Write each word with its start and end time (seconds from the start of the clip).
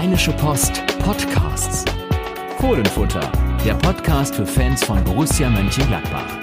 Rheinische 0.00 0.30
Post 0.30 0.84
Podcasts. 1.00 1.84
Fohlenfutter, 2.60 3.32
der 3.66 3.74
Podcast 3.74 4.36
für 4.36 4.46
Fans 4.46 4.84
von 4.84 5.02
Borussia 5.02 5.50
Mönchengladbach. 5.50 6.38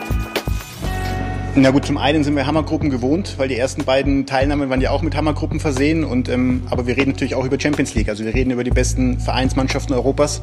Na 1.55 1.71
gut, 1.71 1.85
zum 1.85 1.97
einen 1.97 2.25
sind 2.25 2.35
wir 2.35 2.45
Hammergruppen 2.45 2.89
gewohnt, 2.89 3.35
weil 3.37 3.47
die 3.47 3.55
ersten 3.55 3.85
beiden 3.85 4.25
Teilnahmen 4.25 4.69
waren 4.69 4.81
ja 4.81 4.91
auch 4.91 5.01
mit 5.01 5.15
Hammergruppen 5.15 5.61
versehen. 5.61 6.03
Und, 6.03 6.27
ähm, 6.27 6.63
aber 6.69 6.85
wir 6.85 6.97
reden 6.97 7.11
natürlich 7.11 7.33
auch 7.33 7.45
über 7.45 7.57
Champions 7.57 7.95
League. 7.95 8.09
Also 8.09 8.25
wir 8.25 8.33
reden 8.33 8.51
über 8.51 8.65
die 8.65 8.71
besten 8.71 9.21
Vereinsmannschaften 9.21 9.95
Europas. 9.95 10.41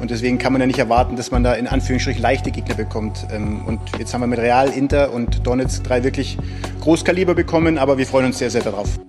Und 0.00 0.12
deswegen 0.12 0.38
kann 0.38 0.52
man 0.52 0.60
ja 0.60 0.68
nicht 0.68 0.78
erwarten, 0.78 1.16
dass 1.16 1.32
man 1.32 1.42
da 1.42 1.54
in 1.54 1.66
Anführungsstrichen 1.66 2.22
leichte 2.22 2.52
Gegner 2.52 2.76
bekommt. 2.76 3.26
Ähm, 3.32 3.62
und 3.66 3.80
jetzt 3.98 4.14
haben 4.14 4.20
wir 4.20 4.28
mit 4.28 4.38
Real, 4.38 4.68
Inter 4.68 5.12
und 5.12 5.44
Donetsk 5.44 5.82
drei 5.82 6.04
wirklich 6.04 6.38
Großkaliber 6.80 7.34
bekommen. 7.34 7.76
Aber 7.76 7.98
wir 7.98 8.06
freuen 8.06 8.26
uns 8.26 8.38
sehr, 8.38 8.50
sehr 8.50 8.62
darauf. 8.62 9.00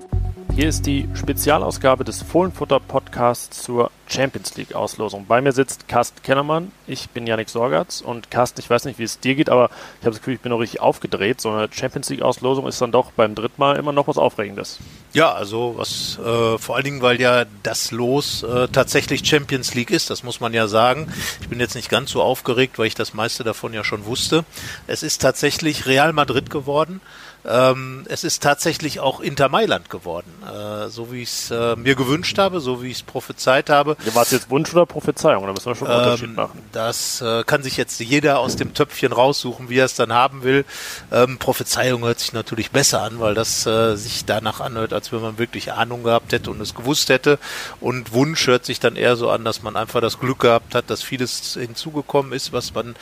Hier 0.55 0.70
ist 0.70 0.85
die 0.85 1.09
Spezialausgabe 1.15 2.04
des 2.04 2.21
Fohlenfutter 2.21 2.79
Podcasts 2.79 3.63
zur 3.63 3.89
Champions 4.05 4.55
League 4.55 4.75
Auslosung. 4.75 5.25
Bei 5.25 5.41
mir 5.41 5.51
sitzt 5.51 5.87
Carsten 5.87 6.21
Kennermann, 6.21 6.71
ich 6.86 7.09
bin 7.09 7.25
Yannick 7.25 7.50
Sorgatz 7.50 8.01
und 8.01 8.29
Carsten, 8.29 8.59
ich 8.59 8.69
weiß 8.69 8.86
nicht, 8.86 9.00
wie 9.00 9.04
es 9.04 9.19
dir 9.19 9.33
geht, 9.33 9.50
aber 9.50 9.71
ich 10.00 10.05
habe 10.05 10.11
das 10.11 10.19
Gefühl, 10.19 10.36
ich 10.36 10.42
bin 10.42 10.51
noch 10.51 10.59
richtig 10.59 10.79
aufgedreht. 10.79 11.42
So 11.42 11.50
eine 11.50 11.69
Champions 11.71 12.09
League 12.11 12.21
Auslosung 12.21 12.68
ist 12.68 12.79
dann 12.79 12.92
doch 12.92 13.09
beim 13.14 13.33
dritten 13.33 13.55
Mal 13.57 13.78
immer 13.78 13.93
noch 13.93 14.07
was 14.07 14.19
Aufregendes. 14.19 14.78
Ja, 15.14 15.31
also 15.31 15.73
was 15.75 16.19
äh, 16.23 16.59
vor 16.59 16.75
allen 16.75 16.86
Dingen, 16.86 17.01
weil 17.01 17.20
ja 17.20 17.45
das 17.64 17.89
Los 17.89 18.43
äh, 18.43 18.67
tatsächlich 18.67 19.28
Champions 19.28 19.73
League 19.73 19.89
ist, 19.89 20.11
das 20.11 20.21
muss 20.21 20.39
man 20.39 20.54
ja 20.54 20.67
sagen. 20.67 21.11
Ich 21.42 21.50
bin 21.50 21.59
jetzt 21.59 21.73
nicht 21.73 21.89
ganz 21.89 22.11
so 22.11 22.21
aufgeregt, 22.21 22.78
weil 22.78 22.86
ich 22.86 22.95
das 22.95 23.15
meiste 23.15 23.43
davon 23.43 23.73
ja 23.73 23.83
schon 23.83 24.06
wusste. 24.06 24.45
Es 24.86 25.01
ist 25.01 25.20
tatsächlich 25.20 25.87
Real 25.87 26.14
Madrid 26.14 26.51
geworden. 26.51 27.01
Ähm, 27.46 28.06
es 28.07 28.24
ist 28.24 28.42
tatsächlich 28.42 29.00
auch 29.00 29.20
Inter 29.20 29.50
Mailand 29.50 29.89
geworden, 29.89 30.32
äh, 30.43 30.88
so 30.89 31.11
wie 31.11 31.24
ich 31.24 31.29
es 31.29 31.51
äh, 31.51 31.75
mir 31.75 31.96
gewünscht 31.96 32.38
habe, 32.38 32.59
so 32.61 32.81
wie 32.81 32.88
ich 32.88 32.97
es 32.97 33.03
prophezeit 33.03 33.70
habe. 33.70 33.97
Ja, 34.06 34.16
War 34.16 34.23
es 34.23 34.31
jetzt 34.31 34.50
Wunsch 34.50 34.73
oder 34.73 34.86
Prophezeiung? 34.86 35.45
Da 35.45 35.52
müssen 35.52 35.66
wir 35.66 35.75
schon 35.75 35.88
einen 35.88 36.00
Ähm, 36.00 36.06
Unterschied 36.06 36.36
machen. 36.36 36.59
Das 36.72 37.22
äh, 37.22 37.44
kann 37.44 37.62
sich 37.64 37.76
jetzt 37.78 38.00
jeder 38.00 38.40
aus 38.40 38.56
dem 38.56 38.73
Töpfchen 38.73 39.12
raussuchen, 39.12 39.70
wie 39.70 39.78
er 39.78 39.86
es 39.86 39.95
dann 39.95 40.14
haben 40.14 40.44
will. 40.44 40.64
Ähm, 41.12 41.38
Prophezeiung 41.38 42.04
hört 42.04 42.20
sich 42.20 42.34
natürlich 42.34 42.72
besser 42.72 43.02
an, 43.02 43.20
weil 43.20 43.34
das 43.34 43.66
äh, 43.66 43.95
sich 43.95 44.26
danach 44.26 44.62
anhört, 44.62 44.94
als 44.94 45.12
wenn 45.12 45.22
man 45.22 45.38
wirklich 45.38 45.73
Ahnung 45.73 46.04
gehabt 46.04 46.32
hätte 46.32 46.50
und 46.50 46.62
es 46.62 46.76
gewusst 46.76 47.10
hätte. 47.10 47.39
Und 47.82 48.14
Wunsch 48.14 48.48
hört 48.48 48.66
sich 48.66 48.80
dann 48.80 48.95
eher 48.95 49.16
so 49.17 49.30
an, 49.30 49.44
dass 49.44 49.64
man 49.64 49.76
einfach 49.76 50.00
das 50.02 50.20
Glück 50.20 50.39
gehabt 50.39 50.76
hat, 50.76 50.89
dass 50.89 51.04
vieles 51.04 51.56
hinzugekommen 51.60 52.32
ist, 52.32 52.54
was 52.54 52.73
man 52.73 52.95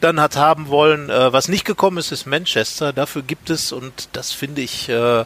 dann 0.00 0.20
hat 0.20 0.36
haben 0.36 0.68
wollen. 0.68 1.10
Äh, 1.10 1.32
was 1.32 1.48
nicht 1.48 1.64
gekommen 1.64 1.98
ist, 1.98 2.10
ist 2.10 2.26
Manchester. 2.26 2.92
Dafür 2.92 3.22
gibt 3.22 3.50
es, 3.50 3.70
und 3.72 3.83
das 4.12 4.32
finde 4.32 4.62
ich, 4.62 4.88
äh, 4.88 5.24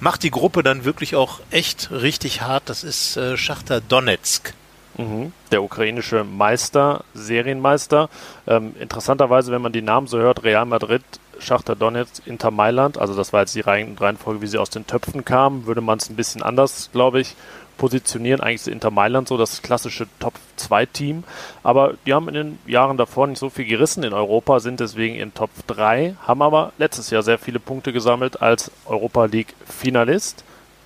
macht 0.00 0.22
die 0.22 0.30
Gruppe 0.30 0.62
dann 0.62 0.84
wirklich 0.84 1.14
auch 1.16 1.40
echt 1.50 1.90
richtig 1.90 2.42
hart. 2.42 2.64
Das 2.66 2.84
ist 2.84 3.16
äh, 3.16 3.36
Schachter 3.36 3.80
Donetsk. 3.80 4.52
Mhm. 4.98 5.32
Der 5.52 5.62
ukrainische 5.62 6.24
Meister, 6.24 7.04
Serienmeister. 7.14 8.08
Ähm, 8.46 8.74
interessanterweise, 8.80 9.52
wenn 9.52 9.62
man 9.62 9.72
die 9.72 9.82
Namen 9.82 10.06
so 10.06 10.18
hört, 10.18 10.42
Real 10.42 10.64
Madrid, 10.64 11.02
Schachter 11.38 11.76
Donetsk, 11.76 12.26
Inter 12.26 12.50
Mailand, 12.50 12.96
also 12.96 13.14
das 13.14 13.32
war 13.34 13.40
jetzt 13.40 13.54
die 13.54 13.60
Reihen- 13.60 13.98
Reihenfolge, 13.98 14.40
wie 14.40 14.46
sie 14.46 14.56
aus 14.56 14.70
den 14.70 14.86
Töpfen 14.86 15.22
kamen, 15.24 15.66
würde 15.66 15.82
man 15.82 15.98
es 15.98 16.08
ein 16.08 16.16
bisschen 16.16 16.42
anders, 16.42 16.88
glaube 16.92 17.20
ich, 17.20 17.36
positionieren. 17.76 18.40
Eigentlich 18.40 18.62
ist 18.62 18.68
Inter 18.68 18.90
Mailand 18.90 19.28
so 19.28 19.36
das 19.36 19.62
klassische 19.62 20.06
Top-2-Team, 20.18 21.24
aber 21.62 21.94
die 22.06 22.14
haben 22.14 22.28
in 22.28 22.34
den 22.34 22.58
Jahren 22.66 22.96
davor 22.96 23.26
nicht 23.26 23.38
so 23.38 23.50
viel 23.50 23.66
gerissen 23.66 24.02
in 24.02 24.12
Europa, 24.12 24.60
sind 24.60 24.80
deswegen 24.80 25.16
in 25.16 25.34
Top 25.34 25.50
3, 25.66 26.16
haben 26.26 26.42
aber 26.42 26.72
letztes 26.78 27.10
Jahr 27.10 27.22
sehr 27.22 27.38
viele 27.38 27.60
Punkte 27.60 27.92
gesammelt 27.92 28.42
als 28.42 28.70
Europa 28.86 29.26
League-Finalist, 29.26 30.44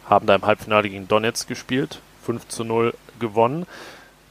haben 0.08 0.27
da 0.27 0.34
im 0.34 0.47
Halbfinale 0.47 0.88
gegen 0.88 1.08
Donetsk 1.08 1.48
gespielt, 1.48 2.00
5 2.24 2.48
zu 2.48 2.64
0 2.64 2.94
gewonnen. 3.19 3.66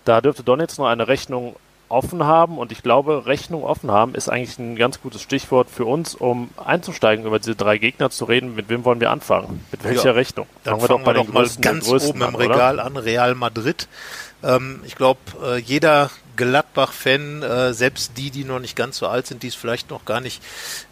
Da 0.06 0.22
dürfte 0.22 0.44
Donetsk 0.44 0.80
noch 0.80 0.88
eine 0.88 1.08
Rechnung 1.08 1.56
offen 1.90 2.24
haben 2.24 2.58
und 2.58 2.72
ich 2.72 2.84
glaube, 2.84 3.26
Rechnung 3.26 3.64
offen 3.64 3.92
haben 3.92 4.16
ist 4.16 4.30
eigentlich 4.30 4.58
ein 4.60 4.76
ganz 4.76 5.02
gutes 5.02 5.22
Stichwort 5.22 5.70
für 5.70 5.86
uns, 5.86 6.16
um 6.16 6.50
einzusteigen, 6.64 7.26
über 7.26 7.40
diese 7.40 7.56
drei 7.56 7.78
Gegner 7.78 8.10
zu 8.10 8.26
reden. 8.26 8.56
Mit 8.56 8.70
wem 8.70 8.86
wollen 8.86 9.00
wir 9.00 9.12
anfangen? 9.12 9.66
Mit 9.72 9.84
welcher 9.84 10.10
Ja. 10.10 10.12
Rechnung? 10.12 10.48
Dann 10.64 10.80
fangen 10.80 11.06
wir 11.06 11.14
doch, 11.14 11.28
mal 11.28 11.42
Größten 11.42 11.62
der 11.62 11.72
ganz 11.74 11.86
Größten 11.88 12.12
oben 12.12 12.22
im 12.22 12.28
an? 12.28 12.36
Regal 12.36 12.80
an, 12.80 12.98
Real 12.98 13.36
Madrid. 13.36 13.88
Ähm, 14.44 14.82
ich 14.86 14.96
glaube, 14.96 15.20
äh, 15.44 15.58
jeder 15.58 16.10
Gladbach-Fan, 16.40 17.44
äh, 17.44 17.74
selbst 17.74 18.14
die, 18.16 18.32
die 18.32 18.46
noch 18.46 18.60
nicht 18.60 18.78
ganz 18.78 18.98
so 18.98 19.08
alt 19.08 19.28
sind, 19.28 19.44
die 19.44 19.50
es 19.50 19.56
vielleicht 19.56 19.90
noch 19.90 20.06
gar 20.06 20.22
nicht 20.22 20.42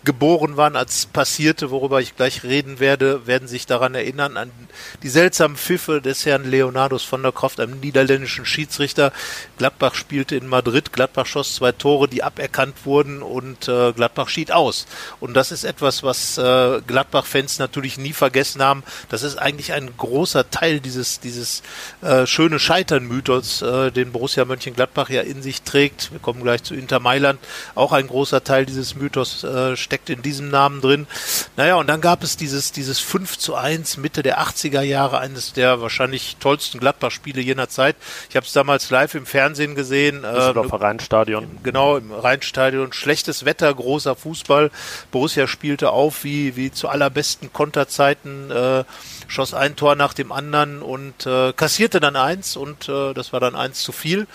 geboren 0.04 0.58
waren, 0.58 0.76
als 0.76 1.06
passierte, 1.06 1.72
worüber 1.72 2.02
ich 2.02 2.18
gleich 2.18 2.44
reden 2.44 2.82
werde, 2.82 3.26
werden 3.28 3.48
sich 3.48 3.66
daran 3.66 3.96
erinnern, 3.96 4.36
an 4.36 4.52
die 5.04 5.10
seltsamen 5.10 5.56
Pfiffe 5.56 6.02
des 6.02 6.26
Herrn 6.26 6.44
Leonardos 6.44 7.04
von 7.04 7.24
der 7.24 7.32
Kraft, 7.32 7.62
einem 7.62 7.80
niederländischen 7.80 8.46
Schiedsrichter. 8.46 9.14
Gladbach 9.58 9.96
spielte 9.96 10.36
in 10.36 10.48
Madrid, 10.48 10.92
Gladbach 10.92 11.26
schoss 11.26 11.56
zwei 11.56 11.72
Tore, 11.72 12.10
die 12.10 12.24
aberkannt 12.24 12.86
wurden 12.86 13.22
und 13.22 13.70
äh, 13.70 13.94
Gladbach 13.94 14.28
schied 14.28 14.52
aus. 14.52 14.86
Und 15.22 15.34
das 15.34 15.54
ist 15.54 15.64
etwas, 15.64 16.04
was 16.04 16.38
äh, 16.38 16.82
Gladbach-Fans 16.86 17.58
natürlich 17.60 17.98
nie 17.98 18.12
vergessen 18.12 18.62
haben. 18.62 18.84
Das 19.08 19.24
ist 19.24 19.38
eigentlich 19.38 19.72
ein 19.72 19.96
großer 19.96 20.50
Teil 20.50 20.82
dieses, 20.82 21.22
dieses 21.22 21.64
äh, 22.02 22.26
schöne 22.26 22.60
Scheitern-Mythos, 22.60 23.62
äh, 23.62 23.92
den 23.92 24.12
Borussia 24.12 24.44
Mönchengladbach 24.44 25.10
ja 25.10 25.22
in 25.22 25.37
sich 25.42 25.62
trägt. 25.62 26.12
Wir 26.12 26.20
kommen 26.20 26.42
gleich 26.44 26.64
zu 26.64 26.76
Inter 26.76 27.00
Mailand. 27.00 27.40
Auch 27.76 27.92
ein 27.92 28.08
großer 28.08 28.44
Teil 28.44 28.66
dieses 28.66 28.96
Mythos 28.96 29.44
äh, 29.44 29.76
steckt 29.76 30.10
in 30.10 30.22
diesem 30.22 30.50
Namen 30.50 30.82
drin. 30.82 31.08
Naja, 31.56 31.76
und 31.76 31.88
dann 31.88 32.02
gab 32.02 32.24
es 32.24 32.38
dieses, 32.38 32.72
dieses 32.72 33.00
5 33.00 33.38
zu 33.38 33.56
1 33.56 33.98
Mitte 33.98 34.24
der 34.24 34.40
80er 34.40 34.82
Jahre, 34.82 35.20
eines 35.20 35.54
der 35.54 35.82
wahrscheinlich 35.82 36.38
tollsten 36.40 36.80
Gladbach-Spiele 36.80 37.42
jener 37.42 37.70
Zeit. 37.70 37.96
Ich 38.30 38.36
habe 38.36 38.46
es 38.46 38.54
damals 38.54 38.90
live 38.90 39.16
im 39.16 39.26
Fernsehen 39.26 39.76
gesehen. 39.76 40.24
Äh, 40.24 40.28
Rheinstadion. 40.28 41.60
Genau, 41.64 41.98
im 41.98 42.12
Rheinstadion. 42.12 42.94
Schlechtes 42.94 43.46
Wetter, 43.46 43.74
großer 43.74 44.16
Fußball. 44.16 44.72
Borussia 45.12 45.48
spielte 45.48 45.92
auf 45.92 46.24
wie, 46.24 46.56
wie 46.56 46.72
zu 46.72 46.90
allerbesten 46.90 47.52
Konterzeiten, 47.54 48.52
äh, 48.52 48.84
schoss 49.28 49.54
ein 49.54 49.76
Tor 49.76 49.96
nach 49.96 50.14
dem 50.14 50.32
anderen 50.32 50.82
und 50.82 51.26
äh, 51.26 51.54
kassierte 51.54 52.00
dann 52.00 52.16
eins 52.16 52.56
und 52.56 52.90
äh, 52.90 53.14
das 53.14 53.34
war 53.34 53.40
dann 53.40 53.56
eins 53.56 53.82
zu 53.84 53.92
viel. 53.92 54.28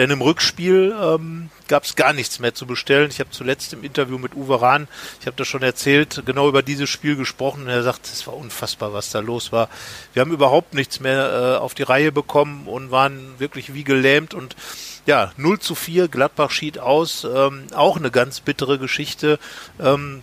Denn 0.00 0.08
im 0.08 0.22
Rückspiel 0.22 0.96
ähm, 0.98 1.50
gab 1.68 1.84
es 1.84 1.94
gar 1.94 2.14
nichts 2.14 2.38
mehr 2.38 2.54
zu 2.54 2.64
bestellen. 2.64 3.10
Ich 3.10 3.20
habe 3.20 3.28
zuletzt 3.28 3.74
im 3.74 3.84
Interview 3.84 4.16
mit 4.16 4.34
Uwe 4.34 4.62
Rahn, 4.62 4.88
ich 5.20 5.26
habe 5.26 5.36
das 5.36 5.46
schon 5.46 5.62
erzählt, 5.62 6.22
genau 6.24 6.48
über 6.48 6.62
dieses 6.62 6.88
Spiel 6.88 7.16
gesprochen. 7.16 7.64
Und 7.64 7.68
er 7.68 7.82
sagt, 7.82 8.06
es 8.06 8.26
war 8.26 8.34
unfassbar, 8.34 8.94
was 8.94 9.10
da 9.10 9.18
los 9.18 9.52
war. 9.52 9.68
Wir 10.14 10.22
haben 10.22 10.32
überhaupt 10.32 10.72
nichts 10.72 11.00
mehr 11.00 11.56
äh, 11.58 11.58
auf 11.58 11.74
die 11.74 11.82
Reihe 11.82 12.12
bekommen 12.12 12.66
und 12.66 12.90
waren 12.90 13.38
wirklich 13.38 13.74
wie 13.74 13.84
gelähmt 13.84 14.32
und 14.32 14.56
ja, 15.04 15.32
0 15.36 15.58
zu 15.58 15.74
4, 15.74 16.08
Gladbach 16.08 16.50
schied 16.50 16.78
aus. 16.78 17.24
Ähm, 17.24 17.66
auch 17.74 17.98
eine 17.98 18.10
ganz 18.10 18.40
bittere 18.40 18.78
Geschichte 18.78 19.38
ähm, 19.78 20.22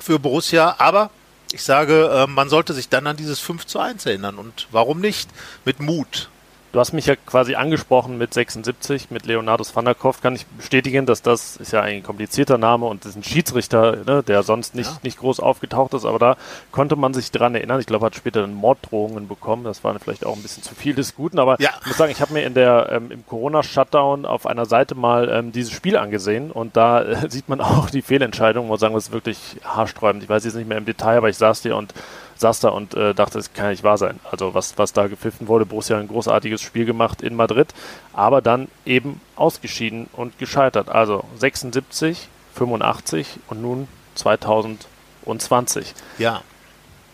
für 0.00 0.20
Borussia. 0.20 0.76
Aber 0.78 1.10
ich 1.50 1.64
sage, 1.64 2.08
äh, 2.14 2.26
man 2.28 2.48
sollte 2.48 2.74
sich 2.74 2.88
dann 2.88 3.08
an 3.08 3.16
dieses 3.16 3.40
5 3.40 3.66
zu 3.66 3.80
1 3.80 4.06
erinnern. 4.06 4.38
Und 4.38 4.68
warum 4.70 5.00
nicht? 5.00 5.28
Mit 5.64 5.80
Mut. 5.80 6.30
Du 6.72 6.78
hast 6.78 6.92
mich 6.92 7.06
ja 7.06 7.16
quasi 7.16 7.56
angesprochen 7.56 8.16
mit 8.16 8.32
76, 8.32 9.10
mit 9.10 9.26
Leonardus 9.26 9.74
van 9.74 9.84
der 9.84 9.96
Kopf. 9.96 10.20
Kann 10.22 10.36
ich 10.36 10.46
bestätigen, 10.46 11.04
dass 11.04 11.20
das 11.20 11.56
ist 11.56 11.72
ja 11.72 11.80
ein 11.80 12.04
komplizierter 12.04 12.58
Name 12.58 12.86
und 12.86 13.04
ist 13.04 13.16
ein 13.16 13.24
Schiedsrichter, 13.24 13.96
ne, 14.06 14.22
der 14.22 14.44
sonst 14.44 14.76
nicht, 14.76 14.88
Ja. 14.88 14.98
nicht 15.02 15.18
groß 15.18 15.40
aufgetaucht 15.40 15.94
ist, 15.94 16.04
aber 16.04 16.20
da 16.20 16.36
konnte 16.70 16.94
man 16.94 17.12
sich 17.12 17.32
dran 17.32 17.56
erinnern. 17.56 17.80
Ich 17.80 17.86
glaube, 17.86 18.06
hat 18.06 18.14
später 18.14 18.42
dann 18.42 18.54
Morddrohungen 18.54 19.26
bekommen. 19.26 19.64
Das 19.64 19.82
war 19.82 19.98
vielleicht 19.98 20.24
auch 20.24 20.36
ein 20.36 20.42
bisschen 20.42 20.62
zu 20.62 20.76
viel 20.76 20.94
des 20.94 21.16
Guten, 21.16 21.40
aber 21.40 21.60
Ja. 21.60 21.70
ich 21.80 21.86
muss 21.88 21.96
sagen, 21.96 22.12
ich 22.12 22.20
habe 22.20 22.34
mir 22.34 22.44
in 22.44 22.54
der 22.54 22.88
ähm, 22.92 23.10
im 23.10 23.26
Corona-Shutdown 23.26 24.24
auf 24.24 24.46
einer 24.46 24.64
Seite 24.64 24.94
mal 24.94 25.28
ähm, 25.28 25.50
dieses 25.50 25.72
Spiel 25.72 25.96
angesehen 25.96 26.52
und 26.52 26.76
da 26.76 27.02
äh, 27.02 27.28
sieht 27.30 27.48
man 27.48 27.60
auch 27.60 27.90
die 27.90 28.02
Fehlentscheidung. 28.02 28.66
Ich 28.66 28.68
muss 28.70 28.78
sagen, 28.78 28.94
das 28.94 29.08
ist 29.08 29.12
wirklich 29.12 29.56
haarsträubend. 29.64 30.22
Ich 30.22 30.28
weiß 30.28 30.44
jetzt 30.44 30.54
nicht 30.54 30.68
mehr 30.68 30.78
im 30.78 30.84
Detail, 30.84 31.16
aber 31.16 31.30
ich 31.30 31.36
saß 31.36 31.62
hier 31.62 31.74
und 31.76 31.92
saß 32.40 32.60
da 32.60 32.70
und 32.70 32.94
äh, 32.94 33.14
dachte, 33.14 33.38
es 33.38 33.52
kann 33.52 33.70
nicht 33.70 33.84
wahr 33.84 33.98
sein. 33.98 34.18
Also 34.30 34.54
was, 34.54 34.78
was 34.78 34.92
da 34.92 35.06
gepfiffen 35.06 35.46
wurde, 35.48 35.66
Borussia 35.66 35.96
hat 35.96 36.02
ein 36.04 36.08
großartiges 36.08 36.60
Spiel 36.60 36.86
gemacht 36.86 37.22
in 37.22 37.34
Madrid, 37.36 37.68
aber 38.12 38.40
dann 38.40 38.68
eben 38.86 39.20
ausgeschieden 39.36 40.08
und 40.12 40.38
gescheitert. 40.38 40.88
Also 40.88 41.24
76, 41.38 42.28
85 42.54 43.38
und 43.48 43.62
nun 43.62 43.88
2020. 44.14 45.94
Ja, 46.18 46.42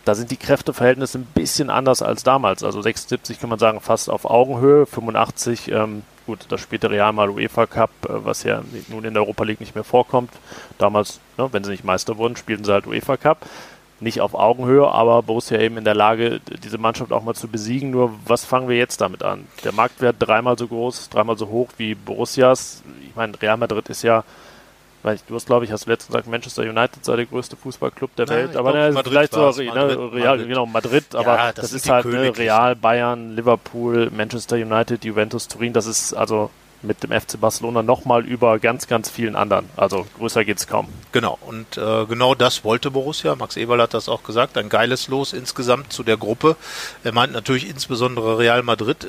Da 0.05 0.14
sind 0.14 0.31
die 0.31 0.37
Kräfteverhältnisse 0.37 1.19
ein 1.19 1.26
bisschen 1.34 1.69
anders 1.69 2.00
als 2.00 2.22
damals. 2.22 2.62
Also 2.62 2.81
76 2.81 3.40
kann 3.40 3.50
man 3.50 3.58
sagen 3.58 3.81
fast 3.81 4.08
auf 4.08 4.25
Augenhöhe, 4.25 4.87
85 4.87 5.72
ähm, 5.72 6.02
gut, 6.26 6.46
das 6.49 6.61
späte 6.61 6.90
Real 6.90 7.12
mal 7.12 7.31
UEFA 7.31 7.67
Cup, 7.67 7.90
äh, 8.05 8.25
was 8.25 8.43
ja 8.44 8.62
nun 8.88 9.05
in 9.05 9.14
der 9.14 9.22
Europa 9.25 9.44
League 9.44 9.61
nicht 9.61 9.75
mehr 9.75 9.84
vorkommt. 9.84 10.31
Damals, 10.79 11.20
ne, 11.38 11.49
wenn 11.52 11.64
sie 11.64 11.70
nicht 11.70 11.84
Meister 11.84 12.17
wurden, 12.19 12.37
spielten 12.37 12.64
sie 12.64 12.72
halt 12.72 12.87
UEFA 12.87 13.17
Cup. 13.17 13.46
Nicht 13.98 14.20
auf 14.20 14.34
Augenhöhe, 14.34 14.87
aber 14.87 15.22
Borussia 15.22 15.58
eben 15.58 15.78
in 15.78 15.84
der 15.84 15.94
Lage, 15.94 16.40
diese 16.62 16.76
Mannschaft 16.76 17.12
auch 17.12 17.22
mal 17.22 17.34
zu 17.34 17.48
besiegen. 17.48 17.90
Nur 17.90 18.12
was 18.26 18.44
fangen 18.44 18.69
wir 18.69 18.76
jetzt 18.76 19.00
damit 19.00 19.22
an? 19.22 19.46
Der 19.64 19.72
Marktwert 19.72 20.16
dreimal 20.19 20.58
so 20.58 20.69
groß, 20.69 21.08
dreimal 21.08 21.38
so 21.38 21.48
hoch 21.48 21.70
wie 21.78 21.94
Borussias. 21.94 22.82
Ich 23.08 23.16
meine, 23.16 23.40
Real 23.40 23.56
Madrid 23.56 23.88
ist 23.88 24.02
ja 24.02 24.25
weil 25.06 25.20
du 25.28 25.37
hast, 25.37 25.46
glaube 25.46 25.64
ich, 25.64 25.70
hast 25.70 25.87
letztens 25.87 26.08
gesagt, 26.08 26.26
Manchester 26.26 26.62
United 26.62 27.04
sei 27.04 27.14
der 27.14 27.26
größte 27.26 27.54
Fußballclub 27.56 28.16
der 28.16 28.26
Na, 28.28 28.34
Welt, 28.34 28.56
aber 28.56 28.72
ne, 28.72 29.02
vielleicht 29.04 29.34
so 29.34 29.52
ne, 29.52 29.72
Real, 30.12 30.37
Madrid. 30.37 30.48
genau 30.48 30.66
Madrid, 30.66 31.14
aber 31.14 31.37
ja, 31.37 31.52
das, 31.52 31.70
das 31.70 31.72
ist 31.75 31.88
halt 31.88 32.06
ne, 32.06 32.37
Real, 32.37 32.75
Bayern, 32.75 33.37
Liverpool, 33.37 34.10
Manchester 34.10 34.56
United, 34.56 35.04
Juventus, 35.04 35.46
Turin, 35.46 35.72
das 35.72 35.87
ist 35.87 36.12
also 36.12 36.50
mit 36.86 37.02
dem 37.02 37.12
FC 37.12 37.40
Barcelona 37.40 37.82
nochmal 37.82 38.24
über 38.24 38.58
ganz, 38.58 38.86
ganz 38.86 39.10
vielen 39.10 39.36
anderen. 39.36 39.68
Also 39.76 40.06
größer 40.18 40.44
geht 40.44 40.58
es 40.58 40.66
kaum. 40.66 40.88
Genau, 41.12 41.38
und 41.46 41.76
äh, 41.76 42.06
genau 42.06 42.34
das 42.34 42.64
wollte 42.64 42.90
Borussia. 42.90 43.34
Max 43.36 43.56
Eberl 43.56 43.82
hat 43.82 43.94
das 43.94 44.08
auch 44.08 44.22
gesagt. 44.22 44.56
Ein 44.56 44.68
geiles 44.68 45.08
Los 45.08 45.32
insgesamt 45.32 45.92
zu 45.92 46.02
der 46.02 46.16
Gruppe. 46.16 46.56
Er 47.04 47.12
meint 47.12 47.32
natürlich 47.32 47.68
insbesondere 47.68 48.38
Real 48.38 48.62
Madrid. 48.62 49.06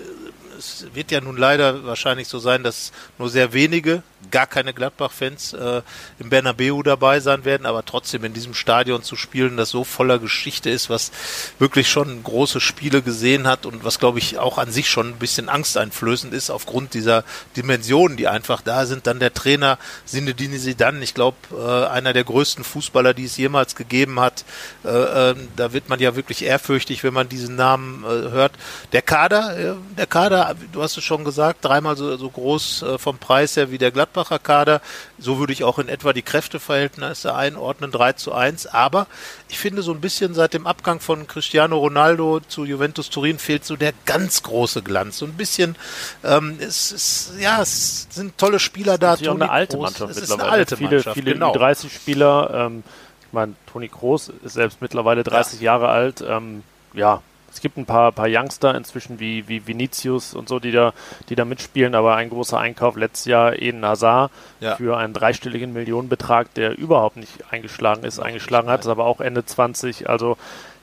Es 0.58 0.86
wird 0.94 1.12
ja 1.12 1.22
nun 1.22 1.38
leider 1.38 1.86
wahrscheinlich 1.86 2.28
so 2.28 2.40
sein, 2.40 2.64
dass 2.64 2.92
nur 3.18 3.30
sehr 3.30 3.54
wenige 3.54 4.04
gar 4.32 4.48
keine 4.48 4.74
Gladbach-Fans 4.74 5.54
äh, 5.54 5.82
im 6.20 6.30
Bernabeu 6.30 6.82
dabei 6.84 7.20
sein 7.20 7.46
werden, 7.46 7.66
aber 7.66 7.86
trotzdem 7.86 8.24
in 8.24 8.34
diesem 8.34 8.54
Stadion 8.54 9.04
zu 9.04 9.16
spielen, 9.16 9.58
das 9.58 9.70
so 9.70 9.84
voller 9.84 10.20
Geschichte 10.20 10.70
ist, 10.70 10.90
was 10.90 11.12
wirklich 11.60 11.90
schon 11.90 12.24
große 12.24 12.60
Spiele 12.60 13.02
gesehen 13.02 13.48
hat 13.48 13.66
und 13.66 13.84
was, 13.84 14.00
glaube 14.00 14.20
ich, 14.20 14.38
auch 14.38 14.58
an 14.58 14.72
sich 14.72 14.90
schon 14.90 15.10
ein 15.10 15.20
bisschen 15.20 15.50
angsteinflößend 15.50 16.34
ist 16.34 16.50
aufgrund 16.50 16.94
dieser 16.94 17.24
Dimensionen, 17.56 18.18
die 18.18 18.28
einfach 18.28 18.62
da 18.62 18.86
sind. 18.86 19.08
Dann 19.08 19.20
der 19.20 19.34
Trainer 19.34 19.78
Sinedini 20.06 20.58
Sidan, 20.58 21.02
ich 21.02 21.14
glaube, 21.14 21.38
äh, 21.52 21.88
einer 21.88 22.14
der 22.14 22.24
größten 22.24 22.64
Fußballer, 22.64 23.14
die 23.14 23.26
es 23.26 23.38
jemals 23.38 23.76
gegeben 23.76 24.20
hat. 24.20 24.46
Äh, 24.84 24.90
äh, 24.90 25.36
da 25.56 25.74
wird 25.74 25.90
man 25.90 26.00
ja 26.00 26.16
wirklich 26.16 26.44
ehrfürchtig, 26.44 27.04
wenn 27.04 27.14
man 27.14 27.30
diesen 27.30 27.56
Namen 27.56 28.04
äh, 28.04 28.08
hört. 28.08 28.54
Der 28.92 29.04
Kader, 29.04 29.58
äh, 29.58 29.74
der 29.98 30.08
Kader, 30.08 30.47
du 30.72 30.82
hast 30.84 30.98
es 30.98 31.04
schon 31.04 31.24
gesagt, 31.24 31.64
dreimal 31.64 31.96
so, 31.96 32.18
so 32.18 32.30
groß 32.30 32.82
äh, 32.82 32.98
vom 32.98 33.18
Preis 33.18 33.56
her 33.56 33.72
wie 33.72 33.78
der 33.78 33.92
Gladbach 33.92 34.18
Gladbacher 34.18 34.40
Kader. 34.40 34.82
So 35.20 35.40
würde 35.40 35.54
ich 35.54 35.64
auch 35.64 35.80
in 35.80 35.90
etwa 35.90 36.14
die 36.14 36.22
Kräfteverhältnisse 36.22 37.36
einordnen, 37.36 37.92
3 37.92 38.14
zu 38.14 38.34
1. 38.34 38.68
Aber 38.68 39.08
ich 39.50 39.60
finde 39.60 39.82
so 39.82 39.92
ein 39.92 40.02
bisschen 40.02 40.34
seit 40.34 40.54
dem 40.54 40.68
Abgang 40.68 41.00
von 41.00 41.28
Cristiano 41.28 41.78
Ronaldo 41.78 42.40
zu 42.48 42.66
Juventus 42.66 43.10
Turin 43.10 43.40
fehlt 43.40 43.66
so 43.66 43.76
der 43.76 43.94
ganz 44.06 44.44
große 44.44 44.82
Glanz. 44.82 45.20
So 45.20 45.26
ein 45.26 45.34
bisschen, 45.34 45.76
ähm, 46.24 46.58
es 46.60 46.92
ist, 46.92 47.34
ja, 47.40 47.62
es 47.62 48.08
sind 48.10 48.38
tolle 48.38 48.60
Spieler 48.60 48.98
da. 48.98 49.14
Es 49.14 49.22
ist 49.22 49.28
eine 49.28 49.50
alte 49.50 49.78
Mannschaft 49.78 50.12
es 50.12 50.18
ist 50.18 50.32
eine 50.32 50.44
alte 50.44 50.78
viele, 50.78 50.92
Mannschaft, 50.92 51.16
viele 51.16 51.34
genau. 51.34 51.54
30 51.54 51.94
Spieler. 51.94 52.52
Ähm, 52.54 52.84
ich 53.22 53.34
meine, 53.34 53.56
Toni 53.72 53.90
Kroos 53.90 54.32
ist 54.44 54.54
selbst 54.54 54.82
mittlerweile 54.82 55.24
30 55.24 55.60
ja. 55.60 55.74
Jahre 55.74 55.90
alt. 55.90 56.24
Ähm, 56.26 56.64
ja, 56.94 57.22
es 57.58 57.62
gibt 57.62 57.78
ein 57.78 57.88
paar, 57.88 58.12
paar 58.12 58.28
Youngster 58.30 58.76
inzwischen 58.76 59.20
wie, 59.20 59.48
wie 59.48 59.66
Vinicius 59.66 60.36
und 60.36 60.48
so, 60.48 60.60
die 60.60 60.72
da, 60.72 60.94
die 61.30 61.36
da 61.36 61.44
mitspielen, 61.44 61.96
aber 61.96 62.16
ein 62.16 62.30
großer 62.30 62.60
Einkauf 62.60 62.96
letztes 62.96 63.26
Jahr 63.26 63.60
Eden 63.60 63.84
Hazard 63.84 64.32
ja. 64.60 64.76
für 64.76 64.96
einen 64.96 65.14
dreistelligen 65.14 65.74
Millionenbetrag, 65.74 66.54
der 66.54 66.78
überhaupt 66.78 67.18
nicht 67.18 67.52
eingeschlagen 67.52 68.04
ist, 68.04 68.20
eingeschlagen 68.20 68.70
hat, 68.70 68.82
ist 68.82 68.88
aber 68.88 69.06
auch 69.06 69.22
Ende 69.22 69.44
20. 69.44 70.08
Also 70.08 70.38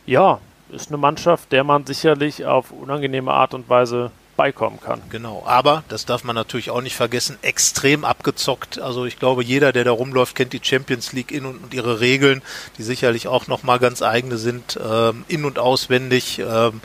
ja, 0.04 0.40
ist 0.72 0.88
eine 0.88 0.96
Mannschaft, 0.96 1.52
der 1.52 1.62
man 1.62 1.86
sicherlich 1.86 2.44
auf 2.44 2.72
unangenehme 2.72 3.32
Art 3.32 3.54
und 3.54 3.68
Weise 3.68 4.10
beikommen 4.36 4.80
kann. 4.80 5.00
Genau, 5.10 5.42
aber 5.46 5.84
das 5.88 6.06
darf 6.06 6.24
man 6.24 6.34
natürlich 6.34 6.70
auch 6.70 6.80
nicht 6.80 6.96
vergessen, 6.96 7.38
extrem 7.42 8.04
abgezockt. 8.04 8.78
Also 8.78 9.04
ich 9.04 9.18
glaube, 9.18 9.44
jeder, 9.44 9.72
der 9.72 9.84
da 9.84 9.92
rumläuft, 9.92 10.34
kennt 10.34 10.52
die 10.52 10.60
Champions 10.62 11.12
League 11.12 11.30
in 11.30 11.46
und, 11.46 11.72
ihre 11.72 12.00
Regeln, 12.00 12.42
die 12.78 12.82
sicherlich 12.82 13.28
auch 13.28 13.46
nochmal 13.46 13.78
ganz 13.78 14.02
eigene 14.02 14.36
sind, 14.36 14.78
ähm, 14.82 15.24
in 15.28 15.44
und 15.44 15.58
auswendig. 15.58 16.38
Ähm, 16.38 16.80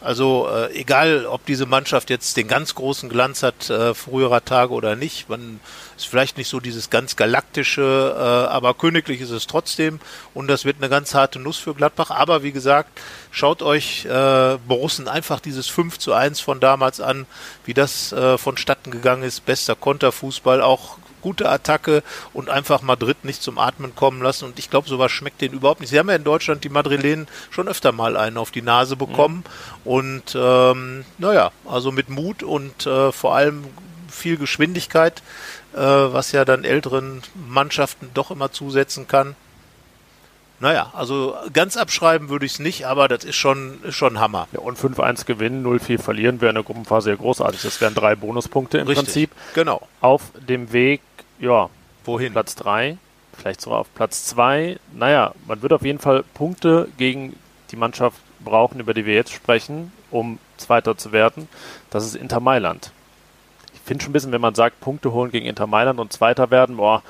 also 0.00 0.48
äh, 0.48 0.72
egal, 0.74 1.26
ob 1.26 1.44
diese 1.46 1.66
Mannschaft 1.66 2.10
jetzt 2.10 2.36
den 2.36 2.48
ganz 2.48 2.74
großen 2.74 3.08
Glanz 3.08 3.42
hat 3.42 3.70
äh, 3.70 3.94
früherer 3.94 4.44
Tage 4.44 4.72
oder 4.72 4.96
nicht, 4.96 5.28
man 5.28 5.60
ist 5.96 6.06
vielleicht 6.06 6.36
nicht 6.38 6.48
so 6.48 6.60
dieses 6.60 6.90
ganz 6.90 7.16
galaktische, 7.16 8.14
äh, 8.16 8.52
aber 8.52 8.74
königlich 8.74 9.20
ist 9.20 9.30
es 9.30 9.46
trotzdem 9.46 10.00
und 10.32 10.48
das 10.48 10.64
wird 10.64 10.78
eine 10.78 10.88
ganz 10.88 11.14
harte 11.14 11.38
Nuss 11.38 11.58
für 11.58 11.74
Gladbach. 11.74 12.10
Aber 12.10 12.42
wie 12.42 12.52
gesagt, 12.52 13.00
schaut 13.34 13.62
euch 13.62 14.06
äh, 14.06 14.56
Borussen 14.66 15.08
einfach 15.08 15.40
dieses 15.40 15.68
5 15.68 15.98
zu 15.98 16.14
1 16.14 16.40
von 16.40 16.60
damals 16.60 17.00
an, 17.00 17.26
wie 17.64 17.74
das 17.74 18.12
äh, 18.12 18.38
vonstatten 18.38 18.90
gegangen 18.90 19.24
ist. 19.24 19.44
Bester 19.44 19.74
Konterfußball, 19.74 20.62
auch 20.62 20.98
gute 21.20 21.48
Attacke 21.48 22.02
und 22.32 22.48
einfach 22.48 22.82
Madrid 22.82 23.24
nicht 23.24 23.42
zum 23.42 23.58
Atmen 23.58 23.94
kommen 23.96 24.22
lassen. 24.22 24.44
Und 24.44 24.58
ich 24.58 24.70
glaube, 24.70 24.88
sowas 24.88 25.10
schmeckt 25.10 25.40
denen 25.40 25.54
überhaupt 25.54 25.80
nicht. 25.80 25.90
Sie 25.90 25.98
haben 25.98 26.08
ja 26.08 26.16
in 26.16 26.24
Deutschland 26.24 26.64
die 26.64 26.68
Madrilenen 26.68 27.26
schon 27.50 27.66
öfter 27.66 27.92
mal 27.92 28.16
einen 28.16 28.36
auf 28.36 28.50
die 28.50 28.62
Nase 28.62 28.94
bekommen. 28.94 29.44
Mhm. 29.84 29.90
Und 29.90 30.36
ähm, 30.36 31.04
naja, 31.18 31.50
also 31.66 31.92
mit 31.92 32.08
Mut 32.08 32.42
und 32.42 32.86
äh, 32.86 33.10
vor 33.10 33.34
allem 33.34 33.64
viel 34.08 34.36
Geschwindigkeit 34.36 35.22
äh, 35.74 35.78
was 35.78 36.32
ja 36.32 36.44
dann 36.44 36.64
älteren 36.64 37.22
Mannschaften 37.34 38.10
doch 38.14 38.30
immer 38.30 38.52
zusetzen 38.52 39.08
kann. 39.08 39.36
Naja, 40.60 40.90
also 40.94 41.36
ganz 41.52 41.76
abschreiben 41.76 42.28
würde 42.28 42.46
ich 42.46 42.52
es 42.52 42.58
nicht, 42.58 42.86
aber 42.86 43.08
das 43.08 43.24
ist 43.24 43.36
schon, 43.36 43.82
ist 43.82 43.96
schon 43.96 44.20
Hammer. 44.20 44.48
Ja, 44.52 44.60
und 44.60 44.78
5-1 44.78 45.26
gewinnen, 45.26 45.66
0-4 45.66 45.98
verlieren 45.98 46.40
wäre 46.40 46.50
in 46.50 46.54
der 46.54 46.64
Gruppenphase 46.64 47.10
ja 47.10 47.16
großartig. 47.16 47.62
Das 47.62 47.80
wären 47.80 47.94
drei 47.94 48.14
Bonuspunkte 48.14 48.78
im 48.78 48.86
Richtig, 48.86 49.04
Prinzip. 49.04 49.30
Genau. 49.54 49.86
Auf 50.00 50.22
dem 50.48 50.72
Weg, 50.72 51.00
ja, 51.38 51.68
wohin? 52.04 52.32
Platz 52.32 52.54
3, 52.54 52.96
vielleicht 53.36 53.60
sogar 53.60 53.80
auf 53.80 53.94
Platz 53.94 54.24
2. 54.26 54.78
Naja, 54.94 55.34
man 55.46 55.60
wird 55.62 55.72
auf 55.72 55.82
jeden 55.82 55.98
Fall 55.98 56.24
Punkte 56.34 56.88
gegen 56.96 57.36
die 57.70 57.76
Mannschaft 57.76 58.18
brauchen, 58.44 58.80
über 58.80 58.94
die 58.94 59.06
wir 59.06 59.14
jetzt 59.14 59.32
sprechen, 59.32 59.92
um 60.10 60.38
Zweiter 60.56 60.96
zu 60.96 61.12
werden. 61.12 61.48
Das 61.90 62.06
ist 62.06 62.14
Inter 62.14 62.40
Mailand 62.40 62.92
finde 63.84 64.02
schon 64.02 64.10
ein 64.10 64.14
bisschen, 64.14 64.32
wenn 64.32 64.40
man 64.40 64.54
sagt, 64.54 64.80
Punkte 64.80 65.12
holen 65.12 65.30
gegen 65.30 65.46
Inter 65.46 65.66
Mailand 65.66 66.00
und 66.00 66.12
Zweiter 66.12 66.50
werden, 66.50 66.76
boah, 66.76 67.02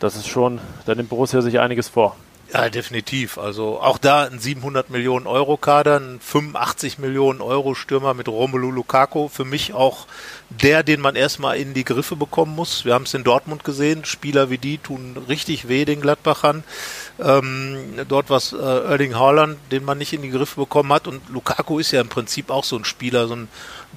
das 0.00 0.16
ist 0.16 0.28
schon, 0.28 0.60
da 0.86 0.94
nimmt 0.94 1.08
Borussia 1.08 1.40
sich 1.40 1.60
einiges 1.60 1.88
vor. 1.88 2.16
Ja, 2.50 2.70
definitiv. 2.70 3.36
Also 3.36 3.78
auch 3.78 3.98
da 3.98 4.24
ein 4.24 4.38
700 4.38 4.88
Millionen 4.88 5.26
Euro 5.26 5.58
Kader, 5.58 6.00
ein 6.00 6.18
85 6.18 6.98
Millionen 6.98 7.42
Euro 7.42 7.74
Stürmer 7.74 8.14
mit 8.14 8.26
Romelu 8.26 8.70
Lukaku. 8.70 9.28
Für 9.28 9.44
mich 9.44 9.74
auch 9.74 10.06
der, 10.48 10.82
den 10.82 11.02
man 11.02 11.14
erstmal 11.14 11.58
in 11.58 11.74
die 11.74 11.84
Griffe 11.84 12.16
bekommen 12.16 12.54
muss. 12.56 12.86
Wir 12.86 12.94
haben 12.94 13.04
es 13.04 13.12
in 13.12 13.22
Dortmund 13.22 13.64
gesehen. 13.64 14.06
Spieler 14.06 14.48
wie 14.48 14.56
die 14.56 14.78
tun 14.78 15.22
richtig 15.28 15.68
weh 15.68 15.84
den 15.84 16.00
Gladbachern. 16.00 16.64
Ähm, 17.22 17.76
dort 18.08 18.30
war 18.30 18.38
es 18.38 18.54
äh, 18.54 18.56
Erling 18.56 19.14
Haaland, 19.14 19.58
den 19.70 19.84
man 19.84 19.98
nicht 19.98 20.14
in 20.14 20.22
die 20.22 20.30
Griffe 20.30 20.58
bekommen 20.58 20.90
hat. 20.90 21.06
Und 21.06 21.28
Lukaku 21.28 21.78
ist 21.78 21.90
ja 21.90 22.00
im 22.00 22.08
Prinzip 22.08 22.50
auch 22.50 22.64
so 22.64 22.76
ein 22.76 22.86
Spieler, 22.86 23.28
so 23.28 23.36
ein 23.36 23.48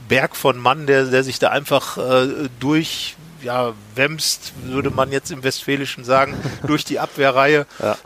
Berg 0.09 0.35
von 0.35 0.59
Mann, 0.59 0.87
der, 0.87 1.05
der 1.05 1.23
sich 1.23 1.39
da 1.39 1.51
einfach 1.51 1.97
äh, 1.97 2.49
durch 2.59 3.15
ja, 3.43 3.73
wemst, 3.95 4.53
würde 4.63 4.89
man 4.89 5.11
jetzt 5.11 5.31
im 5.31 5.43
Westfälischen 5.43 6.03
sagen, 6.03 6.35
durch 6.67 6.85
die 6.85 6.99
Abwehrreihe. 6.99 7.65
Ja. 7.79 7.97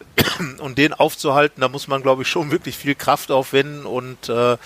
Und 0.59 0.77
den 0.77 0.93
aufzuhalten, 0.93 1.61
da 1.61 1.69
muss 1.69 1.87
man, 1.87 2.01
glaube 2.01 2.23
ich, 2.23 2.27
schon 2.27 2.51
wirklich 2.51 2.75
viel 2.77 2.95
Kraft 2.95 3.31
aufwenden 3.31 3.85
und 3.85 4.27
äh, 4.29 4.57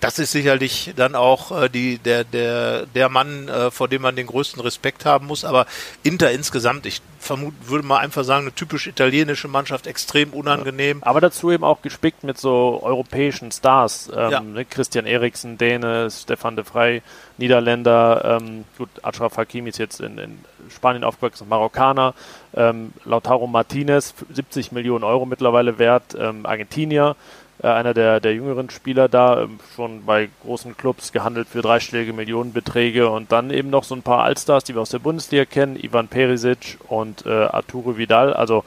das 0.00 0.18
ist 0.18 0.32
sicherlich 0.32 0.92
dann 0.96 1.14
auch 1.14 1.62
äh, 1.62 1.68
die, 1.68 1.98
der, 1.98 2.24
der, 2.24 2.86
der 2.86 3.08
Mann, 3.08 3.48
äh, 3.48 3.70
vor 3.70 3.88
dem 3.88 4.02
man 4.02 4.14
den 4.14 4.26
größten 4.26 4.60
Respekt 4.60 5.04
haben 5.04 5.26
muss. 5.26 5.44
Aber 5.44 5.66
Inter 6.02 6.30
insgesamt, 6.30 6.86
ich 6.86 7.00
vermute, 7.18 7.56
würde 7.62 7.86
mal 7.86 7.98
einfach 7.98 8.24
sagen, 8.24 8.42
eine 8.42 8.54
typisch 8.54 8.86
italienische 8.86 9.48
Mannschaft, 9.48 9.86
extrem 9.86 10.30
unangenehm. 10.30 11.02
Aber 11.02 11.20
dazu 11.20 11.50
eben 11.50 11.64
auch 11.64 11.80
gespickt 11.82 12.24
mit 12.24 12.38
so 12.38 12.80
europäischen 12.82 13.50
Stars. 13.50 14.10
Ähm, 14.14 14.30
ja. 14.30 14.40
ne? 14.40 14.64
Christian 14.64 15.06
Eriksen, 15.06 15.56
Däne, 15.56 16.10
Stefan 16.10 16.56
de 16.56 16.64
Vrij, 16.64 17.02
Niederländer. 17.38 18.38
Ähm, 18.40 18.64
gut, 18.76 18.90
Achraf 19.02 19.36
Hakimi 19.38 19.70
ist 19.70 19.78
jetzt 19.78 20.00
in, 20.00 20.18
in 20.18 20.38
Spanien 20.74 21.04
aufgewachsen, 21.04 21.48
Marokkaner. 21.48 22.14
Ähm, 22.54 22.92
Lautaro 23.04 23.46
Martinez, 23.46 24.14
70 24.32 24.72
Millionen 24.72 25.04
Euro 25.04 25.26
mittlerweile 25.26 25.78
wert, 25.78 26.16
ähm, 26.18 26.44
Argentinier 26.44 27.16
äh, 27.62 27.68
einer 27.68 27.94
der, 27.94 28.20
der 28.20 28.34
jüngeren 28.34 28.70
Spieler 28.70 29.08
da, 29.08 29.42
ähm, 29.42 29.58
schon 29.74 30.04
bei 30.04 30.28
großen 30.42 30.76
Clubs 30.76 31.12
gehandelt 31.12 31.48
für 31.48 31.62
dreistellige 31.62 32.12
Millionenbeträge 32.12 33.08
und 33.08 33.32
dann 33.32 33.50
eben 33.50 33.70
noch 33.70 33.84
so 33.84 33.94
ein 33.94 34.02
paar 34.02 34.24
Allstars, 34.24 34.64
die 34.64 34.74
wir 34.74 34.82
aus 34.82 34.90
der 34.90 34.98
Bundesliga 34.98 35.44
kennen, 35.44 35.76
Ivan 35.76 36.08
Perisic 36.08 36.78
und 36.88 37.24
äh, 37.26 37.30
Arturo 37.30 37.96
Vidal, 37.96 38.32
also 38.34 38.64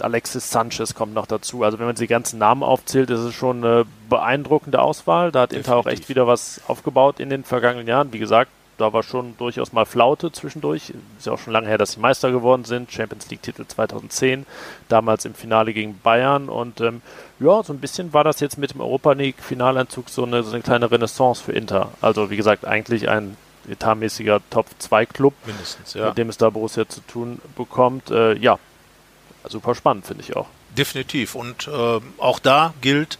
Alexis 0.00 0.50
Sanchez 0.50 0.94
kommt 0.94 1.14
noch 1.14 1.26
dazu. 1.26 1.64
Also 1.64 1.78
wenn 1.78 1.86
man 1.86 1.96
die 1.96 2.06
ganzen 2.06 2.38
Namen 2.38 2.62
aufzählt, 2.62 3.10
ist 3.10 3.20
es 3.20 3.34
schon 3.34 3.64
eine 3.64 3.84
beeindruckende 4.08 4.80
Auswahl. 4.80 5.32
Da 5.32 5.42
hat 5.42 5.50
Definitiv. 5.50 5.72
Inter 5.72 5.78
auch 5.78 5.86
echt 5.86 6.08
wieder 6.08 6.26
was 6.26 6.60
aufgebaut 6.68 7.20
in 7.20 7.30
den 7.30 7.44
vergangenen 7.44 7.88
Jahren. 7.88 8.12
Wie 8.12 8.18
gesagt, 8.18 8.50
da 8.78 8.92
war 8.92 9.02
schon 9.02 9.36
durchaus 9.36 9.72
mal 9.72 9.84
Flaute 9.84 10.32
zwischendurch. 10.32 10.92
Ist 11.18 11.26
ja 11.26 11.32
auch 11.32 11.38
schon 11.38 11.52
lange 11.52 11.66
her, 11.68 11.78
dass 11.78 11.92
sie 11.92 12.00
Meister 12.00 12.30
geworden 12.30 12.64
sind. 12.64 12.90
Champions 12.90 13.28
League-Titel 13.28 13.66
2010, 13.66 14.46
damals 14.88 15.24
im 15.24 15.34
Finale 15.34 15.74
gegen 15.74 15.98
Bayern. 15.98 16.48
Und 16.48 16.80
ähm, 16.80 17.02
ja, 17.40 17.62
so 17.62 17.72
ein 17.72 17.80
bisschen 17.80 18.12
war 18.12 18.24
das 18.24 18.40
jetzt 18.40 18.56
mit 18.56 18.72
dem 18.72 18.80
Europa 18.80 19.12
League-Finaleinzug 19.12 20.08
so 20.08 20.24
eine, 20.24 20.42
so 20.44 20.52
eine 20.52 20.62
kleine 20.62 20.90
Renaissance 20.90 21.42
für 21.42 21.52
Inter. 21.52 21.90
Also 22.00 22.30
wie 22.30 22.36
gesagt, 22.36 22.64
eigentlich 22.64 23.08
ein 23.08 23.36
etatmäßiger 23.68 24.40
Top-2-Club, 24.50 25.34
ja. 25.94 26.08
mit 26.08 26.18
dem 26.18 26.28
es 26.28 26.38
da 26.38 26.48
Borussia 26.50 26.88
zu 26.88 27.00
tun 27.00 27.40
bekommt. 27.56 28.10
Äh, 28.10 28.34
ja, 28.34 28.58
super 29.48 29.74
spannend, 29.74 30.06
finde 30.06 30.22
ich 30.22 30.36
auch. 30.36 30.46
Definitiv. 30.76 31.34
Und 31.34 31.68
äh, 31.68 32.00
auch 32.18 32.38
da 32.38 32.74
gilt, 32.80 33.18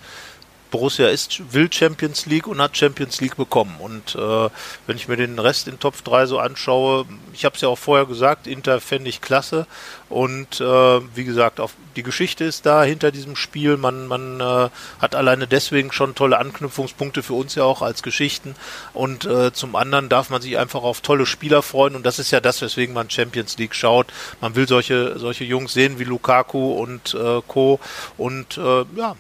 Borussia 0.70 1.08
ist, 1.08 1.52
will 1.52 1.72
Champions 1.72 2.26
League 2.26 2.46
und 2.46 2.60
hat 2.60 2.76
Champions 2.76 3.20
League 3.20 3.36
bekommen. 3.36 3.76
Und 3.78 4.14
äh, 4.14 4.50
wenn 4.86 4.96
ich 4.96 5.08
mir 5.08 5.16
den 5.16 5.38
Rest 5.38 5.68
in 5.68 5.80
Top 5.80 6.02
3 6.04 6.26
so 6.26 6.38
anschaue, 6.38 7.06
ich 7.32 7.44
habe 7.44 7.54
es 7.54 7.60
ja 7.62 7.68
auch 7.68 7.78
vorher 7.78 8.06
gesagt, 8.06 8.46
Inter 8.46 8.80
fände 8.80 9.08
ich 9.08 9.20
klasse. 9.20 9.66
Und 10.08 10.60
äh, 10.60 10.64
wie 10.64 11.24
gesagt, 11.24 11.60
auf, 11.60 11.74
die 11.96 12.02
Geschichte 12.02 12.44
ist 12.44 12.64
da 12.64 12.82
hinter 12.82 13.10
diesem 13.10 13.36
Spiel. 13.36 13.76
Man, 13.76 14.06
man 14.06 14.40
äh, 14.40 14.68
hat 15.00 15.14
alleine 15.14 15.46
deswegen 15.46 15.92
schon 15.92 16.14
tolle 16.14 16.38
Anknüpfungspunkte 16.38 17.22
für 17.22 17.34
uns 17.34 17.54
ja 17.54 17.64
auch 17.64 17.82
als 17.82 18.02
Geschichten. 18.02 18.54
Und 18.94 19.26
äh, 19.26 19.52
zum 19.52 19.76
anderen 19.76 20.08
darf 20.08 20.30
man 20.30 20.40
sich 20.40 20.58
einfach 20.58 20.82
auf 20.82 21.00
tolle 21.02 21.26
Spieler 21.26 21.62
freuen. 21.62 21.94
Und 21.94 22.06
das 22.06 22.18
ist 22.18 22.30
ja 22.30 22.40
das, 22.40 22.62
weswegen 22.62 22.94
man 22.94 23.10
Champions 23.10 23.58
League 23.58 23.74
schaut. 23.74 24.06
Man 24.40 24.54
will 24.54 24.66
solche, 24.66 25.18
solche 25.18 25.44
Jungs 25.44 25.72
sehen 25.72 25.98
wie 25.98 26.04
Lukaku 26.04 26.72
und 26.72 27.14
äh, 27.14 27.42
Co. 27.46 27.78
Und 28.16 28.56
äh, 28.56 28.84
ja, 28.96 29.16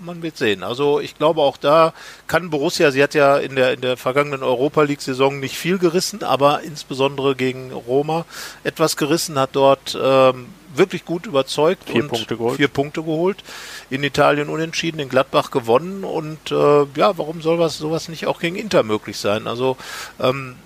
man 0.00 0.22
wird 0.22 0.36
sehen. 0.36 0.62
Also 0.62 1.00
ich 1.00 1.16
glaube 1.16 1.42
auch 1.42 1.56
da 1.56 1.92
kann 2.26 2.50
Borussia, 2.50 2.90
sie 2.90 3.02
hat 3.02 3.14
ja 3.14 3.36
in 3.38 3.56
der 3.56 3.72
in 3.72 3.80
der 3.80 3.96
vergangenen 3.96 4.42
Europa 4.42 4.82
League 4.82 5.02
Saison 5.02 5.40
nicht 5.40 5.56
viel 5.56 5.78
gerissen, 5.78 6.22
aber 6.22 6.62
insbesondere 6.62 7.34
gegen 7.34 7.72
Roma 7.72 8.24
etwas 8.64 8.96
gerissen, 8.96 9.38
hat 9.38 9.50
dort 9.52 9.98
ähm, 10.00 10.46
wirklich 10.74 11.04
gut 11.04 11.26
überzeugt 11.26 11.90
vier 11.90 12.02
und 12.02 12.08
Punkte 12.08 12.36
geholt. 12.36 12.56
vier 12.56 12.68
Punkte 12.68 13.02
geholt. 13.02 13.42
In 13.90 14.02
Italien 14.04 14.48
unentschieden, 14.48 15.00
in 15.00 15.08
Gladbach 15.08 15.50
gewonnen 15.50 16.04
und 16.04 16.50
äh, 16.50 16.86
ja, 16.96 17.18
warum 17.18 17.42
soll 17.42 17.58
was 17.58 17.78
sowas 17.78 18.08
nicht 18.08 18.26
auch 18.26 18.40
gegen 18.40 18.56
Inter 18.56 18.82
möglich 18.82 19.18
sein? 19.18 19.46
Also 19.46 19.76
ähm, 20.20 20.56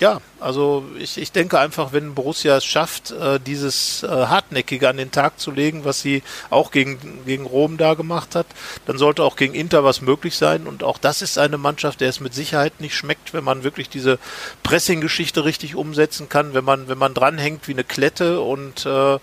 ja, 0.00 0.20
also 0.38 0.84
ich, 0.96 1.18
ich 1.18 1.32
denke 1.32 1.58
einfach, 1.58 1.92
wenn 1.92 2.14
Borussia 2.14 2.56
es 2.56 2.64
schafft, 2.64 3.10
äh, 3.10 3.40
dieses 3.40 4.04
äh, 4.04 4.06
Hartnäckige 4.06 4.88
an 4.88 4.96
den 4.96 5.10
Tag 5.10 5.40
zu 5.40 5.50
legen, 5.50 5.84
was 5.84 6.00
sie 6.00 6.22
auch 6.50 6.70
gegen, 6.70 7.24
gegen 7.26 7.46
Rom 7.46 7.78
da 7.78 7.94
gemacht 7.94 8.36
hat, 8.36 8.46
dann 8.86 8.96
sollte 8.96 9.24
auch 9.24 9.34
gegen 9.34 9.54
Inter 9.54 9.82
was 9.82 10.00
möglich 10.00 10.36
sein. 10.36 10.68
Und 10.68 10.84
auch 10.84 10.98
das 10.98 11.20
ist 11.20 11.36
eine 11.36 11.58
Mannschaft, 11.58 12.00
der 12.00 12.10
es 12.10 12.20
mit 12.20 12.32
Sicherheit 12.32 12.80
nicht 12.80 12.94
schmeckt, 12.94 13.34
wenn 13.34 13.42
man 13.42 13.64
wirklich 13.64 13.88
diese 13.88 14.20
Pressing-Geschichte 14.62 15.44
richtig 15.44 15.74
umsetzen 15.74 16.28
kann, 16.28 16.54
wenn 16.54 16.64
man, 16.64 16.86
wenn 16.86 16.98
man 16.98 17.12
dranhängt 17.14 17.66
wie 17.66 17.72
eine 17.72 17.84
Klette 17.84 18.40
und 18.40 18.86
äh, 18.86 19.18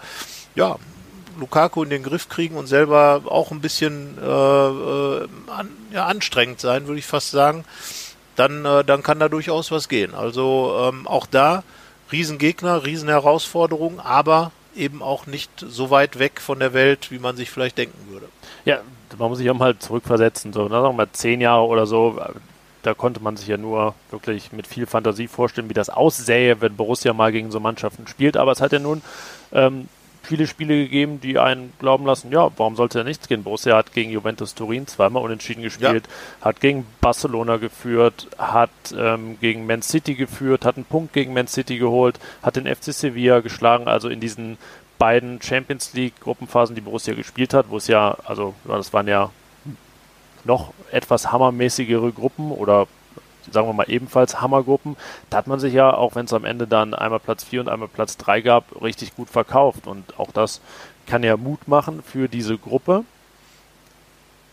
ja, 0.56 0.78
Lukaku 1.40 1.84
in 1.84 1.90
den 1.90 2.04
Griff 2.04 2.28
kriegen 2.28 2.58
und 2.58 2.68
selber 2.68 3.22
auch 3.26 3.52
ein 3.52 3.62
bisschen 3.62 4.18
äh, 4.22 4.26
äh, 4.26 5.28
an, 5.48 5.70
ja, 5.92 6.06
anstrengend 6.06 6.60
sein, 6.60 6.88
würde 6.88 7.00
ich 7.00 7.06
fast 7.06 7.32
sagen 7.32 7.64
dann, 8.36 8.66
äh, 8.66 8.84
dann 8.84 9.04
kann 9.04 9.20
da 9.20 9.30
durchaus 9.30 9.72
was 9.72 9.90
gehen. 9.90 10.14
Also 10.14 10.90
ähm, 10.90 11.08
auch 11.08 11.26
da 11.26 11.64
Riesengegner, 12.12 12.86
Riesenherausforderung, 12.86 14.00
aber 14.00 14.52
eben 14.76 15.02
auch 15.02 15.26
nicht 15.26 15.52
so 15.60 15.90
weit 15.90 16.20
weg 16.20 16.42
von 16.42 16.60
der 16.60 16.74
Welt, 16.74 17.12
wie 17.12 17.20
man 17.20 17.36
sich 17.36 17.50
vielleicht 17.50 17.78
denken 17.78 18.12
würde. 18.12 18.28
Ja, 18.66 18.80
man 19.18 19.30
muss 19.30 19.38
sich 19.38 19.50
auch 19.50 19.56
mal 19.56 19.78
zurückversetzen, 19.78 20.54
so, 20.54 20.68
sagen 20.68 20.84
wir 20.84 20.94
mal 20.94 21.08
zehn 21.12 21.40
Jahre 21.42 21.66
oder 21.66 21.86
so, 21.86 22.20
da 22.86 22.94
konnte 22.94 23.22
man 23.22 23.36
sich 23.36 23.48
ja 23.48 23.58
nur 23.58 23.96
wirklich 24.12 24.52
mit 24.52 24.68
viel 24.68 24.86
Fantasie 24.86 25.28
vorstellen, 25.28 25.70
wie 25.70 25.74
das 25.74 25.90
aussähe, 25.90 26.62
wenn 26.62 26.76
Borussia 26.76 27.14
mal 27.14 27.32
gegen 27.32 27.50
so 27.50 27.60
Mannschaften 27.60 28.06
spielt. 28.06 28.38
Aber 28.38 28.52
es 28.52 28.62
hat 28.62 28.74
ja 28.74 28.80
nun 28.80 29.02
ähm, 29.54 29.88
viele 30.26 30.48
Spiele 30.48 30.76
gegeben, 30.76 31.22
die 31.22 31.40
einen 31.40 31.74
glauben 31.80 32.06
lassen, 32.06 32.32
ja, 32.32 32.50
warum 32.58 32.76
sollte 32.76 33.00
er 33.00 33.04
nichts 33.04 33.28
gehen? 33.28 33.44
Borussia 33.44 33.76
hat 33.76 33.94
gegen 33.94 34.12
Juventus 34.12 34.56
Turin 34.56 34.88
zweimal 34.88 35.24
unentschieden 35.24 35.64
gespielt, 35.64 36.08
ja. 36.08 36.46
hat 36.46 36.60
gegen 36.60 36.86
Barcelona 37.02 37.58
geführt, 37.58 38.28
hat 38.38 38.70
ähm, 38.98 39.38
gegen 39.40 39.66
Man 39.66 39.82
City 39.82 40.16
geführt, 40.16 40.66
hat 40.66 40.76
einen 40.76 40.86
Punkt 40.86 41.14
gegen 41.14 41.34
Man 41.34 41.48
City 41.48 41.78
geholt, 41.78 42.20
hat 42.42 42.56
den 42.56 42.68
FC 42.68 42.94
Sevilla 42.94 43.40
geschlagen, 43.40 43.88
also 43.88 44.10
in 44.10 44.20
diesen 44.20 44.58
beiden 44.98 45.42
Champions 45.42 45.94
League 45.94 46.20
Gruppenphasen, 46.22 46.76
die 46.76 46.82
Borussia 46.82 47.14
gespielt 47.14 47.54
hat, 47.54 47.70
wo 47.70 47.78
es 47.78 47.88
ja, 47.88 48.18
also 48.26 48.54
das 48.66 48.94
waren 48.94 49.08
ja 49.08 49.30
noch 50.44 50.74
etwas 50.92 51.32
hammermäßigere 51.32 52.12
Gruppen 52.12 52.52
oder 52.52 52.88
sagen 53.52 53.68
wir 53.68 53.74
mal, 53.74 53.90
ebenfalls 53.90 54.42
Hammergruppen. 54.42 54.96
Da 55.30 55.38
hat 55.38 55.48
man 55.48 55.60
sich 55.60 55.74
ja, 55.74 55.94
auch 55.94 56.16
wenn 56.16 56.26
es 56.26 56.34
am 56.34 56.46
Ende 56.46 56.68
dann 56.68 56.94
einmal 56.94 57.20
Platz 57.20 57.44
4 57.44 57.62
und 57.62 57.70
einmal 57.70 57.88
Platz 57.88 58.18
3 58.18 58.42
gab, 58.42 58.82
richtig 58.82 59.16
gut 59.16 59.30
verkauft. 59.30 59.88
Und 59.88 60.20
auch 60.20 60.32
das 60.32 60.62
kann 61.08 61.24
ja 61.24 61.38
Mut 61.38 61.68
machen 61.68 62.04
für 62.04 62.28
diese 62.28 62.58
Gruppe. 62.58 63.04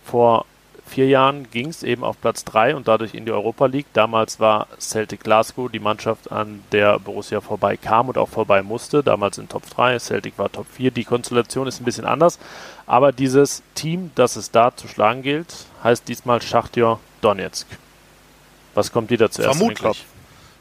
Vor 0.04 0.46
vier 0.92 1.08
Jahren 1.08 1.50
ging 1.50 1.68
es 1.68 1.82
eben 1.82 2.04
auf 2.04 2.20
Platz 2.20 2.44
3 2.44 2.76
und 2.76 2.86
dadurch 2.86 3.14
in 3.14 3.24
die 3.24 3.32
Europa 3.32 3.66
League. 3.66 3.86
Damals 3.94 4.40
war 4.40 4.66
Celtic 4.78 5.20
Glasgow 5.20 5.70
die 5.70 5.80
Mannschaft, 5.80 6.30
an 6.30 6.62
der 6.72 6.98
Borussia 6.98 7.40
vorbei 7.40 7.76
kam 7.76 8.08
und 8.08 8.18
auch 8.18 8.28
vorbei 8.28 8.62
musste. 8.62 9.02
Damals 9.02 9.38
in 9.38 9.48
Top 9.48 9.68
3, 9.70 9.98
Celtic 9.98 10.38
war 10.38 10.52
Top 10.52 10.66
4. 10.70 10.90
Die 10.90 11.04
Konstellation 11.04 11.66
ist 11.66 11.80
ein 11.80 11.84
bisschen 11.84 12.04
anders. 12.04 12.38
Aber 12.86 13.12
dieses 13.12 13.62
Team, 13.74 14.10
das 14.14 14.36
es 14.36 14.50
da 14.50 14.76
zu 14.76 14.86
schlagen 14.88 15.22
gilt, 15.22 15.66
heißt 15.82 16.06
diesmal 16.08 16.42
Schachtyor 16.42 17.00
Donetsk. 17.22 17.66
Was 18.74 18.92
kommt 18.92 19.10
dir 19.10 19.18
da 19.18 19.30
zuerst 19.30 19.56
Vermutlich. 19.56 20.04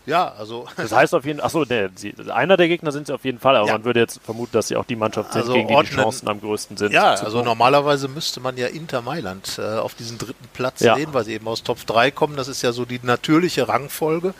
Ja, 0.05 0.33
also. 0.37 0.65
Das 0.77 0.91
heißt 0.91 1.13
auf 1.13 1.25
jeden 1.25 1.39
Fall, 1.39 1.45
achso, 1.45 1.65
nee, 1.67 1.89
sie, 1.95 2.13
einer 2.31 2.57
der 2.57 2.67
Gegner 2.67 2.91
sind 2.91 3.07
sie 3.07 3.13
auf 3.13 3.23
jeden 3.23 3.39
Fall, 3.39 3.55
aber 3.55 3.67
ja. 3.67 3.73
man 3.73 3.85
würde 3.85 3.99
jetzt 3.99 4.19
vermuten, 4.23 4.51
dass 4.53 4.67
sie 4.67 4.75
auch 4.75 4.85
die 4.85 4.95
Mannschaft 4.95 5.33
sind, 5.33 5.41
also 5.41 5.53
gegen 5.53 5.67
die 5.67 5.73
ordnen, 5.75 5.91
die 5.91 6.01
Chancen 6.01 6.27
am 6.27 6.41
größten 6.41 6.75
sind. 6.77 6.91
Ja, 6.91 7.11
also 7.11 7.25
kommen. 7.25 7.45
normalerweise 7.45 8.07
müsste 8.07 8.39
man 8.39 8.57
ja 8.57 8.67
Inter 8.67 9.01
Mailand 9.01 9.59
äh, 9.59 9.77
auf 9.77 9.93
diesen 9.93 10.17
dritten 10.17 10.47
Platz 10.53 10.79
ja. 10.79 10.95
sehen, 10.95 11.09
weil 11.11 11.23
sie 11.23 11.33
eben 11.33 11.47
aus 11.47 11.61
Top 11.63 11.85
3 11.85 12.09
kommen. 12.11 12.35
Das 12.35 12.47
ist 12.47 12.63
ja 12.63 12.71
so 12.71 12.85
die 12.85 12.99
natürliche 13.03 13.67
Rangfolge. 13.67 14.33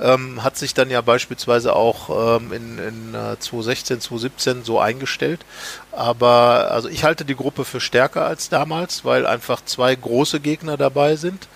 Ähm, 0.00 0.42
hat 0.42 0.56
sich 0.56 0.74
dann 0.74 0.90
ja 0.90 1.00
beispielsweise 1.00 1.76
auch 1.76 2.40
ähm, 2.40 2.52
in, 2.52 2.78
in 2.78 3.14
äh, 3.14 3.38
2016, 3.38 4.00
2017 4.00 4.64
so 4.64 4.80
eingestellt. 4.80 5.44
Aber 5.92 6.70
also 6.72 6.88
ich 6.88 7.04
halte 7.04 7.24
die 7.24 7.36
Gruppe 7.36 7.64
für 7.64 7.80
stärker 7.80 8.26
als 8.26 8.48
damals, 8.48 9.04
weil 9.04 9.26
einfach 9.26 9.64
zwei 9.64 9.94
große 9.94 10.40
Gegner 10.40 10.76
dabei 10.76 11.14
sind. 11.14 11.46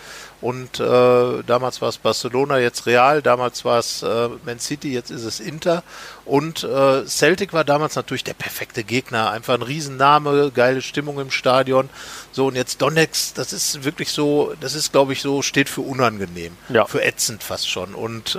Und 0.40 0.78
äh, 0.78 1.42
damals 1.46 1.82
war 1.82 1.88
es 1.88 1.98
Barcelona, 1.98 2.58
jetzt 2.58 2.86
Real, 2.86 3.22
damals 3.22 3.64
war 3.64 3.80
es 3.80 4.04
äh, 4.04 4.28
Man 4.44 4.60
City, 4.60 4.92
jetzt 4.92 5.10
ist 5.10 5.24
es 5.24 5.40
Inter. 5.40 5.82
Und 6.24 6.62
äh, 6.62 7.04
Celtic 7.06 7.52
war 7.52 7.64
damals 7.64 7.96
natürlich 7.96 8.22
der 8.22 8.34
perfekte 8.34 8.84
Gegner. 8.84 9.30
Einfach 9.30 9.54
ein 9.54 9.62
Riesenname, 9.62 10.52
geile 10.54 10.80
Stimmung 10.80 11.18
im 11.18 11.32
Stadion. 11.32 11.88
So, 12.32 12.46
und 12.46 12.56
jetzt 12.56 12.82
Donetsk, 12.82 13.34
das 13.34 13.52
ist 13.52 13.84
wirklich 13.84 14.10
so, 14.10 14.52
das 14.60 14.74
ist, 14.74 14.92
glaube 14.92 15.12
ich, 15.12 15.22
so, 15.22 15.42
steht 15.42 15.68
für 15.68 15.80
unangenehm. 15.80 16.56
Ja. 16.68 16.84
Für 16.84 17.02
ätzend 17.02 17.42
fast 17.42 17.68
schon. 17.68 17.94
Und 17.94 18.34
äh, 18.34 18.38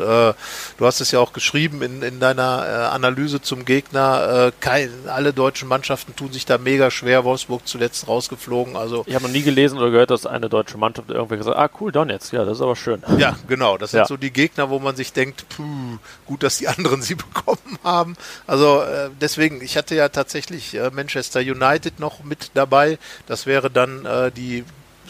du 0.78 0.86
hast 0.86 1.02
es 1.02 1.12
ja 1.12 1.20
auch 1.20 1.34
geschrieben 1.34 1.82
in, 1.82 2.02
in 2.02 2.20
deiner 2.20 2.66
äh, 2.66 2.72
Analyse 2.96 3.42
zum 3.42 3.66
Gegner. 3.66 4.48
Äh, 4.48 4.52
kein, 4.60 4.92
alle 5.08 5.34
deutschen 5.34 5.68
Mannschaften 5.68 6.16
tun 6.16 6.32
sich 6.32 6.46
da 6.46 6.58
mega 6.58 6.92
schwer. 6.92 7.24
Wolfsburg 7.24 7.68
zuletzt 7.68 8.08
rausgeflogen. 8.08 8.76
Also 8.76 9.04
ich 9.08 9.16
habe 9.16 9.26
noch 9.26 9.32
nie 9.32 9.42
gelesen 9.42 9.80
oder 9.80 9.92
gehört, 9.92 10.12
dass 10.12 10.26
eine 10.26 10.50
deutsche 10.50 10.78
Mannschaft 10.78 11.10
irgendwie 11.10 11.38
gesagt 11.38 11.58
hat, 11.58 11.72
ah 11.72 11.76
cool, 11.82 11.92
Donetsk, 11.92 12.34
ja, 12.34 12.46
das 12.46 12.58
ist 12.58 12.62
aber 12.62 12.76
schön. 12.76 13.02
Ja, 13.18 13.36
genau. 13.48 13.78
Das 13.78 13.92
sind 13.92 14.02
ja. 14.02 14.06
so 14.06 14.18
die 14.18 14.32
Gegner, 14.32 14.70
wo 14.70 14.80
man 14.80 14.96
sich 14.96 15.14
denkt, 15.14 15.46
puh, 15.50 15.98
gut, 16.26 16.44
dass 16.44 16.58
die 16.58 16.68
anderen 16.68 17.02
sie 17.02 17.16
bekommen 17.16 17.80
haben. 17.84 18.16
Also 18.48 18.82
äh, 18.82 19.10
deswegen, 19.20 19.62
ich 19.62 19.78
hatte 19.78 19.96
ja 19.96 20.10
tatsächlich 20.10 20.76
äh, 20.76 20.92
Manchester 20.94 21.40
United 21.40 22.00
noch 22.00 22.24
mit 22.24 22.52
dabei. 22.54 23.00
Das 23.26 23.46
wäre 23.46 23.70
dann 23.70 23.79
äh, 23.88 24.32
die 24.32 24.64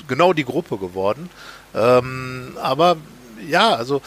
genau 0.07 0.33
die 0.33 0.45
Gruppe 0.45 0.77
geworden. 0.77 1.29
Ähm, 1.75 2.57
aber 2.61 2.97
ja, 3.47 3.75
also 3.75 4.01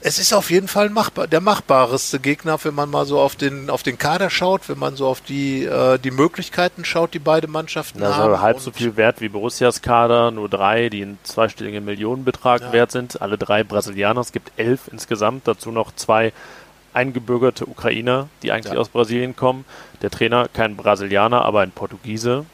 es 0.00 0.18
ist 0.18 0.32
auf 0.32 0.50
jeden 0.50 0.68
Fall 0.68 0.90
machbar, 0.90 1.26
der 1.26 1.40
machbareste 1.40 2.20
Gegner, 2.20 2.58
wenn 2.62 2.74
man 2.74 2.88
mal 2.88 3.04
so 3.04 3.18
auf 3.18 3.34
den, 3.34 3.68
auf 3.68 3.82
den 3.82 3.98
Kader 3.98 4.30
schaut, 4.30 4.68
wenn 4.68 4.78
man 4.78 4.94
so 4.94 5.08
auf 5.08 5.20
die, 5.20 5.64
äh, 5.64 5.98
die 5.98 6.12
Möglichkeiten 6.12 6.84
schaut, 6.84 7.14
die 7.14 7.18
beide 7.18 7.48
Mannschaften 7.48 8.02
also 8.02 8.14
haben. 8.14 8.40
halb 8.40 8.60
so 8.60 8.70
viel 8.70 8.96
wert 8.96 9.20
wie 9.20 9.28
Borussias 9.28 9.82
Kader, 9.82 10.30
nur 10.30 10.48
drei, 10.48 10.88
die 10.88 11.02
einen 11.02 11.18
zweistelligen 11.24 11.84
Millionenbetrag 11.84 12.60
ja. 12.62 12.72
wert 12.72 12.92
sind. 12.92 13.20
Alle 13.20 13.38
drei 13.38 13.64
Brasilianer. 13.64 14.20
Es 14.20 14.30
gibt 14.30 14.52
elf 14.56 14.82
insgesamt, 14.92 15.48
dazu 15.48 15.72
noch 15.72 15.92
zwei 15.94 16.32
eingebürgerte 16.94 17.66
Ukrainer, 17.66 18.28
die 18.42 18.52
eigentlich 18.52 18.74
ja. 18.74 18.80
aus 18.80 18.90
Brasilien 18.90 19.34
kommen. 19.34 19.64
Der 20.00 20.10
Trainer 20.10 20.48
kein 20.52 20.76
Brasilianer, 20.76 21.44
aber 21.44 21.60
ein 21.60 21.72
Portugiese. 21.72 22.46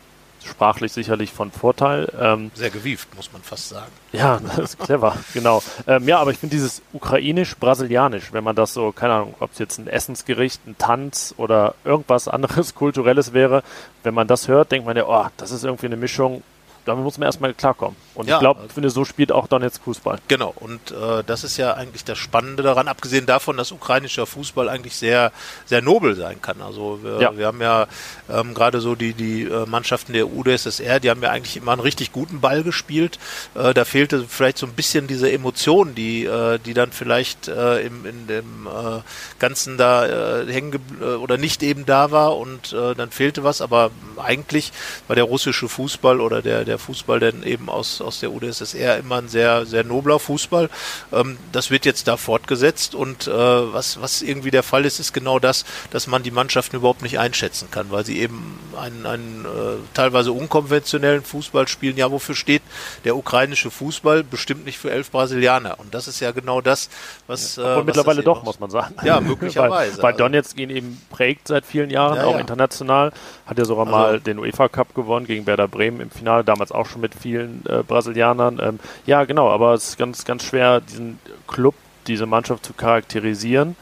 Sprachlich 0.49 0.93
sicherlich 0.93 1.33
von 1.33 1.51
Vorteil. 1.51 2.13
Ähm, 2.21 2.51
Sehr 2.55 2.71
gewieft, 2.71 3.15
muss 3.17 3.33
man 3.33 3.43
fast 3.43 3.71
sagen. 3.71 3.91
Ja, 4.13 4.41
das 4.57 4.59
ist 4.59 4.79
clever, 4.79 5.17
genau. 5.33 5.63
Ähm, 5.87 6.07
ja, 6.07 6.19
aber 6.19 6.31
ich 6.31 6.39
finde 6.39 6.55
dieses 6.55 6.83
ukrainisch-brasilianisch, 6.93 8.33
wenn 8.33 8.45
man 8.45 8.57
das 8.57 8.75
so, 8.75 8.93
keine 8.93 9.15
Ahnung, 9.15 9.35
ob 9.41 9.53
es 9.53 9.59
jetzt 9.59 9.79
ein 9.79 9.87
Essensgericht, 9.87 10.67
ein 10.67 10.77
Tanz 10.79 11.35
oder 11.37 11.75
irgendwas 11.85 12.29
anderes 12.29 12.75
Kulturelles 12.75 13.33
wäre, 13.33 13.63
wenn 14.03 14.15
man 14.15 14.29
das 14.29 14.49
hört, 14.49 14.73
denkt 14.73 14.87
man 14.87 14.97
ja, 14.97 15.07
oh, 15.07 15.27
das 15.37 15.51
ist 15.51 15.65
irgendwie 15.65 15.87
eine 15.87 15.97
Mischung 15.97 16.43
damit 16.85 17.05
muss 17.05 17.19
man 17.19 17.27
erstmal 17.27 17.55
klarkommen. 17.55 17.97
Und 18.15 18.29
ja, 18.29 18.37
ich 18.37 18.41
glaube, 18.41 18.69
finde, 18.73 18.91
so 18.91 19.05
spielt 19.05 19.33
auch 19.33 19.49
Donetsk 19.49 19.83
Fußball. 19.83 20.19
Genau, 20.29 20.55
und 20.57 20.91
äh, 20.91 21.25
das 21.27 21.45
ist 21.45 21.57
ja 21.57 21.75
eigentlich 21.75 22.05
das 22.05 22.19
Spannende 22.19 22.63
daran, 22.63 22.89
abgesehen 22.89 23.27
davon, 23.27 23.57
dass 23.57 23.73
ukrainischer 23.73 24.27
Fußball 24.27 24.69
eigentlich 24.69 24.97
sehr, 24.97 25.33
sehr 25.67 25.83
nobel 25.83 26.15
sein 26.15 26.41
kann. 26.41 26.61
Also 26.61 27.01
wir, 27.03 27.21
ja. 27.21 27.37
wir 27.37 27.47
haben 27.47 27.61
ja 27.61 27.87
ähm, 28.31 28.55
gerade 28.55 28.81
so 28.81 28.95
die, 28.95 29.15
die 29.15 29.43
äh, 29.43 29.67
Mannschaften 29.67 30.13
der 30.13 30.29
UdSSR, 30.29 31.01
die 31.01 31.11
haben 31.11 31.23
ja 31.23 31.31
eigentlich 31.31 31.57
immer 31.57 31.73
einen 31.73 31.81
richtig 31.81 32.13
guten 32.13 32.41
Ball 32.41 32.63
gespielt. 32.63 33.19
Äh, 33.55 33.75
da 33.75 33.85
fehlte 33.85 34.25
vielleicht 34.29 34.59
so 34.59 34.67
ein 34.67 34.75
bisschen 34.75 35.07
diese 35.07 35.31
Emotion, 35.31 35.95
die, 35.95 36.25
äh, 36.25 36.59
die 36.59 36.75
dann 36.75 36.93
vielleicht 36.93 37.49
äh, 37.49 37.81
im, 37.81 38.07
in 38.07 38.27
dem 38.27 38.67
äh, 38.67 39.01
Ganzen 39.39 39.77
da 39.77 40.43
äh, 40.43 40.53
hängen 40.53 40.79
äh, 41.01 41.05
oder 41.05 41.37
nicht 41.37 41.63
eben 41.63 41.87
da 41.87 42.11
war 42.11 42.37
und 42.37 42.73
äh, 42.73 42.95
dann 42.95 43.11
fehlte 43.11 43.45
was, 43.45 43.61
aber 43.61 43.91
eigentlich 44.17 44.73
war 45.09 45.17
der 45.17 45.25
russische 45.25 45.69
Fußball 45.69 46.21
oder 46.21 46.43
der, 46.43 46.65
der 46.65 46.74
der 46.75 46.79
Fußball 46.81 47.21
denn 47.21 47.45
eben 47.45 47.69
aus, 47.69 48.01
aus 48.01 48.19
der 48.21 48.33
UdSSR 48.33 48.99
immer 48.99 49.19
ein 49.19 49.29
sehr, 49.29 49.65
sehr 49.65 49.85
nobler 49.85 50.19
Fußball. 50.19 50.69
Ähm, 51.13 51.39
das 51.53 51.71
wird 51.71 51.87
jetzt 51.87 52.09
da 52.09 52.17
fortgesetzt 52.17 52.95
und 52.95 53.29
äh, 53.29 53.33
was, 53.33 54.01
was 54.01 54.23
irgendwie 54.23 54.51
der 54.51 54.65
Fall 54.65 54.85
ist, 54.85 54.99
ist 54.99 55.13
genau 55.13 55.39
das, 55.39 55.65
dass 55.91 56.07
man 56.07 56.23
die 56.23 56.33
Mannschaften 56.33 56.77
überhaupt 56.77 57.03
nicht 57.03 57.19
einschätzen 57.19 57.69
kann, 57.71 57.91
weil 57.91 58.05
sie 58.05 58.19
eben 58.19 58.59
einen, 58.77 59.07
einen 59.07 59.45
äh, 59.45 59.95
teilweise 59.95 60.33
unkonventionellen 60.33 61.23
Fußball 61.23 61.69
spielen. 61.69 61.97
Ja, 61.97 62.11
wofür 62.11 62.35
steht 62.35 62.63
der 63.05 63.17
ukrainische 63.17 63.71
Fußball? 63.71 64.25
Bestimmt 64.25 64.65
nicht 64.65 64.79
für 64.79 64.91
elf 64.91 65.11
Brasilianer. 65.11 65.79
Und 65.79 65.95
das 65.95 66.09
ist 66.09 66.21
ja 66.21 66.33
genau 66.33 66.61
das, 66.61 66.89
was. 67.27 67.57
Ja, 67.57 67.75
äh, 67.75 67.77
was 67.77 67.85
mittlerweile 67.85 68.23
doch, 68.23 68.43
muss 68.43 68.59
man 68.59 68.71
sagen. 68.71 68.97
Ja, 69.05 69.21
möglicherweise. 69.21 69.97
weil, 70.03 70.03
weil 70.03 70.15
Donetsk 70.15 70.59
ihn 70.59 70.71
eben 70.71 71.01
prägt 71.11 71.49
seit 71.49 71.65
vielen 71.65 71.91
Jahren, 71.91 72.17
ja, 72.17 72.25
auch 72.25 72.35
ja. 72.35 72.41
international. 72.41 73.13
Hat 73.47 73.59
ja 73.59 73.65
sogar 73.65 73.87
also, 73.87 73.97
mal 73.97 74.21
den 74.21 74.39
UEFA 74.39 74.69
Cup 74.69 74.95
gewonnen 74.95 75.27
gegen 75.27 75.47
Werder 75.47 75.69
Bremen 75.69 76.01
im 76.01 76.11
Finale, 76.11 76.45
damals 76.45 76.64
auch 76.73 76.87
schon 76.87 77.01
mit 77.01 77.15
vielen 77.15 77.65
äh, 77.67 77.83
Brasilianern. 77.83 78.61
Ähm, 78.63 78.81
ja, 79.07 79.25
genau, 79.25 79.51
aber 79.51 79.75
es 79.75 79.91
ist 79.91 79.99
ganz, 79.99 80.25
ganz 80.25 80.45
schwer, 80.45 80.81
diesen 80.81 81.19
Club, 81.47 81.75
diese 82.07 82.27
Mannschaft 82.27 82.65
zu 82.65 82.73
charakterisieren. 82.73 83.77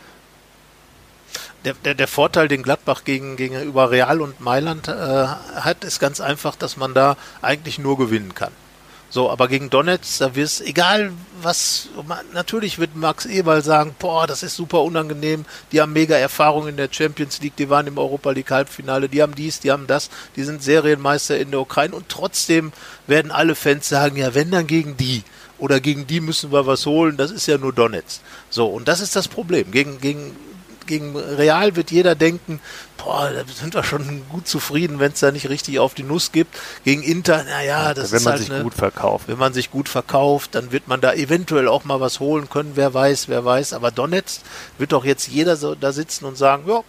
Der, 1.64 1.74
der, 1.74 1.94
der 1.94 2.08
Vorteil, 2.08 2.48
den 2.48 2.62
Gladbach 2.62 3.04
gegen, 3.04 3.36
gegenüber 3.36 3.90
Real 3.90 4.20
und 4.20 4.40
Mailand 4.40 4.88
äh, 4.88 4.92
hat, 4.92 5.84
ist 5.84 6.00
ganz 6.00 6.20
einfach, 6.20 6.56
dass 6.56 6.76
man 6.76 6.92
da 6.92 7.16
eigentlich 7.40 7.78
nur 7.78 7.96
gewinnen 7.96 8.34
kann. 8.34 8.52
So, 9.12 9.28
aber 9.28 9.46
gegen 9.46 9.68
Donetsk, 9.68 10.20
da 10.20 10.34
wirst 10.34 10.62
egal 10.62 11.12
was, 11.42 11.90
natürlich 12.32 12.78
wird 12.78 12.96
Max 12.96 13.26
Eberl 13.26 13.62
sagen, 13.62 13.94
boah, 13.98 14.26
das 14.26 14.42
ist 14.42 14.56
super 14.56 14.80
unangenehm, 14.80 15.44
die 15.70 15.82
haben 15.82 15.92
mega 15.92 16.16
Erfahrung 16.16 16.66
in 16.66 16.78
der 16.78 16.88
Champions 16.90 17.38
League, 17.42 17.54
die 17.56 17.68
waren 17.68 17.86
im 17.86 17.98
Europa 17.98 18.30
League 18.30 18.50
Halbfinale, 18.50 19.10
die 19.10 19.20
haben 19.20 19.34
dies, 19.34 19.60
die 19.60 19.70
haben 19.70 19.86
das, 19.86 20.08
die 20.34 20.44
sind 20.44 20.62
Serienmeister 20.62 21.38
in 21.38 21.50
der 21.50 21.60
Ukraine 21.60 21.94
und 21.94 22.08
trotzdem 22.08 22.72
werden 23.06 23.30
alle 23.30 23.54
Fans 23.54 23.86
sagen, 23.86 24.16
ja, 24.16 24.34
wenn 24.34 24.50
dann 24.50 24.66
gegen 24.66 24.96
die 24.96 25.24
oder 25.58 25.78
gegen 25.80 26.06
die 26.06 26.20
müssen 26.20 26.50
wir 26.50 26.66
was 26.66 26.86
holen, 26.86 27.18
das 27.18 27.30
ist 27.30 27.46
ja 27.46 27.58
nur 27.58 27.74
Donetsk. 27.74 28.22
So, 28.48 28.66
und 28.66 28.88
das 28.88 29.00
ist 29.00 29.14
das 29.14 29.28
Problem. 29.28 29.72
Gegen, 29.72 30.00
gegen 30.00 30.34
gegen 30.86 31.16
Real 31.16 31.76
wird 31.76 31.90
jeder 31.90 32.14
denken, 32.14 32.60
boah, 32.96 33.30
da 33.30 33.44
sind 33.52 33.74
wir 33.74 33.84
schon 33.84 34.22
gut 34.28 34.46
zufrieden, 34.46 34.98
wenn 34.98 35.12
es 35.12 35.20
da 35.20 35.30
nicht 35.30 35.48
richtig 35.48 35.78
auf 35.78 35.94
die 35.94 36.02
Nuss 36.02 36.32
gibt. 36.32 36.56
Gegen 36.84 37.02
Inter, 37.02 37.44
naja, 37.44 37.94
das 37.94 38.12
wenn 38.12 38.18
ist 38.18 38.24
man 38.24 38.32
halt 38.32 38.42
sich 38.42 38.52
eine, 38.52 38.62
gut 38.62 38.74
verkauft. 38.74 39.28
Wenn 39.28 39.38
man 39.38 39.52
sich 39.52 39.70
gut 39.70 39.88
verkauft, 39.88 40.54
dann 40.54 40.72
wird 40.72 40.88
man 40.88 41.00
da 41.00 41.12
eventuell 41.12 41.68
auch 41.68 41.84
mal 41.84 42.00
was 42.00 42.20
holen 42.20 42.48
können, 42.48 42.72
wer 42.74 42.92
weiß, 42.94 43.28
wer 43.28 43.44
weiß. 43.44 43.72
Aber 43.72 43.90
Donetsk 43.90 44.40
wird 44.78 44.92
doch 44.92 45.04
jetzt 45.04 45.28
jeder 45.28 45.56
so 45.56 45.74
da 45.74 45.92
sitzen 45.92 46.24
und 46.24 46.36
sagen, 46.36 46.64
ja, 46.66 46.82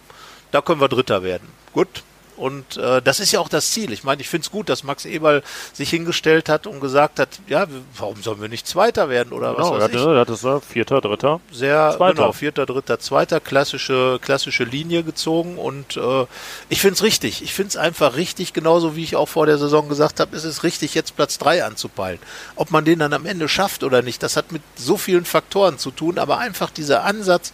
da 0.50 0.60
können 0.60 0.80
wir 0.80 0.88
Dritter 0.88 1.22
werden. 1.22 1.48
Gut, 1.72 2.02
und 2.36 2.76
äh, 2.76 3.00
das 3.02 3.20
ist 3.20 3.32
ja 3.32 3.40
auch 3.40 3.48
das 3.48 3.70
Ziel. 3.70 3.92
Ich 3.92 4.04
meine, 4.04 4.20
ich 4.20 4.28
finde 4.28 4.44
es 4.44 4.50
gut, 4.50 4.68
dass 4.68 4.84
Max 4.84 5.04
Eberl 5.04 5.42
sich 5.72 5.90
hingestellt 5.90 6.48
hat 6.48 6.66
und 6.66 6.80
gesagt 6.80 7.18
hat, 7.18 7.28
ja, 7.46 7.66
warum 7.96 8.22
sollen 8.22 8.40
wir 8.40 8.48
nicht 8.48 8.66
Zweiter 8.66 9.08
werden 9.08 9.32
oder 9.32 9.54
genau, 9.54 9.72
was 9.72 9.82
weiß 9.82 9.90
ich. 9.90 10.06
Er 10.06 10.24
das 10.24 10.64
Vierter, 10.66 11.00
Dritter, 11.00 11.40
Sehr, 11.52 11.94
Zweiter. 11.96 12.14
genau, 12.14 12.32
Vierter, 12.32 12.66
Dritter, 12.66 12.98
Zweiter, 12.98 13.40
klassische, 13.40 14.18
klassische 14.20 14.64
Linie 14.64 15.02
gezogen 15.02 15.58
und 15.58 15.96
äh, 15.96 16.26
ich 16.68 16.80
finde 16.80 16.94
es 16.94 17.02
richtig. 17.02 17.42
Ich 17.42 17.54
finde 17.54 17.68
es 17.70 17.76
einfach 17.76 18.16
richtig, 18.16 18.52
genauso 18.52 18.96
wie 18.96 19.04
ich 19.04 19.16
auch 19.16 19.28
vor 19.28 19.46
der 19.46 19.58
Saison 19.58 19.88
gesagt 19.88 20.20
habe, 20.20 20.36
ist 20.36 20.44
es 20.44 20.62
richtig, 20.62 20.94
jetzt 20.94 21.16
Platz 21.16 21.38
drei 21.38 21.64
anzupeilen. 21.64 22.18
Ob 22.56 22.70
man 22.70 22.84
den 22.84 22.98
dann 22.98 23.12
am 23.12 23.26
Ende 23.26 23.48
schafft 23.48 23.84
oder 23.84 24.02
nicht, 24.02 24.22
das 24.22 24.36
hat 24.36 24.52
mit 24.52 24.62
so 24.76 24.96
vielen 24.96 25.24
Faktoren 25.24 25.78
zu 25.78 25.90
tun, 25.90 26.18
aber 26.18 26.38
einfach 26.38 26.70
dieser 26.70 27.04
Ansatz, 27.04 27.52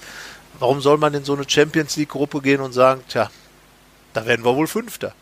warum 0.59 0.81
soll 0.81 0.99
man 0.99 1.15
in 1.15 1.25
so 1.25 1.35
eine 1.35 1.49
Champions 1.49 1.97
League 1.97 2.11
Gruppe 2.11 2.41
gehen 2.41 2.61
und 2.61 2.73
sagen, 2.73 3.03
tja, 3.09 3.31
da 4.13 4.27
werden 4.27 4.45
wir 4.45 4.57
wohl 4.57 4.67
Fünfter. 4.67 5.15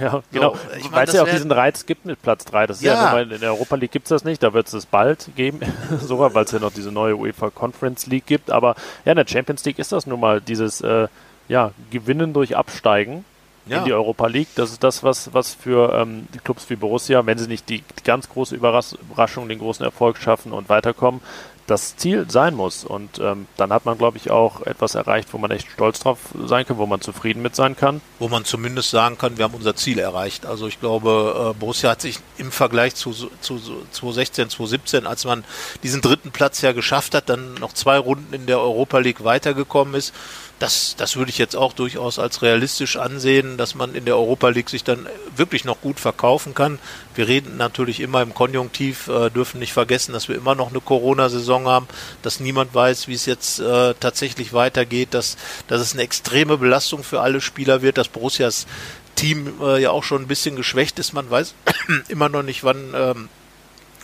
Ja, 0.00 0.22
genau. 0.32 0.54
So, 0.54 0.58
ich 0.76 0.92
Weil 0.92 1.06
es 1.06 1.14
ja 1.14 1.22
auch 1.22 1.28
diesen 1.28 1.52
Reiz 1.52 1.86
gibt 1.86 2.04
mit 2.04 2.20
Platz 2.20 2.44
3. 2.46 2.66
Das 2.66 2.78
ist 2.78 2.82
ja, 2.82 3.16
ja 3.16 3.20
in 3.20 3.40
der 3.40 3.52
Europa 3.52 3.76
League 3.76 3.92
gibt 3.92 4.06
es 4.06 4.10
das 4.10 4.24
nicht, 4.24 4.42
da 4.42 4.52
wird 4.52 4.66
es 4.66 4.72
es 4.72 4.86
bald 4.86 5.30
geben, 5.36 5.60
sogar, 6.00 6.34
weil 6.34 6.44
es 6.44 6.52
ja 6.52 6.58
noch 6.58 6.72
diese 6.72 6.90
neue 6.90 7.16
UEFA 7.16 7.50
Conference 7.50 8.06
League 8.06 8.26
gibt. 8.26 8.50
Aber 8.50 8.74
ja, 9.04 9.12
in 9.12 9.16
der 9.16 9.26
Champions 9.26 9.64
League 9.64 9.78
ist 9.78 9.92
das 9.92 10.06
nun 10.06 10.20
mal 10.20 10.40
dieses 10.40 10.80
äh, 10.80 11.08
ja, 11.48 11.72
Gewinnen 11.90 12.32
durch 12.32 12.56
Absteigen 12.56 13.24
ja. 13.66 13.78
in 13.78 13.84
die 13.84 13.92
Europa 13.92 14.26
League. 14.26 14.48
Das 14.56 14.70
ist 14.70 14.82
das, 14.82 15.02
was, 15.02 15.32
was 15.32 15.54
für 15.54 15.92
ähm, 15.94 16.26
die 16.34 16.38
Clubs 16.38 16.68
wie 16.70 16.76
Borussia, 16.76 17.24
wenn 17.24 17.38
sie 17.38 17.48
nicht 17.48 17.68
die, 17.68 17.82
die 17.82 18.04
ganz 18.04 18.28
große 18.28 18.56
Überraschung, 18.56 19.48
den 19.48 19.58
großen 19.58 19.84
Erfolg 19.84 20.18
schaffen 20.18 20.52
und 20.52 20.68
weiterkommen, 20.68 21.20
das 21.68 21.96
Ziel 21.96 22.26
sein 22.28 22.54
muss. 22.54 22.84
Und 22.84 23.18
ähm, 23.20 23.46
dann 23.56 23.72
hat 23.72 23.84
man, 23.84 23.98
glaube 23.98 24.16
ich, 24.16 24.30
auch 24.30 24.62
etwas 24.62 24.94
erreicht, 24.94 25.28
wo 25.32 25.38
man 25.38 25.50
echt 25.50 25.70
stolz 25.70 26.00
drauf 26.00 26.18
sein 26.46 26.66
kann, 26.66 26.78
wo 26.78 26.86
man 26.86 27.00
zufrieden 27.00 27.42
mit 27.42 27.54
sein 27.54 27.76
kann. 27.76 28.00
Wo 28.18 28.28
man 28.28 28.44
zumindest 28.44 28.90
sagen 28.90 29.18
kann, 29.18 29.36
wir 29.36 29.44
haben 29.44 29.54
unser 29.54 29.76
Ziel 29.76 29.98
erreicht. 29.98 30.46
Also 30.46 30.66
ich 30.66 30.80
glaube, 30.80 31.52
äh, 31.54 31.58
Borussia 31.58 31.90
hat 31.90 32.00
sich 32.00 32.18
im 32.38 32.50
Vergleich 32.50 32.94
zu, 32.94 33.12
zu 33.12 33.58
2016, 33.58 34.50
2017, 34.50 35.06
als 35.06 35.24
man 35.24 35.44
diesen 35.82 36.00
dritten 36.00 36.30
Platz 36.30 36.62
ja 36.62 36.72
geschafft 36.72 37.14
hat, 37.14 37.28
dann 37.28 37.54
noch 37.54 37.74
zwei 37.74 37.98
Runden 37.98 38.32
in 38.32 38.46
der 38.46 38.60
Europa 38.60 38.98
League 38.98 39.22
weitergekommen 39.22 39.94
ist, 39.94 40.14
das, 40.58 40.96
das 40.96 41.16
würde 41.16 41.30
ich 41.30 41.38
jetzt 41.38 41.54
auch 41.54 41.72
durchaus 41.72 42.18
als 42.18 42.42
realistisch 42.42 42.96
ansehen, 42.96 43.56
dass 43.56 43.74
man 43.74 43.94
in 43.94 44.04
der 44.04 44.16
Europa 44.16 44.48
League 44.48 44.70
sich 44.70 44.82
dann 44.82 45.06
wirklich 45.36 45.64
noch 45.64 45.80
gut 45.80 46.00
verkaufen 46.00 46.54
kann. 46.54 46.78
Wir 47.14 47.28
reden 47.28 47.56
natürlich 47.56 48.00
immer 48.00 48.22
im 48.22 48.34
Konjunktiv, 48.34 49.06
äh, 49.08 49.30
dürfen 49.30 49.60
nicht 49.60 49.72
vergessen, 49.72 50.12
dass 50.12 50.28
wir 50.28 50.36
immer 50.36 50.56
noch 50.56 50.70
eine 50.70 50.80
Corona-Saison 50.80 51.66
haben, 51.66 51.86
dass 52.22 52.40
niemand 52.40 52.74
weiß, 52.74 53.06
wie 53.06 53.14
es 53.14 53.26
jetzt 53.26 53.60
äh, 53.60 53.94
tatsächlich 54.00 54.52
weitergeht, 54.52 55.14
dass, 55.14 55.36
dass 55.68 55.80
es 55.80 55.92
eine 55.92 56.02
extreme 56.02 56.58
Belastung 56.58 57.04
für 57.04 57.20
alle 57.20 57.40
Spieler 57.40 57.82
wird, 57.82 57.98
dass 57.98 58.08
Borussias 58.08 58.66
Team 59.14 59.54
äh, 59.62 59.80
ja 59.80 59.90
auch 59.90 60.04
schon 60.04 60.22
ein 60.22 60.28
bisschen 60.28 60.56
geschwächt 60.56 60.98
ist. 60.98 61.12
Man 61.12 61.30
weiß 61.30 61.54
immer 62.08 62.28
noch 62.28 62.42
nicht, 62.42 62.64
wann. 62.64 62.94
Ähm, 62.94 63.28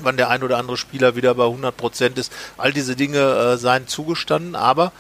wann 0.01 0.17
der 0.17 0.29
ein 0.29 0.43
oder 0.43 0.59
andere 0.59 0.77
Spieler 0.77 1.15
wieder 1.15 1.35
bei 1.35 1.45
100 1.45 1.77
Prozent 1.77 2.19
ist. 2.19 2.33
All 2.57 2.73
diese 2.73 2.97
Dinge 2.97 3.21
äh, 3.21 3.57
seien 3.57 3.87
zugestanden, 3.87 4.57
aber 4.57 4.91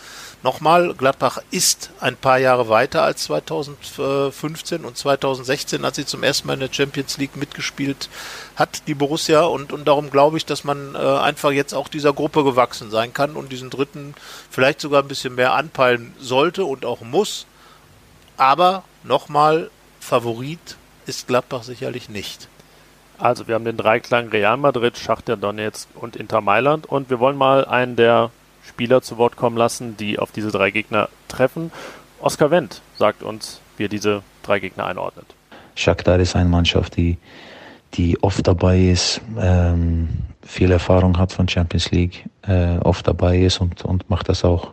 Nochmal, 0.44 0.92
Gladbach 0.92 1.38
ist 1.50 1.90
ein 2.00 2.16
paar 2.16 2.36
Jahre 2.36 2.68
weiter 2.68 3.02
als 3.02 3.24
2015 3.24 4.84
und 4.84 4.94
2016, 4.94 5.82
als 5.86 5.96
sie 5.96 6.04
zum 6.04 6.22
ersten 6.22 6.46
Mal 6.46 6.52
in 6.52 6.60
der 6.60 6.70
Champions 6.70 7.16
League 7.16 7.34
mitgespielt 7.34 8.10
hat, 8.54 8.86
die 8.86 8.94
Borussia. 8.94 9.44
Und, 9.44 9.72
und 9.72 9.88
darum 9.88 10.10
glaube 10.10 10.36
ich, 10.36 10.44
dass 10.44 10.62
man 10.62 10.96
äh, 10.96 10.98
einfach 10.98 11.50
jetzt 11.50 11.72
auch 11.72 11.88
dieser 11.88 12.12
Gruppe 12.12 12.44
gewachsen 12.44 12.90
sein 12.90 13.14
kann 13.14 13.36
und 13.36 13.52
diesen 13.52 13.70
dritten 13.70 14.14
vielleicht 14.50 14.82
sogar 14.82 15.00
ein 15.00 15.08
bisschen 15.08 15.34
mehr 15.34 15.54
anpeilen 15.54 16.14
sollte 16.18 16.66
und 16.66 16.84
auch 16.84 17.00
muss. 17.00 17.46
Aber 18.36 18.84
nochmal, 19.02 19.70
Favorit 19.98 20.76
ist 21.06 21.26
Gladbach 21.26 21.62
sicherlich 21.62 22.10
nicht. 22.10 22.48
Also 23.16 23.48
wir 23.48 23.54
haben 23.54 23.64
den 23.64 23.78
Dreiklang 23.78 24.28
Real 24.28 24.58
Madrid, 24.58 24.98
Schachter 24.98 25.38
Donetsk 25.38 25.88
und 25.94 26.16
Inter 26.16 26.42
Mailand 26.42 26.84
und 26.84 27.08
wir 27.08 27.18
wollen 27.18 27.38
mal 27.38 27.64
einen 27.64 27.96
der 27.96 28.30
Spieler 28.66 29.02
zu 29.02 29.18
Wort 29.18 29.36
kommen 29.36 29.56
lassen, 29.56 29.96
die 29.96 30.18
auf 30.18 30.32
diese 30.32 30.50
drei 30.50 30.70
Gegner 30.70 31.08
treffen. 31.28 31.70
Oskar 32.20 32.50
Wendt 32.50 32.80
sagt 32.96 33.22
uns, 33.22 33.60
wie 33.76 33.84
er 33.84 33.88
diese 33.88 34.22
drei 34.42 34.58
Gegner 34.58 34.86
einordnet. 34.86 35.26
Shakhtar 35.74 36.18
ist 36.20 36.36
eine 36.36 36.48
Mannschaft, 36.48 36.96
die, 36.96 37.18
die 37.94 38.22
oft 38.22 38.46
dabei 38.46 38.78
ist, 38.78 39.20
ähm, 39.38 40.08
viel 40.42 40.70
Erfahrung 40.70 41.18
hat 41.18 41.32
von 41.32 41.48
Champions 41.48 41.90
League, 41.90 42.24
äh, 42.42 42.78
oft 42.78 43.06
dabei 43.06 43.38
ist 43.38 43.60
und, 43.60 43.84
und 43.84 44.08
macht 44.08 44.28
das 44.28 44.44
auch 44.44 44.72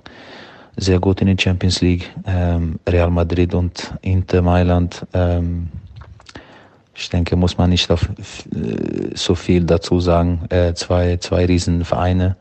sehr 0.78 1.00
gut 1.00 1.22
in 1.22 1.28
der 1.28 1.42
Champions 1.42 1.82
League. 1.82 2.10
Ähm, 2.26 2.80
Real 2.88 3.10
Madrid 3.10 3.54
und 3.54 3.94
Inter 4.02 4.42
Mailand, 4.42 5.06
ähm, 5.14 5.70
ich 6.94 7.10
denke, 7.10 7.36
muss 7.36 7.58
man 7.58 7.70
nicht 7.70 7.90
auf, 7.90 8.04
äh, 8.04 9.16
so 9.16 9.36
viel 9.36 9.64
dazu 9.64 10.00
sagen. 10.00 10.46
Äh, 10.50 10.74
zwei, 10.74 11.18
zwei 11.18 11.46
Riesenvereine. 11.46 12.36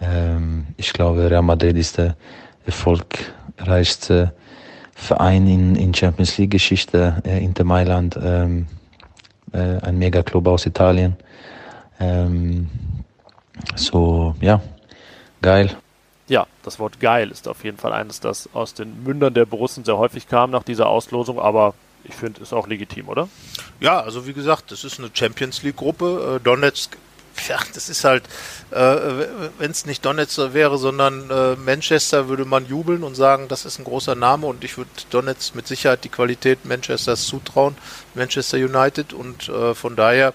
Ähm, 0.00 0.66
ich 0.76 0.92
glaube, 0.92 1.30
Real 1.30 1.42
Madrid 1.42 1.76
ist 1.76 1.98
der 1.98 2.16
erfolgreichste 2.64 4.32
Verein 4.94 5.46
in, 5.46 5.76
in 5.76 5.94
Champions 5.94 6.38
League 6.38 6.50
Geschichte, 6.50 7.22
äh, 7.24 7.44
Inter 7.44 7.64
Mailand, 7.64 8.18
ähm, 8.22 8.66
äh, 9.52 9.78
ein 9.82 9.98
Megaclub 9.98 10.46
aus 10.48 10.66
Italien. 10.66 11.16
Ähm, 12.00 12.68
so, 13.74 14.34
ja, 14.40 14.60
geil. 15.42 15.76
Ja, 16.28 16.46
das 16.62 16.78
Wort 16.78 16.98
geil 16.98 17.30
ist 17.30 17.46
auf 17.46 17.62
jeden 17.62 17.76
Fall 17.76 17.92
eines, 17.92 18.20
das 18.20 18.48
aus 18.52 18.74
den 18.74 19.04
Mündern 19.04 19.32
der 19.34 19.44
Borussen 19.44 19.84
sehr 19.84 19.96
häufig 19.96 20.28
kam 20.28 20.50
nach 20.50 20.64
dieser 20.64 20.88
Auslosung, 20.88 21.38
aber 21.38 21.74
ich 22.04 22.14
finde, 22.14 22.40
ist 22.40 22.52
auch 22.52 22.66
legitim, 22.66 23.08
oder? 23.08 23.28
Ja, 23.80 24.00
also 24.00 24.26
wie 24.26 24.32
gesagt, 24.32 24.70
das 24.72 24.84
ist 24.84 24.98
eine 24.98 25.10
Champions 25.12 25.62
League 25.62 25.76
Gruppe. 25.76 26.36
Äh, 26.36 26.44
Donetsk 26.44 26.96
ja, 27.48 27.58
das 27.74 27.88
ist 27.88 28.04
halt, 28.04 28.24
äh, 28.70 28.76
wenn 29.58 29.70
es 29.70 29.86
nicht 29.86 30.04
Donetsk 30.04 30.52
wäre, 30.52 30.78
sondern 30.78 31.30
äh, 31.30 31.56
Manchester, 31.56 32.28
würde 32.28 32.44
man 32.44 32.66
jubeln 32.66 33.02
und 33.02 33.14
sagen, 33.14 33.48
das 33.48 33.64
ist 33.64 33.78
ein 33.78 33.84
großer 33.84 34.14
Name 34.14 34.46
und 34.46 34.64
ich 34.64 34.76
würde 34.76 34.90
Donetsk 35.10 35.54
mit 35.54 35.66
Sicherheit 35.66 36.04
die 36.04 36.08
Qualität 36.08 36.64
Manchesters 36.64 37.26
zutrauen, 37.26 37.76
Manchester 38.14 38.58
United 38.58 39.12
und 39.12 39.48
äh, 39.48 39.74
von 39.74 39.96
daher, 39.96 40.34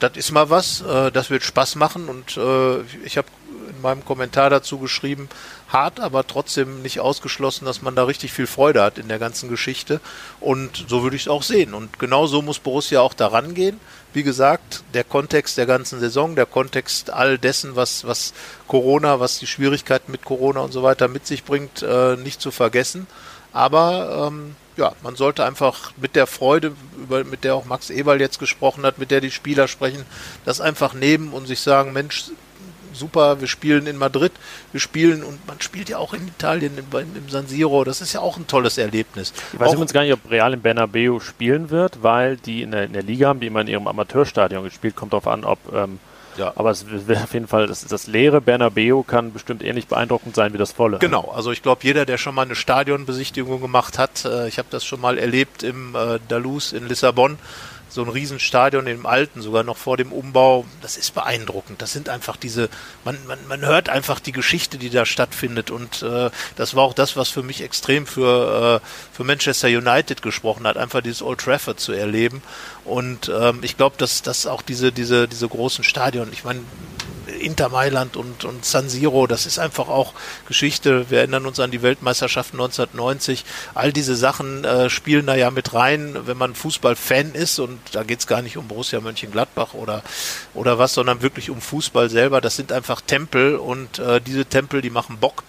das 0.00 0.16
ist 0.16 0.30
mal 0.32 0.50
was, 0.50 0.82
äh, 0.82 1.10
das 1.10 1.30
wird 1.30 1.42
Spaß 1.42 1.74
machen 1.76 2.08
und 2.08 2.36
äh, 2.36 2.80
ich 3.04 3.16
habe 3.16 3.28
in 3.68 3.80
meinem 3.82 4.04
Kommentar 4.04 4.50
dazu 4.50 4.78
geschrieben, 4.78 5.28
hart, 5.68 6.00
aber 6.00 6.26
trotzdem 6.26 6.82
nicht 6.82 7.00
ausgeschlossen, 7.00 7.64
dass 7.64 7.82
man 7.82 7.94
da 7.94 8.04
richtig 8.04 8.32
viel 8.32 8.46
Freude 8.46 8.82
hat 8.82 8.98
in 8.98 9.08
der 9.08 9.18
ganzen 9.18 9.48
Geschichte. 9.48 10.00
Und 10.40 10.86
so 10.88 11.02
würde 11.02 11.16
ich 11.16 11.22
es 11.22 11.28
auch 11.28 11.42
sehen. 11.42 11.74
Und 11.74 11.98
genau 11.98 12.26
so 12.26 12.42
muss 12.42 12.58
Borussia 12.58 13.00
auch 13.00 13.14
daran 13.14 13.54
gehen. 13.54 13.80
Wie 14.12 14.22
gesagt, 14.22 14.84
der 14.94 15.04
Kontext 15.04 15.58
der 15.58 15.66
ganzen 15.66 16.00
Saison, 16.00 16.34
der 16.34 16.46
Kontext 16.46 17.10
all 17.10 17.38
dessen, 17.38 17.76
was, 17.76 18.06
was 18.06 18.32
Corona, 18.66 19.20
was 19.20 19.38
die 19.38 19.46
Schwierigkeiten 19.46 20.10
mit 20.10 20.24
Corona 20.24 20.60
und 20.60 20.72
so 20.72 20.82
weiter 20.82 21.08
mit 21.08 21.26
sich 21.26 21.44
bringt, 21.44 21.82
äh, 21.82 22.16
nicht 22.16 22.40
zu 22.40 22.50
vergessen. 22.50 23.06
Aber 23.52 24.28
ähm, 24.28 24.56
ja, 24.76 24.92
man 25.02 25.16
sollte 25.16 25.44
einfach 25.44 25.92
mit 25.96 26.16
der 26.16 26.26
Freude, 26.26 26.72
über, 26.96 27.24
mit 27.24 27.44
der 27.44 27.54
auch 27.54 27.64
Max 27.64 27.90
Eberl 27.90 28.20
jetzt 28.20 28.38
gesprochen 28.38 28.84
hat, 28.86 28.98
mit 28.98 29.10
der 29.10 29.20
die 29.20 29.30
Spieler 29.30 29.68
sprechen, 29.68 30.04
das 30.44 30.60
einfach 30.60 30.94
nehmen 30.94 31.32
und 31.32 31.46
sich 31.46 31.60
sagen, 31.60 31.92
Mensch, 31.92 32.30
super, 32.92 33.40
wir 33.40 33.48
spielen 33.48 33.86
in 33.86 33.96
Madrid, 33.96 34.32
wir 34.72 34.80
spielen 34.80 35.22
und 35.22 35.46
man 35.46 35.60
spielt 35.60 35.88
ja 35.88 35.98
auch 35.98 36.14
in 36.14 36.26
Italien 36.28 36.78
im, 36.78 36.86
im 36.98 37.28
San 37.28 37.46
Siro, 37.46 37.84
das 37.84 38.00
ist 38.00 38.12
ja 38.12 38.20
auch 38.20 38.36
ein 38.36 38.46
tolles 38.46 38.78
Erlebnis. 38.78 39.32
Ich 39.52 39.60
weiß 39.60 39.72
übrigens 39.72 39.92
gar 39.92 40.02
nicht, 40.02 40.12
ob 40.12 40.30
Real 40.30 40.52
in 40.52 40.62
Bernabeu 40.62 41.20
spielen 41.20 41.70
wird, 41.70 42.02
weil 42.02 42.36
die 42.36 42.62
in 42.62 42.70
der, 42.70 42.84
in 42.84 42.92
der 42.92 43.02
Liga 43.02 43.28
haben, 43.28 43.40
die 43.40 43.46
immer 43.46 43.60
in 43.60 43.68
ihrem 43.68 43.86
Amateurstadion 43.86 44.64
gespielt, 44.64 44.96
kommt 44.96 45.12
darauf 45.12 45.26
an, 45.26 45.44
ob 45.44 45.58
ähm, 45.72 45.98
ja. 46.38 46.52
Aber 46.54 46.70
es 46.70 46.86
wird 46.88 47.22
auf 47.22 47.34
jeden 47.34 47.48
Fall, 47.48 47.66
das, 47.66 47.84
das 47.84 48.06
leere 48.06 48.40
Bernabeu 48.40 49.02
kann 49.02 49.32
bestimmt 49.32 49.62
ähnlich 49.62 49.88
beeindruckend 49.88 50.34
sein 50.34 50.52
wie 50.52 50.58
das 50.58 50.72
volle. 50.72 50.98
Genau, 50.98 51.32
also 51.34 51.50
ich 51.50 51.62
glaube, 51.62 51.80
jeder, 51.82 52.06
der 52.06 52.16
schon 52.16 52.34
mal 52.34 52.42
eine 52.42 52.54
Stadionbesichtigung 52.54 53.60
gemacht 53.60 53.98
hat, 53.98 54.24
äh, 54.24 54.48
ich 54.48 54.58
habe 54.58 54.68
das 54.70 54.84
schon 54.84 55.00
mal 55.00 55.18
erlebt 55.18 55.62
im 55.62 55.94
äh, 55.94 56.18
Dalus 56.28 56.72
in 56.72 56.86
Lissabon, 56.86 57.38
so 57.88 58.02
ein 58.02 58.08
Riesenstadion 58.08 58.86
im 58.86 59.06
Alten, 59.06 59.40
sogar 59.42 59.62
noch 59.62 59.76
vor 59.76 59.96
dem 59.96 60.12
Umbau. 60.12 60.64
Das 60.82 60.96
ist 60.96 61.14
beeindruckend. 61.14 61.80
Das 61.80 61.92
sind 61.92 62.08
einfach 62.08 62.36
diese, 62.36 62.68
man, 63.04 63.18
man, 63.26 63.38
man 63.48 63.60
hört 63.60 63.88
einfach 63.88 64.20
die 64.20 64.32
Geschichte, 64.32 64.78
die 64.78 64.90
da 64.90 65.06
stattfindet. 65.06 65.70
Und 65.70 66.02
äh, 66.02 66.30
das 66.56 66.74
war 66.74 66.84
auch 66.84 66.94
das, 66.94 67.16
was 67.16 67.28
für 67.28 67.42
mich 67.42 67.62
extrem 67.62 68.06
für, 68.06 68.80
äh, 68.82 69.14
für 69.16 69.24
Manchester 69.24 69.68
United 69.68 70.22
gesprochen 70.22 70.66
hat, 70.66 70.76
einfach 70.76 71.00
dieses 71.00 71.22
Old 71.22 71.40
Trafford 71.40 71.80
zu 71.80 71.92
erleben. 71.92 72.42
Und 72.84 73.30
ähm, 73.34 73.60
ich 73.62 73.76
glaube, 73.76 73.96
dass, 73.98 74.22
dass 74.22 74.46
auch 74.46 74.62
diese, 74.62 74.92
diese, 74.92 75.28
diese 75.28 75.48
großen 75.48 75.84
Stadion, 75.84 76.28
ich 76.32 76.44
meine, 76.44 76.60
Inter 77.40 77.68
Mailand 77.68 78.16
und, 78.16 78.44
und 78.44 78.64
San 78.64 78.88
Siro, 78.88 79.26
das 79.26 79.46
ist 79.46 79.58
einfach 79.58 79.88
auch 79.88 80.14
Geschichte. 80.46 81.10
Wir 81.10 81.18
erinnern 81.18 81.46
uns 81.46 81.60
an 81.60 81.70
die 81.70 81.82
Weltmeisterschaft 81.82 82.52
1990. 82.52 83.44
All 83.74 83.92
diese 83.92 84.16
Sachen 84.16 84.64
äh, 84.64 84.90
spielen 84.90 85.26
da 85.26 85.34
ja 85.34 85.50
mit 85.50 85.74
rein, 85.74 86.16
wenn 86.26 86.36
man 86.36 86.54
Fußballfan 86.54 87.32
ist 87.32 87.58
und 87.58 87.78
da 87.92 88.02
geht 88.02 88.20
es 88.20 88.26
gar 88.26 88.42
nicht 88.42 88.56
um 88.56 88.68
Borussia 88.68 89.00
Mönchengladbach 89.00 89.74
oder, 89.74 90.02
oder 90.54 90.78
was, 90.78 90.94
sondern 90.94 91.22
wirklich 91.22 91.50
um 91.50 91.60
Fußball 91.60 92.10
selber. 92.10 92.40
Das 92.40 92.56
sind 92.56 92.72
einfach 92.72 93.00
Tempel 93.00 93.56
und 93.56 93.98
äh, 93.98 94.20
diese 94.20 94.44
Tempel, 94.44 94.82
die 94.82 94.90
machen 94.90 95.18
Bock. 95.18 95.44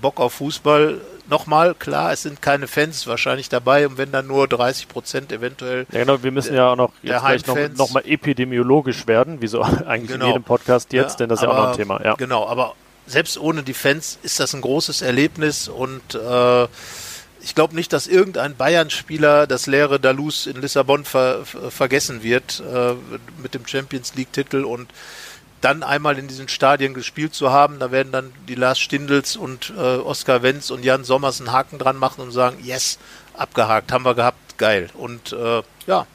Bock 0.00 0.20
auf 0.20 0.34
Fußball 0.34 1.00
nochmal, 1.28 1.74
klar, 1.74 2.12
es 2.12 2.22
sind 2.22 2.42
keine 2.42 2.66
Fans 2.66 3.06
wahrscheinlich 3.06 3.48
dabei 3.48 3.86
und 3.86 3.98
wenn 3.98 4.12
dann 4.12 4.26
nur 4.26 4.48
30 4.48 4.88
Prozent 4.88 5.32
eventuell. 5.32 5.86
Ja, 5.92 6.00
genau, 6.00 6.22
wir 6.22 6.32
müssen 6.32 6.54
ja 6.54 6.72
auch 6.72 6.76
noch 6.76 6.92
jetzt 7.02 7.20
gleich 7.20 7.46
noch, 7.46 7.56
noch 7.76 7.90
mal 7.90 8.02
epidemiologisch 8.06 9.06
werden, 9.06 9.40
wie 9.40 9.46
so 9.46 9.62
eigentlich 9.86 10.10
genau. 10.10 10.26
in 10.26 10.30
jedem 10.32 10.44
Podcast 10.44 10.92
jetzt, 10.92 11.12
ja, 11.12 11.16
denn 11.18 11.28
das 11.28 11.40
ist 11.40 11.44
aber, 11.44 11.52
ja 11.52 11.58
auch 11.58 11.62
noch 11.64 11.70
ein 11.72 11.76
Thema. 11.76 12.04
Ja. 12.04 12.14
Genau, 12.14 12.46
aber 12.46 12.74
selbst 13.06 13.38
ohne 13.38 13.62
die 13.62 13.74
Fans 13.74 14.18
ist 14.22 14.40
das 14.40 14.54
ein 14.54 14.60
großes 14.60 15.02
Erlebnis 15.02 15.68
und 15.68 16.14
äh, 16.14 16.66
ich 17.44 17.54
glaube 17.56 17.74
nicht, 17.74 17.92
dass 17.92 18.06
irgendein 18.06 18.56
Bayern-Spieler 18.56 19.46
das 19.46 19.66
leere 19.66 19.98
Dalus 19.98 20.46
in 20.46 20.60
Lissabon 20.60 21.04
ver 21.04 21.44
vergessen 21.44 22.22
wird 22.22 22.62
äh, 22.72 22.94
mit 23.42 23.54
dem 23.54 23.66
Champions 23.66 24.14
League-Titel 24.14 24.64
und 24.64 24.88
dann 25.62 25.82
einmal 25.82 26.18
in 26.18 26.28
diesen 26.28 26.48
Stadien 26.48 26.92
gespielt 26.92 27.34
zu 27.34 27.50
haben. 27.50 27.78
Da 27.78 27.90
werden 27.90 28.12
dann 28.12 28.32
die 28.48 28.54
Lars 28.54 28.78
Stindels 28.78 29.36
und 29.36 29.72
äh, 29.76 29.80
Oskar 29.80 30.42
Wenz 30.42 30.70
und 30.70 30.84
Jan 30.84 31.04
Sommers 31.04 31.40
einen 31.40 31.52
Haken 31.52 31.78
dran 31.78 31.96
machen 31.96 32.20
und 32.20 32.32
sagen, 32.32 32.58
yes, 32.62 32.98
abgehakt, 33.34 33.92
haben 33.92 34.04
wir 34.04 34.14
gehabt, 34.14 34.58
geil. 34.58 34.90
Und 34.94 35.32
äh, 35.32 35.62
ja, 35.86 36.06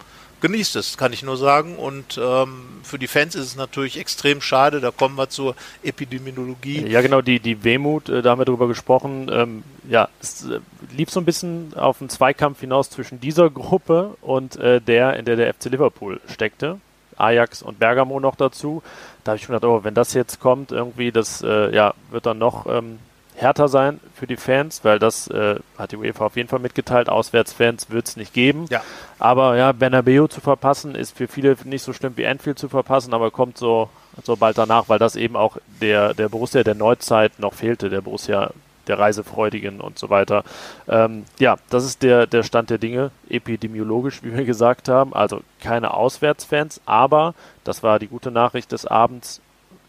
genießt 0.41 0.75
es, 0.75 0.97
kann 0.97 1.13
ich 1.13 1.23
nur 1.23 1.37
sagen. 1.37 1.77
Und 1.77 2.19
ähm, 2.21 2.81
für 2.83 2.99
die 2.99 3.07
Fans 3.07 3.35
ist 3.35 3.45
es 3.45 3.55
natürlich 3.55 3.97
extrem 3.97 4.41
schade. 4.41 4.81
Da 4.81 4.91
kommen 4.91 5.15
wir 5.15 5.29
zur 5.29 5.55
Epidemiologie. 5.81 6.85
Ja, 6.87 7.01
genau, 7.01 7.21
die, 7.21 7.39
die 7.39 7.63
Wehmut, 7.63 8.09
äh, 8.09 8.21
da 8.21 8.31
haben 8.31 8.39
wir 8.39 8.45
drüber 8.45 8.67
gesprochen. 8.67 9.29
Ähm, 9.31 9.63
ja, 9.89 10.09
es 10.21 10.45
äh, 10.45 10.59
lief 10.95 11.09
so 11.09 11.21
ein 11.21 11.25
bisschen 11.25 11.73
auf 11.75 12.01
einen 12.01 12.09
Zweikampf 12.09 12.59
hinaus 12.59 12.89
zwischen 12.89 13.21
dieser 13.21 13.49
Gruppe 13.49 14.17
und 14.21 14.57
äh, 14.57 14.81
der, 14.81 15.15
in 15.15 15.25
der 15.25 15.37
der 15.37 15.53
FC 15.53 15.65
Liverpool 15.65 16.19
steckte. 16.27 16.79
Ajax 17.17 17.61
und 17.61 17.79
Bergamo 17.79 18.19
noch 18.19 18.35
dazu. 18.35 18.81
Da 19.23 19.31
habe 19.31 19.37
ich 19.37 19.49
mir 19.49 19.55
gedacht, 19.55 19.69
oh, 19.69 19.83
wenn 19.83 19.93
das 19.93 20.13
jetzt 20.13 20.39
kommt, 20.39 20.71
irgendwie, 20.71 21.11
das 21.11 21.41
äh, 21.41 21.73
ja, 21.73 21.93
wird 22.11 22.25
dann 22.25 22.37
noch 22.37 22.65
ähm, 22.67 22.99
härter 23.37 23.67
sein 23.67 23.99
für 24.15 24.27
die 24.27 24.35
Fans, 24.35 24.83
weil 24.83 24.99
das 24.99 25.27
äh, 25.27 25.55
hat 25.77 25.91
die 25.91 25.97
UEFA 25.97 26.25
auf 26.25 26.35
jeden 26.35 26.49
Fall 26.49 26.59
mitgeteilt. 26.59 27.07
Auswärtsfans 27.07 27.89
wird 27.89 28.07
es 28.07 28.17
nicht 28.17 28.33
geben. 28.33 28.65
Ja. 28.69 28.81
Aber 29.19 29.55
ja, 29.55 29.71
Bernabeu 29.71 30.27
zu 30.27 30.41
verpassen 30.41 30.95
ist 30.95 31.15
für 31.15 31.27
viele 31.27 31.55
nicht 31.63 31.83
so 31.83 31.93
schlimm 31.93 32.13
wie 32.17 32.25
Anfield 32.25 32.57
zu 32.57 32.67
verpassen, 32.67 33.13
aber 33.13 33.31
kommt 33.31 33.57
so, 33.57 33.89
so 34.23 34.35
bald 34.35 34.57
danach, 34.57 34.89
weil 34.89 34.99
das 34.99 35.15
eben 35.15 35.35
auch 35.35 35.57
der, 35.81 36.13
der 36.13 36.29
Borussia 36.29 36.63
der 36.63 36.75
Neuzeit 36.75 37.39
noch 37.39 37.53
fehlte, 37.53 37.89
der 37.89 38.01
Borussia 38.01 38.51
der 38.87 38.99
Reisefreudigen 38.99 39.81
und 39.81 39.99
so 39.99 40.09
weiter. 40.09 40.43
Ähm, 40.87 41.25
ja, 41.39 41.57
das 41.69 41.85
ist 41.85 42.03
der, 42.03 42.27
der 42.27 42.43
Stand 42.43 42.69
der 42.69 42.77
Dinge, 42.77 43.11
epidemiologisch, 43.29 44.23
wie 44.23 44.35
wir 44.35 44.45
gesagt 44.45 44.89
haben. 44.89 45.13
Also 45.13 45.41
keine 45.61 45.93
Auswärtsfans, 45.93 46.81
aber, 46.85 47.33
das 47.63 47.83
war 47.83 47.99
die 47.99 48.07
gute 48.07 48.31
Nachricht 48.31 48.71
des 48.71 48.85
Abends, 48.85 49.41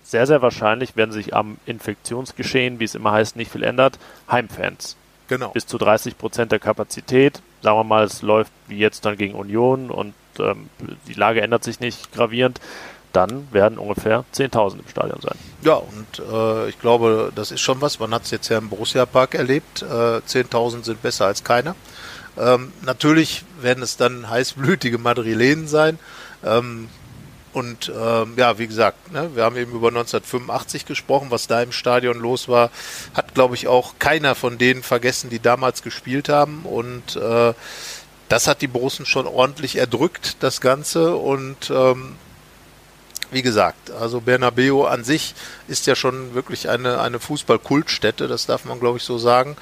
sehr, 0.08 0.26
sehr 0.26 0.40
wahrscheinlich 0.40 0.96
werden 0.96 1.12
sich 1.12 1.34
am 1.34 1.58
Infektionsgeschehen, 1.66 2.80
wie 2.80 2.84
es 2.84 2.94
immer 2.94 3.12
heißt, 3.12 3.36
nicht 3.36 3.52
viel 3.52 3.62
ändert, 3.62 3.98
Heimfans. 4.30 4.96
Genau. 5.28 5.50
Bis 5.50 5.66
zu 5.66 5.76
30 5.76 6.16
Prozent 6.16 6.50
der 6.50 6.58
Kapazität. 6.58 7.42
Sagen 7.62 7.76
wir 7.76 7.84
mal, 7.84 8.04
es 8.04 8.22
läuft 8.22 8.50
wie 8.68 8.78
jetzt 8.78 9.04
dann 9.04 9.18
gegen 9.18 9.34
Union 9.34 9.90
und 9.90 10.14
ähm, 10.38 10.70
die 11.06 11.12
Lage 11.12 11.42
ändert 11.42 11.62
sich 11.62 11.80
nicht 11.80 12.12
gravierend 12.12 12.60
dann 13.18 13.48
werden 13.52 13.78
ungefähr 13.78 14.24
10.000 14.32 14.74
im 14.74 14.88
Stadion 14.88 15.20
sein. 15.20 15.36
Ja, 15.62 15.74
und 15.74 16.22
äh, 16.32 16.68
ich 16.68 16.78
glaube, 16.78 17.32
das 17.34 17.50
ist 17.50 17.60
schon 17.60 17.80
was. 17.80 17.98
Man 17.98 18.14
hat 18.14 18.22
es 18.22 18.30
jetzt 18.30 18.48
ja 18.48 18.58
im 18.58 18.68
Borussia 18.68 19.06
Park 19.06 19.34
erlebt. 19.34 19.82
Äh, 19.82 19.86
10.000 20.20 20.84
sind 20.84 21.02
besser 21.02 21.26
als 21.26 21.42
keiner. 21.42 21.74
Ähm, 22.38 22.72
natürlich 22.82 23.44
werden 23.60 23.82
es 23.82 23.96
dann 23.96 24.30
heißblütige 24.30 24.98
Madrilenen 24.98 25.66
sein. 25.66 25.98
Ähm, 26.44 26.88
und 27.52 27.90
ähm, 27.92 28.34
ja, 28.36 28.56
wie 28.60 28.68
gesagt, 28.68 29.10
ne, 29.10 29.30
wir 29.34 29.42
haben 29.42 29.56
eben 29.56 29.72
über 29.72 29.88
1985 29.88 30.86
gesprochen, 30.86 31.32
was 31.32 31.48
da 31.48 31.60
im 31.60 31.72
Stadion 31.72 32.20
los 32.20 32.48
war. 32.48 32.70
Hat, 33.14 33.34
glaube 33.34 33.56
ich, 33.56 33.66
auch 33.66 33.94
keiner 33.98 34.36
von 34.36 34.58
denen 34.58 34.84
vergessen, 34.84 35.28
die 35.28 35.40
damals 35.40 35.82
gespielt 35.82 36.28
haben. 36.28 36.60
Und 36.62 37.16
äh, 37.16 37.52
das 38.28 38.46
hat 38.46 38.62
die 38.62 38.68
Borussen 38.68 39.06
schon 39.06 39.26
ordentlich 39.26 39.74
erdrückt, 39.74 40.36
das 40.38 40.60
Ganze. 40.60 41.16
Und 41.16 41.68
ähm, 41.70 42.14
wie 43.30 43.42
gesagt, 43.42 43.90
also 43.90 44.20
Bernabeu 44.20 44.86
an 44.86 45.04
sich 45.04 45.34
ist 45.68 45.86
ja 45.86 45.94
schon 45.94 46.34
wirklich 46.34 46.68
eine, 46.68 47.00
eine 47.00 47.20
Fußballkultstätte, 47.20 48.28
das 48.28 48.46
darf 48.46 48.64
man 48.64 48.80
glaube 48.80 48.98
ich 48.98 49.04
so 49.04 49.18
sagen, 49.18 49.56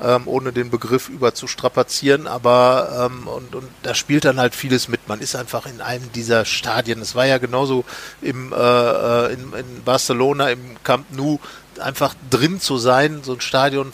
ähm, 0.00 0.22
ohne 0.26 0.52
den 0.52 0.70
Begriff 0.70 1.08
überzustrapazieren, 1.08 2.26
aber 2.26 3.10
ähm, 3.10 3.26
und, 3.26 3.54
und 3.54 3.68
da 3.82 3.94
spielt 3.94 4.24
dann 4.24 4.38
halt 4.38 4.54
vieles 4.54 4.88
mit. 4.88 5.08
Man 5.08 5.20
ist 5.20 5.34
einfach 5.34 5.66
in 5.66 5.80
einem 5.80 6.12
dieser 6.12 6.44
Stadien. 6.44 7.00
Es 7.00 7.14
war 7.14 7.26
ja 7.26 7.38
genauso 7.38 7.84
im, 8.22 8.52
äh, 8.52 8.56
äh 8.56 9.32
in, 9.32 9.52
in 9.54 9.82
Barcelona, 9.84 10.50
im 10.50 10.76
Camp 10.84 11.06
Nou, 11.10 11.40
einfach 11.80 12.14
drin 12.30 12.60
zu 12.60 12.78
sein, 12.78 13.22
so 13.24 13.32
ein 13.32 13.40
Stadion 13.40 13.92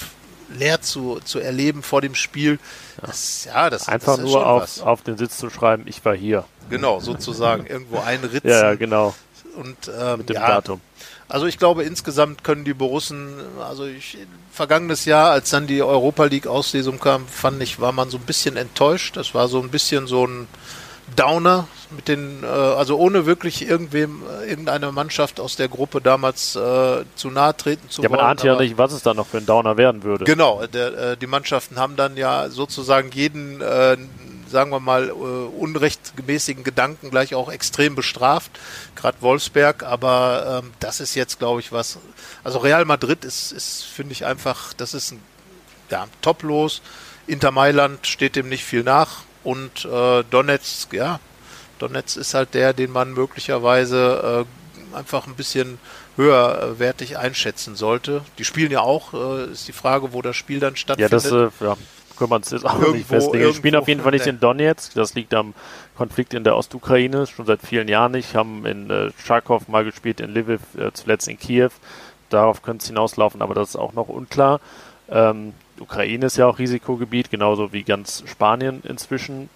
leer 0.51 0.81
zu, 0.81 1.21
zu 1.25 1.39
erleben 1.39 1.83
vor 1.83 2.01
dem 2.01 2.15
Spiel. 2.15 2.59
Das, 3.01 3.45
ja, 3.45 3.71
das 3.71 3.89
Einfach 3.89 4.17
das 4.17 4.25
nur 4.25 4.47
auf, 4.47 4.81
auf 4.83 5.03
den 5.03 5.17
Sitz 5.17 5.39
zu 5.39 5.51
schreiben, 5.51 5.85
ich 5.87 6.05
war 6.05 6.15
hier. 6.15 6.45
Genau, 6.71 7.01
sozusagen. 7.01 7.67
Irgendwo 7.67 7.99
einritzen. 7.99 8.49
Ja, 8.49 8.75
genau. 8.75 9.15
Und, 9.57 9.77
ähm, 9.89 10.19
Mit 10.19 10.29
dem 10.31 10.35
ja, 10.35 10.49
Datum. 10.49 10.81
Also 11.29 11.47
ich 11.47 11.59
glaube, 11.59 11.85
insgesamt 11.85 12.45
können 12.45 12.65
die 12.65 12.75
Borussen, 12.75 13.35
also 13.61 13.87
ich, 13.87 14.19
vergangenes 14.53 15.05
Jahr, 15.05 15.31
als 15.31 15.51
dann 15.51 15.67
die 15.67 15.83
Europa 15.83 16.25
League 16.25 16.47
Auslesung 16.47 16.99
kam, 17.01 17.27
fand 17.27 17.63
ich, 17.63 17.81
war 17.81 17.93
man 17.93 18.11
so 18.11 18.19
ein 18.19 18.25
bisschen 18.25 18.57
enttäuscht. 18.57 19.17
Das 19.17 19.35
war 19.35 19.49
so 19.49 19.61
ein 19.61 19.71
bisschen 19.71 20.07
so 20.07 20.27
ein 20.27 20.49
Downer 21.17 21.67
mit 21.91 22.09
den, 22.09 22.43
äh, 22.43 22.47
also 22.47 22.99
ohne 22.99 23.27
wirklich 23.27 23.69
irgendwem, 23.69 24.23
äh, 24.23 24.49
irgendeiner 24.49 24.91
Mannschaft 24.93 25.39
aus 25.39 25.57
der 25.57 25.69
Gruppe 25.69 26.01
damals 26.01 26.57
äh, 26.57 27.05
zu 27.15 27.31
nahe 27.31 27.57
treten 27.57 27.89
zu 27.91 28.03
ja, 28.03 28.09
wollen. 28.09 28.19
Ja, 28.19 28.25
man 28.25 28.31
ahnt 28.31 28.43
ja 28.43 28.57
nicht, 28.57 28.79
was 28.79 28.93
es 28.93 29.03
dann 29.03 29.17
noch 29.17 29.27
für 29.27 29.39
ein 29.39 29.47
Downer 29.47 29.77
werden 29.77 30.03
würde. 30.03 30.25
Genau, 30.25 30.67
der, 30.67 31.13
äh, 31.13 31.17
die 31.17 31.27
Mannschaften 31.27 31.79
haben 31.79 31.97
dann 31.97 32.17
ja 32.17 32.49
sozusagen 32.49 33.11
jeden, 33.13 33.61
äh, 33.61 33.97
sagen 34.55 34.71
wir 34.71 34.81
mal, 34.81 35.11
äh, 35.11 35.13
unrechtgemäßigen 35.13 36.65
Gedanken 36.65 37.11
gleich 37.11 37.35
auch 37.35 37.51
extrem 37.51 37.95
bestraft, 37.95 38.51
gerade 38.97 39.21
Wolfsberg, 39.21 39.83
aber 39.83 40.63
ähm, 40.63 40.73
das 40.81 41.01
ist 41.01 41.15
jetzt, 41.15 41.39
glaube 41.39 41.61
ich, 41.61 41.73
was, 41.73 41.99
also 42.43 42.59
Real 42.61 42.87
Madrid 42.87 43.25
ist, 43.25 43.53
ist 43.53 43.85
finde 43.85 44.13
ich 44.13 44.25
einfach, 44.25 44.73
das 44.73 44.95
ist 44.95 45.13
ein, 45.13 45.21
ja, 45.91 46.07
top 46.23 46.43
los. 46.43 46.81
Inter 47.27 47.51
Mailand 47.51 48.07
steht 48.07 48.37
dem 48.37 48.49
nicht 48.49 48.65
viel 48.65 48.83
nach 48.83 49.23
und 49.43 49.85
äh, 49.85 50.25
Donetsk, 50.31 50.95
ja, 50.95 51.21
Donetsk 51.79 52.17
ist 52.17 52.33
halt 52.33 52.55
der, 52.55 52.73
den 52.73 52.93
man 52.93 53.13
möglicherweise 53.13 54.47
einfach 54.95 55.27
ein 55.27 55.35
bisschen 55.35 55.79
höherwertig 56.17 57.19
einschätzen 57.19 57.75
sollte. 57.75 58.23
Die 58.39 58.45
spielen 58.45 58.71
ja 58.71 58.81
auch, 58.81 59.13
äh, 59.15 59.51
ist 59.51 59.69
die 59.69 59.73
Frage, 59.73 60.13
wo 60.13 60.23
das 60.23 60.37
Spiel 60.37 60.61
dann 60.61 60.77
stattfindet. 60.77 61.13
Ja, 61.25 61.31
das 61.41 61.53
äh, 61.61 61.65
ja, 61.65 61.77
können 62.17 62.31
wir 62.31 62.37
uns 62.37 62.51
jetzt 62.51 62.65
auch 62.65 62.75
irgendwo, 62.75 62.93
nicht 62.97 63.07
festlegen. 63.07 63.49
Die 63.49 63.55
spielen 63.55 63.77
auf 63.77 63.89
jeden 63.89 64.01
Fall 64.01 64.13
nicht 64.13 64.27
in 64.27 64.41
Donetsk, 64.41 64.95
das 64.95 65.15
liegt 65.15 65.35
am 65.35 65.55
Konflikt 65.97 66.35
in 66.35 66.45
der 66.45 66.57
Ostukraine, 66.57 67.27
schon 67.27 67.47
seit 67.47 67.61
vielen 67.63 67.89
Jahren 67.89 68.13
nicht, 68.13 68.35
haben 68.35 68.67
in 68.67 68.91
äh, 68.91 69.11
Charkow 69.25 69.67
mal 69.69 69.85
gespielt, 69.85 70.21
in 70.21 70.35
Lviv, 70.35 70.61
äh, 70.77 70.93
zuletzt 70.93 71.29
in 71.29 71.39
Kiew. 71.39 71.71
Darauf 72.31 72.63
könnte 72.63 72.83
es 72.83 72.89
hinauslaufen, 72.89 73.43
aber 73.43 73.55
das 73.55 73.71
ist 73.71 73.77
auch 73.77 73.93
noch 73.93 74.09
unklar. 74.09 74.61
Ähm, 75.11 75.55
Ukraine 75.79 76.27
ist 76.27 76.37
ja 76.37 76.47
auch 76.47 76.59
Risikogebiet, 76.59 77.31
genauso 77.31 77.73
wie 77.73 77.83
ganz 77.83 78.25
Spanien 78.27 78.83
inzwischen. 78.85 79.49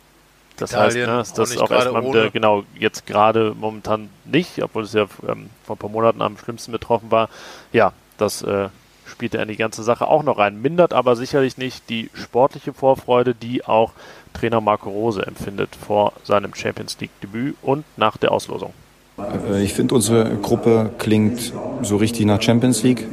Das 0.57 0.73
Italien 0.73 1.09
heißt, 1.09 1.39
ne, 1.39 1.43
das 1.43 1.57
auch, 1.57 1.63
auch 1.63 1.71
erstmal 1.71 2.03
ohne. 2.03 2.31
genau 2.31 2.65
jetzt 2.77 3.07
gerade 3.07 3.55
momentan 3.59 4.11
nicht, 4.25 4.61
obwohl 4.63 4.83
es 4.83 4.93
ja 4.93 5.07
ähm, 5.29 5.51
vor 5.65 5.77
ein 5.77 5.79
paar 5.79 5.91
Monaten 5.91 6.21
am 6.21 6.37
schlimmsten 6.37 6.73
betroffen 6.73 7.11
war. 7.13 7.29
Ja, 7.73 7.93
das 8.17 8.43
äh, 8.43 8.69
spielt 9.09 9.35
ja 9.35 9.43
in 9.43 9.49
die 9.49 9.57
ganze 9.57 9.83
Sache 9.83 10.07
auch 10.07 10.23
noch 10.23 10.39
rein. 10.39 10.61
Mindert 10.61 10.93
aber 10.93 11.17
sicherlich 11.17 11.59
nicht 11.59 11.89
die 11.89 12.11
sportliche 12.15 12.73
Vorfreude, 12.73 13.35
die 13.35 13.65
auch 13.65 13.93
Trainer 14.35 14.61
Marco 14.61 14.91
Rose 14.91 15.27
empfindet 15.27 15.71
vor 15.75 16.13
seinem 16.25 16.55
Champions 16.55 16.99
League 17.01 17.11
Debüt 17.23 17.57
und 17.63 17.85
nach 17.97 18.17
der 18.17 18.33
Auslosung. 18.33 18.73
Äh, 19.19 19.63
ich 19.63 19.75
finde, 19.75 19.95
unsere 19.95 20.37
Gruppe 20.37 20.91
klingt 20.99 21.53
so 21.83 21.97
richtig 21.97 22.27
nach 22.27 22.41
Champions 22.43 22.83
League. 22.83 23.07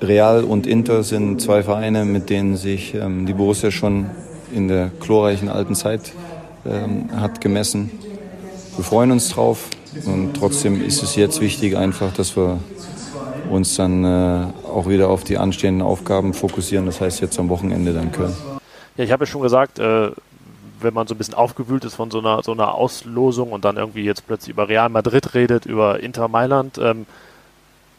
Real 0.00 0.44
und 0.44 0.66
Inter 0.66 1.02
sind 1.02 1.40
zwei 1.40 1.62
Vereine, 1.62 2.04
mit 2.04 2.30
denen 2.30 2.56
sich 2.56 2.94
ähm, 2.94 3.26
die 3.26 3.32
Borussia 3.32 3.70
schon 3.70 4.06
in 4.54 4.68
der 4.68 4.90
chlorreichen 5.00 5.48
alten 5.48 5.74
Zeit 5.74 6.12
ähm, 6.64 7.08
hat 7.20 7.40
gemessen. 7.40 7.90
Wir 8.76 8.84
freuen 8.84 9.10
uns 9.10 9.30
drauf 9.30 9.68
und 10.06 10.34
trotzdem 10.34 10.84
ist 10.84 11.02
es 11.02 11.16
jetzt 11.16 11.40
wichtig 11.40 11.76
einfach, 11.76 12.12
dass 12.12 12.36
wir 12.36 12.60
uns 13.50 13.76
dann 13.76 14.04
äh, 14.04 14.46
auch 14.66 14.88
wieder 14.88 15.08
auf 15.08 15.24
die 15.24 15.38
anstehenden 15.38 15.86
Aufgaben 15.86 16.34
fokussieren. 16.34 16.86
Das 16.86 17.00
heißt 17.00 17.20
jetzt 17.20 17.38
am 17.38 17.48
Wochenende 17.48 17.92
dann 17.92 18.12
Köln. 18.12 18.34
Ja, 18.96 19.04
ich 19.04 19.12
habe 19.12 19.24
ja 19.24 19.26
schon 19.26 19.42
gesagt, 19.42 19.78
äh, 19.78 20.10
wenn 20.80 20.94
man 20.94 21.06
so 21.06 21.14
ein 21.14 21.18
bisschen 21.18 21.34
aufgewühlt 21.34 21.84
ist 21.84 21.94
von 21.94 22.10
so 22.10 22.18
einer, 22.18 22.42
so 22.42 22.52
einer 22.52 22.74
Auslosung 22.74 23.52
und 23.52 23.64
dann 23.64 23.76
irgendwie 23.76 24.04
jetzt 24.04 24.26
plötzlich 24.26 24.50
über 24.50 24.68
Real 24.68 24.88
Madrid 24.88 25.34
redet, 25.34 25.66
über 25.66 26.00
Inter 26.00 26.28
Mailand, 26.28 26.78
ähm, 26.78 27.06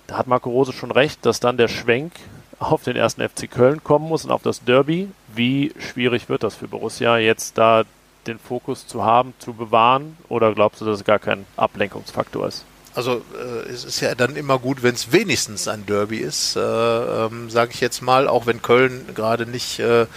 da 0.07 0.17
hat 0.17 0.27
Marco 0.27 0.49
Rose 0.49 0.73
schon 0.73 0.91
recht, 0.91 1.25
dass 1.25 1.39
dann 1.39 1.57
der 1.57 1.67
Schwenk 1.67 2.13
auf 2.59 2.83
den 2.83 2.95
ersten 2.95 3.21
FC 3.27 3.49
Köln 3.49 3.83
kommen 3.83 4.07
muss 4.07 4.25
und 4.25 4.31
auf 4.31 4.41
das 4.41 4.63
Derby. 4.63 5.09
Wie 5.33 5.73
schwierig 5.79 6.29
wird 6.29 6.43
das 6.43 6.55
für 6.55 6.67
Borussia 6.67 7.17
jetzt 7.17 7.57
da 7.57 7.83
den 8.27 8.39
Fokus 8.39 8.88
zu 8.88 9.03
haben, 9.03 9.33
zu 9.39 9.53
bewahren? 9.53 10.17
Oder 10.27 10.53
glaubst 10.53 10.81
du, 10.81 10.85
dass 10.85 10.99
es 10.99 11.05
gar 11.05 11.19
kein 11.19 11.45
Ablenkungsfaktor 11.57 12.47
ist? 12.47 12.65
Also 12.95 13.21
äh, 13.36 13.69
es 13.69 13.86
ist 13.86 14.02
ja 14.02 14.15
dann 14.15 14.36
immer 14.36 14.60
gut, 14.60 14.84
wenn 14.84 14.95
es 14.95 15.12
wenigstens 15.12 15.67
ein 15.67 15.86
Derby 15.86 16.17
ist, 16.17 16.56
äh, 16.56 16.60
ähm, 16.60 17.49
sage 17.49 17.71
ich 17.73 17.82
jetzt 17.82 18.02
mal, 18.02 18.28
auch 18.28 18.45
wenn 18.45 18.62
Köln 18.62 19.06
gerade 19.13 19.45
nicht 19.45 19.80
äh, 19.80 20.08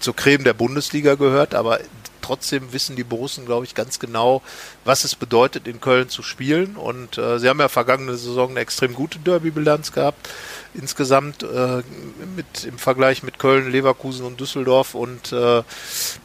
zur 0.00 0.16
Creme 0.16 0.44
der 0.44 0.54
Bundesliga 0.54 1.14
gehört, 1.14 1.54
aber 1.54 1.78
trotzdem 2.22 2.72
wissen 2.72 2.96
die 2.96 3.04
Borussen, 3.04 3.44
glaube 3.44 3.66
ich, 3.66 3.74
ganz 3.74 3.98
genau, 3.98 4.42
was 4.84 5.04
es 5.04 5.14
bedeutet, 5.14 5.68
in 5.68 5.80
Köln 5.80 6.08
zu 6.08 6.22
spielen. 6.22 6.76
Und 6.76 7.18
äh, 7.18 7.38
sie 7.38 7.48
haben 7.48 7.60
ja 7.60 7.68
vergangene 7.68 8.16
Saison 8.16 8.50
eine 8.50 8.60
extrem 8.60 8.94
gute 8.94 9.18
Derby-Bilanz 9.18 9.92
gehabt 9.92 10.28
insgesamt 10.74 11.42
äh, 11.42 11.82
mit 12.34 12.64
im 12.64 12.78
Vergleich 12.78 13.22
mit 13.22 13.38
Köln, 13.38 13.70
Leverkusen 13.70 14.24
und 14.24 14.40
Düsseldorf 14.40 14.94
und 14.94 15.32
äh, 15.32 15.62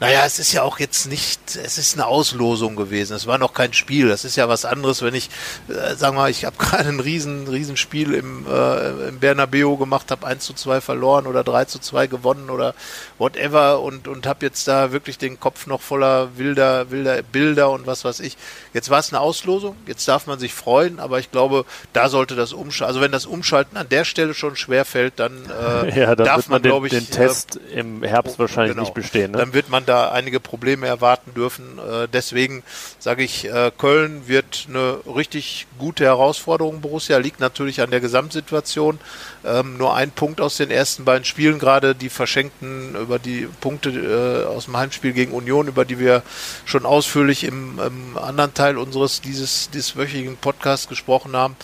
naja, 0.00 0.24
es 0.24 0.38
ist 0.38 0.52
ja 0.52 0.62
auch 0.62 0.78
jetzt 0.78 1.06
nicht, 1.06 1.40
es 1.56 1.76
ist 1.76 1.94
eine 1.94 2.06
Auslosung 2.06 2.76
gewesen. 2.76 3.14
Es 3.14 3.26
war 3.26 3.38
noch 3.38 3.52
kein 3.52 3.72
Spiel. 3.72 4.08
Das 4.08 4.24
ist 4.24 4.36
ja 4.36 4.48
was 4.48 4.64
anderes, 4.64 5.02
wenn 5.02 5.14
ich, 5.14 5.28
äh, 5.68 5.94
sag 5.96 6.14
mal, 6.14 6.30
ich 6.30 6.44
habe 6.44 6.56
gerade 6.58 6.88
ein 6.88 7.00
riesen, 7.00 7.46
riesen 7.48 7.76
im, 7.92 8.46
äh, 8.46 9.08
im 9.08 9.18
Bernabeu 9.18 9.76
gemacht, 9.76 10.10
habe 10.10 10.26
1 10.26 10.44
zu 10.44 10.54
2 10.54 10.80
verloren 10.80 11.26
oder 11.26 11.44
3 11.44 11.66
zu 11.66 11.78
2 11.78 12.06
gewonnen 12.06 12.50
oder 12.50 12.74
whatever 13.18 13.80
und, 13.80 14.08
und 14.08 14.26
habe 14.26 14.46
jetzt 14.46 14.66
da 14.68 14.92
wirklich 14.92 15.18
den 15.18 15.38
Kopf 15.40 15.66
noch 15.66 15.80
voller 15.88 16.36
wilder, 16.36 16.90
wilder 16.90 17.22
Bilder 17.22 17.70
und 17.70 17.86
was 17.86 18.04
weiß 18.04 18.20
ich. 18.20 18.36
Jetzt 18.74 18.90
war 18.90 18.98
es 18.98 19.12
eine 19.12 19.20
Auslosung, 19.20 19.74
jetzt 19.86 20.06
darf 20.06 20.26
man 20.26 20.38
sich 20.38 20.52
freuen, 20.52 21.00
aber 21.00 21.18
ich 21.18 21.30
glaube, 21.30 21.64
da 21.94 22.10
sollte 22.10 22.36
das 22.36 22.52
Umschalten, 22.52 22.88
also 22.88 23.00
wenn 23.00 23.12
das 23.12 23.24
Umschalten 23.24 23.76
an 23.78 23.88
der 23.88 24.04
Stelle 24.04 24.34
schon 24.34 24.54
schwer 24.54 24.84
fällt, 24.84 25.18
dann, 25.18 25.32
äh, 25.46 25.98
ja, 26.00 26.14
dann 26.14 26.26
darf 26.26 26.48
man, 26.48 26.60
glaube 26.60 26.86
ich, 26.88 26.92
den 26.92 27.08
Test 27.10 27.58
äh, 27.72 27.80
im 27.80 28.02
Herbst 28.02 28.38
wahrscheinlich 28.38 28.74
genau, 28.74 28.82
nicht 28.82 28.94
bestehen. 28.94 29.32
Ne? 29.32 29.38
Dann 29.38 29.54
wird 29.54 29.70
man 29.70 29.86
da 29.86 30.10
einige 30.10 30.40
Probleme 30.40 30.86
erwarten 30.86 31.32
dürfen. 31.34 31.78
Äh, 31.78 32.06
deswegen 32.12 32.62
sage 32.98 33.22
ich, 33.22 33.46
äh, 33.46 33.72
Köln 33.76 34.28
wird 34.28 34.66
eine 34.68 34.98
richtig 35.06 35.66
gute 35.78 36.04
Herausforderung. 36.04 36.82
Borussia 36.82 37.16
liegt 37.16 37.40
natürlich 37.40 37.80
an 37.80 37.90
der 37.90 38.00
Gesamtsituation. 38.00 38.98
Ähm, 39.44 39.78
nur 39.78 39.94
ein 39.94 40.10
Punkt 40.10 40.40
aus 40.40 40.56
den 40.56 40.70
ersten 40.70 41.04
beiden 41.04 41.24
Spielen, 41.24 41.58
gerade 41.58 41.94
die 41.94 42.10
verschenkten 42.10 42.94
über 42.96 43.18
die 43.18 43.48
Punkte 43.60 43.90
äh, 43.90 44.46
aus 44.46 44.66
dem 44.66 44.76
Heimspiel 44.76 45.12
gegen 45.12 45.32
Union, 45.32 45.68
über 45.78 45.84
die 45.84 46.00
wir 46.00 46.24
schon 46.64 46.84
ausführlich 46.84 47.44
im, 47.44 47.78
im 47.78 48.18
anderen 48.18 48.52
Teil 48.52 48.78
unseres 48.78 49.20
dieses, 49.20 49.70
dieses 49.70 49.96
wöchigen 49.96 50.36
Podcasts 50.36 50.88
gesprochen 50.88 51.36
haben. 51.36 51.54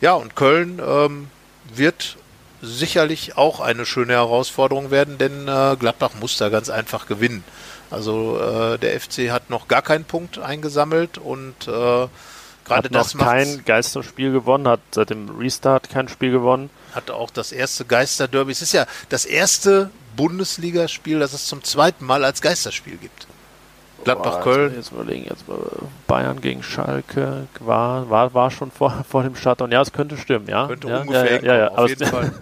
Ja, 0.00 0.14
und 0.14 0.34
Köln 0.34 0.82
ähm, 0.84 1.28
wird 1.72 2.16
sicherlich 2.62 3.36
auch 3.36 3.60
eine 3.60 3.86
schöne 3.86 4.14
Herausforderung 4.14 4.90
werden, 4.90 5.18
denn 5.18 5.46
äh, 5.46 5.76
Gladbach 5.78 6.14
muss 6.18 6.36
da 6.36 6.48
ganz 6.48 6.68
einfach 6.68 7.06
gewinnen. 7.06 7.44
Also 7.92 8.40
äh, 8.40 8.76
der 8.78 9.00
FC 9.00 9.30
hat 9.30 9.50
noch 9.50 9.68
gar 9.68 9.82
keinen 9.82 10.04
Punkt 10.04 10.38
eingesammelt 10.38 11.18
und 11.18 11.54
äh, 11.68 12.08
gerade 12.64 12.90
das 12.90 13.14
noch 13.14 13.24
kein 13.24 13.64
Geisterspiel 13.64 14.32
gewonnen, 14.32 14.66
hat 14.66 14.80
seit 14.90 15.10
dem 15.10 15.28
Restart 15.38 15.90
kein 15.90 16.08
Spiel 16.08 16.32
gewonnen. 16.32 16.70
Hat 16.92 17.12
auch 17.12 17.30
das 17.30 17.52
erste 17.52 17.84
Geisterderby. 17.84 18.50
Es 18.50 18.62
ist 18.62 18.72
ja 18.72 18.86
das 19.10 19.24
erste 19.24 19.90
Bundesligaspiel, 20.16 21.18
das 21.18 21.32
es 21.32 21.46
zum 21.46 21.62
zweiten 21.62 22.04
Mal 22.04 22.24
als 22.24 22.40
Geisterspiel 22.40 22.96
gibt. 22.96 23.26
Gladbach-Köln. 24.04 24.74
Jetzt, 24.76 24.92
überlegen, 24.92 25.24
jetzt 25.28 25.44
Bayern 26.06 26.40
gegen 26.40 26.62
Schalke 26.62 27.46
war, 27.60 28.10
war, 28.10 28.34
war 28.34 28.50
schon 28.50 28.70
vor, 28.70 29.04
vor 29.08 29.22
dem 29.22 29.36
Start. 29.36 29.62
Und 29.62 29.72
ja, 29.72 29.80
es 29.80 29.92
könnte 29.92 30.16
stimmen, 30.16 30.48
ja. 30.48 30.66
Könnte 30.66 30.88
ja, 30.88 31.00
ungefähr 31.00 31.44
ja, 31.44 31.54
ja, 31.54 31.58
ja, 31.58 31.68
auf 31.76 31.88
jeden 31.88 32.06
Fall. 32.06 32.32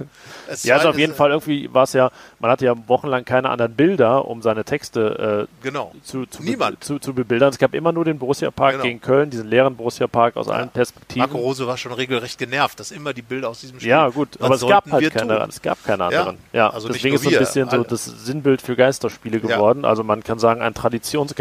ja, 0.63 0.77
also 0.77 0.89
auf 0.91 0.99
jeden 0.99 1.15
Fall 1.15 1.31
irgendwie 1.31 1.73
war 1.73 1.85
es 1.85 1.93
ja, 1.93 2.11
man 2.41 2.51
hatte 2.51 2.65
ja 2.65 2.75
wochenlang 2.87 3.25
keine 3.25 3.51
anderen 3.51 3.75
Bilder, 3.75 4.27
um 4.27 4.43
seine 4.43 4.65
Texte 4.65 5.49
äh, 5.49 5.65
genau. 5.65 5.93
zu, 6.03 6.27
zu, 6.27 6.43
Niemand. 6.43 6.83
Zu, 6.83 6.99
zu 6.99 7.15
bebildern. 7.15 7.51
Es 7.51 7.59
gab 7.59 7.75
immer 7.75 7.93
nur 7.93 8.05
den 8.05 8.19
Borussia 8.19 8.51
Park 8.51 8.73
genau. 8.73 8.85
gegen 8.85 9.01
Köln, 9.01 9.31
diesen 9.31 9.49
leeren 9.49 9.77
Borussia 9.77 10.07
Park 10.07 10.37
aus 10.37 10.47
ja. 10.47 10.55
allen 10.55 10.69
Perspektiven. 10.69 11.21
Marco 11.21 11.39
Rose 11.39 11.67
war 11.67 11.77
schon 11.77 11.93
regelrecht 11.93 12.39
genervt, 12.39 12.81
dass 12.81 12.91
immer 12.91 13.13
die 13.13 13.23
Bilder 13.23 13.49
aus 13.49 13.61
diesem 13.61 13.79
Spiel. 13.79 13.91
Ja, 13.91 14.09
gut, 14.09 14.41
aber 14.41 14.55
es 14.55 14.67
gab 14.67 14.91
halt 14.91 15.13
keine, 15.13 15.47
es 15.49 15.63
gab 15.63 15.83
keine 15.85 16.05
anderen. 16.05 16.39
Ja, 16.53 16.71
also 16.71 16.89
deswegen 16.89 17.15
ist 17.15 17.27
es 17.27 17.33
ein 17.33 17.39
bisschen 17.39 17.69
alle. 17.69 17.83
so 17.83 17.89
das 17.89 18.05
Sinnbild 18.05 18.63
für 18.63 18.77
Geisterspiele 18.77 19.41
geworden. 19.41 19.85
Also 19.85 20.05
man 20.05 20.23
kann 20.23 20.39
sagen, 20.39 20.63
ein 20.63 20.75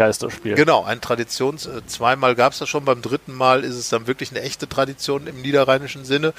Traditionsgeisterspiel. 0.01 0.55
Genau, 0.55 0.83
ein 0.83 1.01
Traditions. 1.01 1.65
Äh, 1.65 1.85
zweimal 1.85 2.35
gab 2.35 2.53
es 2.53 2.59
das 2.59 2.69
schon, 2.69 2.85
beim 2.85 3.01
dritten 3.01 3.33
Mal 3.33 3.63
ist 3.63 3.75
es 3.75 3.89
dann 3.89 4.07
wirklich 4.07 4.31
eine 4.31 4.41
echte 4.41 4.67
Tradition 4.67 5.27
im 5.27 5.41
niederrheinischen 5.41 6.05
Sinne. 6.05 6.33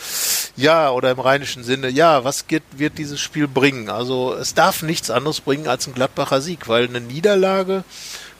Ja, 0.57 0.91
oder 0.91 1.11
im 1.11 1.21
rheinischen 1.21 1.65
Sinne. 1.65 1.89
Ja, 1.89 2.25
was 2.25 2.47
geht, 2.47 2.63
wird 2.73 2.99
dieses 2.99 3.21
Spiel 3.21 3.49
bringen? 3.49 3.89
Also 3.89 4.35
es 4.35 4.55
darf 4.55 4.83
nichts 4.83 5.11
anderes 5.11 5.41
bringen 5.41 5.69
als 5.69 5.87
ein 5.87 5.95
Gladbacher 5.95 6.41
Sieg, 6.41 6.69
weil 6.69 6.89
eine 6.89 7.01
Niederlage 7.01 7.85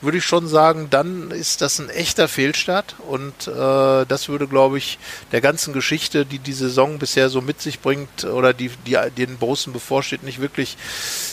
würde 0.03 0.19
ich 0.19 0.25
schon 0.25 0.49
sagen, 0.49 0.89
dann 0.91 1.31
ist 1.31 1.63
das 1.63 1.79
ein 1.79 1.89
echter 1.89 2.29
Fehlstart 2.29 2.97
und 3.09 3.47
äh, 3.47 4.05
das 4.07 4.29
würde, 4.29 4.49
glaube 4.49 4.77
ich, 4.79 4.99
der 5.31 5.41
ganzen 5.41 5.73
Geschichte, 5.73 6.27
die 6.27 6.41
die 6.41 6.53
Saison 6.53 6.99
bisher 6.99 7.29
so 7.29 7.41
mit 7.41 7.61
sich 7.63 7.81
bringt 7.81 8.25
oder 8.25 8.53
die, 8.53 8.71
die 8.87 8.99
den 9.17 9.39
Borussen 9.39 9.73
bevorsteht, 9.73 10.25
nicht 10.25 10.41
wirklich 10.41 10.77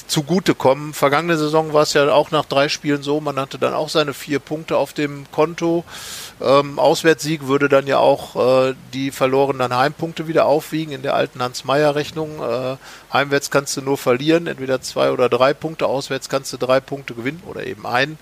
zugutekommen. 0.07 0.93
Vergangene 0.93 1.37
Saison 1.37 1.73
war 1.73 1.83
es 1.83 1.93
ja 1.93 2.11
auch 2.11 2.31
nach 2.31 2.45
drei 2.45 2.69
Spielen 2.69 3.01
so, 3.01 3.19
man 3.19 3.39
hatte 3.39 3.57
dann 3.57 3.73
auch 3.73 3.89
seine 3.89 4.13
vier 4.13 4.39
Punkte 4.39 4.77
auf 4.77 4.93
dem 4.93 5.25
Konto. 5.31 5.83
Ähm, 6.41 6.79
Auswärtssieg 6.79 7.47
würde 7.47 7.67
dann 7.67 7.87
ja 7.87 7.97
auch 7.99 8.35
äh, 8.69 8.75
die 8.93 9.11
verlorenen 9.11 9.75
Heimpunkte 9.75 10.27
wieder 10.27 10.45
aufwiegen 10.45 10.93
in 10.93 11.01
der 11.01 11.15
alten 11.15 11.41
Hans-Meyer-Rechnung. 11.41 12.41
Äh, 12.41 12.77
heimwärts 13.11 13.51
kannst 13.51 13.75
du 13.77 13.81
nur 13.81 13.97
verlieren, 13.97 14.47
entweder 14.47 14.81
zwei 14.81 15.11
oder 15.11 15.27
drei 15.27 15.53
Punkte, 15.53 15.85
auswärts 15.87 16.29
kannst 16.29 16.53
du 16.53 16.57
drei 16.57 16.79
Punkte 16.79 17.13
gewinnen 17.13 17.43
oder 17.45 17.65
eben 17.65 17.85
einen. 17.85 18.17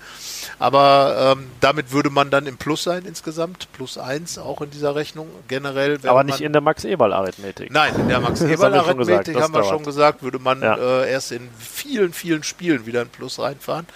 Aber 0.58 1.36
ähm, 1.38 1.50
damit 1.60 1.92
würde 1.92 2.10
man 2.10 2.30
dann 2.30 2.46
im 2.46 2.56
Plus 2.56 2.82
sein 2.82 3.04
insgesamt, 3.04 3.68
plus 3.72 3.98
eins 3.98 4.38
auch 4.38 4.60
in 4.60 4.70
dieser 4.70 4.94
Rechnung 4.94 5.28
generell. 5.46 5.98
Aber 6.04 6.24
nicht 6.24 6.40
in 6.40 6.52
der 6.52 6.62
Max-Eberl-Arithmetik. 6.62 7.70
Nein, 7.72 7.94
in 7.96 8.08
der 8.08 8.20
Max-Eberl-Arithmetik 8.20 9.40
haben 9.40 9.54
wir, 9.54 9.64
schon 9.64 9.84
gesagt, 9.84 10.22
würde 10.22 10.38
man 10.38 10.62
ja. 10.62 10.76
äh, 10.76 11.10
erst 11.10 11.32
in 11.32 11.48
vielen, 11.58 12.12
vielen 12.12 12.42
Spielen 12.42 12.86
wieder 12.86 13.02
ein 13.02 13.08
Plus 13.08 13.38
reinfahren. 13.38 13.86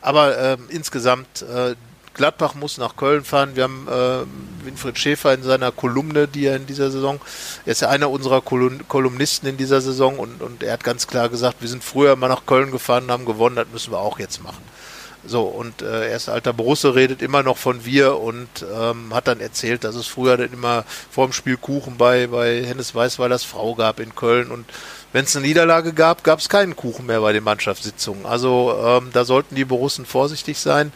Aber 0.00 0.36
ähm, 0.38 0.66
insgesamt 0.68 1.42
äh, 1.42 1.74
Gladbach 2.18 2.54
muss 2.54 2.78
nach 2.78 2.96
Köln 2.96 3.24
fahren. 3.24 3.54
Wir 3.54 3.62
haben 3.62 3.86
äh, 3.88 4.66
Winfried 4.66 4.98
Schäfer 4.98 5.32
in 5.32 5.42
seiner 5.44 5.72
Kolumne, 5.72 6.28
die 6.28 6.46
er 6.46 6.56
in 6.56 6.66
dieser 6.66 6.90
Saison, 6.90 7.20
er 7.64 7.72
ist 7.72 7.80
ja 7.80 7.88
einer 7.88 8.10
unserer 8.10 8.42
Kolumnisten 8.42 9.48
in 9.48 9.56
dieser 9.56 9.80
Saison 9.80 10.18
und, 10.18 10.42
und 10.42 10.62
er 10.62 10.72
hat 10.72 10.84
ganz 10.84 11.06
klar 11.06 11.28
gesagt, 11.28 11.58
wir 11.60 11.68
sind 11.68 11.82
früher 11.82 12.16
mal 12.16 12.28
nach 12.28 12.44
Köln 12.44 12.72
gefahren 12.72 13.04
und 13.04 13.12
haben 13.12 13.24
gewonnen, 13.24 13.56
das 13.56 13.68
müssen 13.72 13.92
wir 13.92 14.00
auch 14.00 14.18
jetzt 14.18 14.42
machen. 14.42 14.62
So, 15.24 15.42
und 15.42 15.82
äh, 15.82 16.08
er 16.08 16.16
ist 16.16 16.28
alter 16.28 16.52
Borusse, 16.52 16.94
redet 16.94 17.22
immer 17.22 17.42
noch 17.42 17.56
von 17.56 17.84
wir 17.84 18.18
und 18.18 18.48
ähm, 18.74 19.14
hat 19.14 19.28
dann 19.28 19.40
erzählt, 19.40 19.84
dass 19.84 19.94
es 19.94 20.06
früher 20.06 20.36
dann 20.36 20.52
immer 20.52 20.84
vor 21.10 21.26
dem 21.26 21.32
Spiel 21.32 21.56
Kuchen 21.56 21.98
bei, 21.98 22.26
bei 22.26 22.64
Hennes 22.64 22.94
Weißweilers 22.94 23.44
Frau 23.44 23.74
gab 23.74 24.00
in 24.00 24.14
Köln 24.14 24.50
und 24.50 24.64
wenn 25.12 25.24
es 25.24 25.36
eine 25.36 25.46
Niederlage 25.46 25.92
gab, 25.92 26.24
gab 26.24 26.40
es 26.40 26.48
keinen 26.48 26.76
Kuchen 26.76 27.06
mehr 27.06 27.20
bei 27.20 27.32
den 27.32 27.44
Mannschaftssitzungen. 27.44 28.26
Also 28.26 28.76
ähm, 28.84 29.10
da 29.12 29.24
sollten 29.24 29.54
die 29.54 29.64
Borussen 29.64 30.04
vorsichtig 30.04 30.58
sein. 30.58 30.92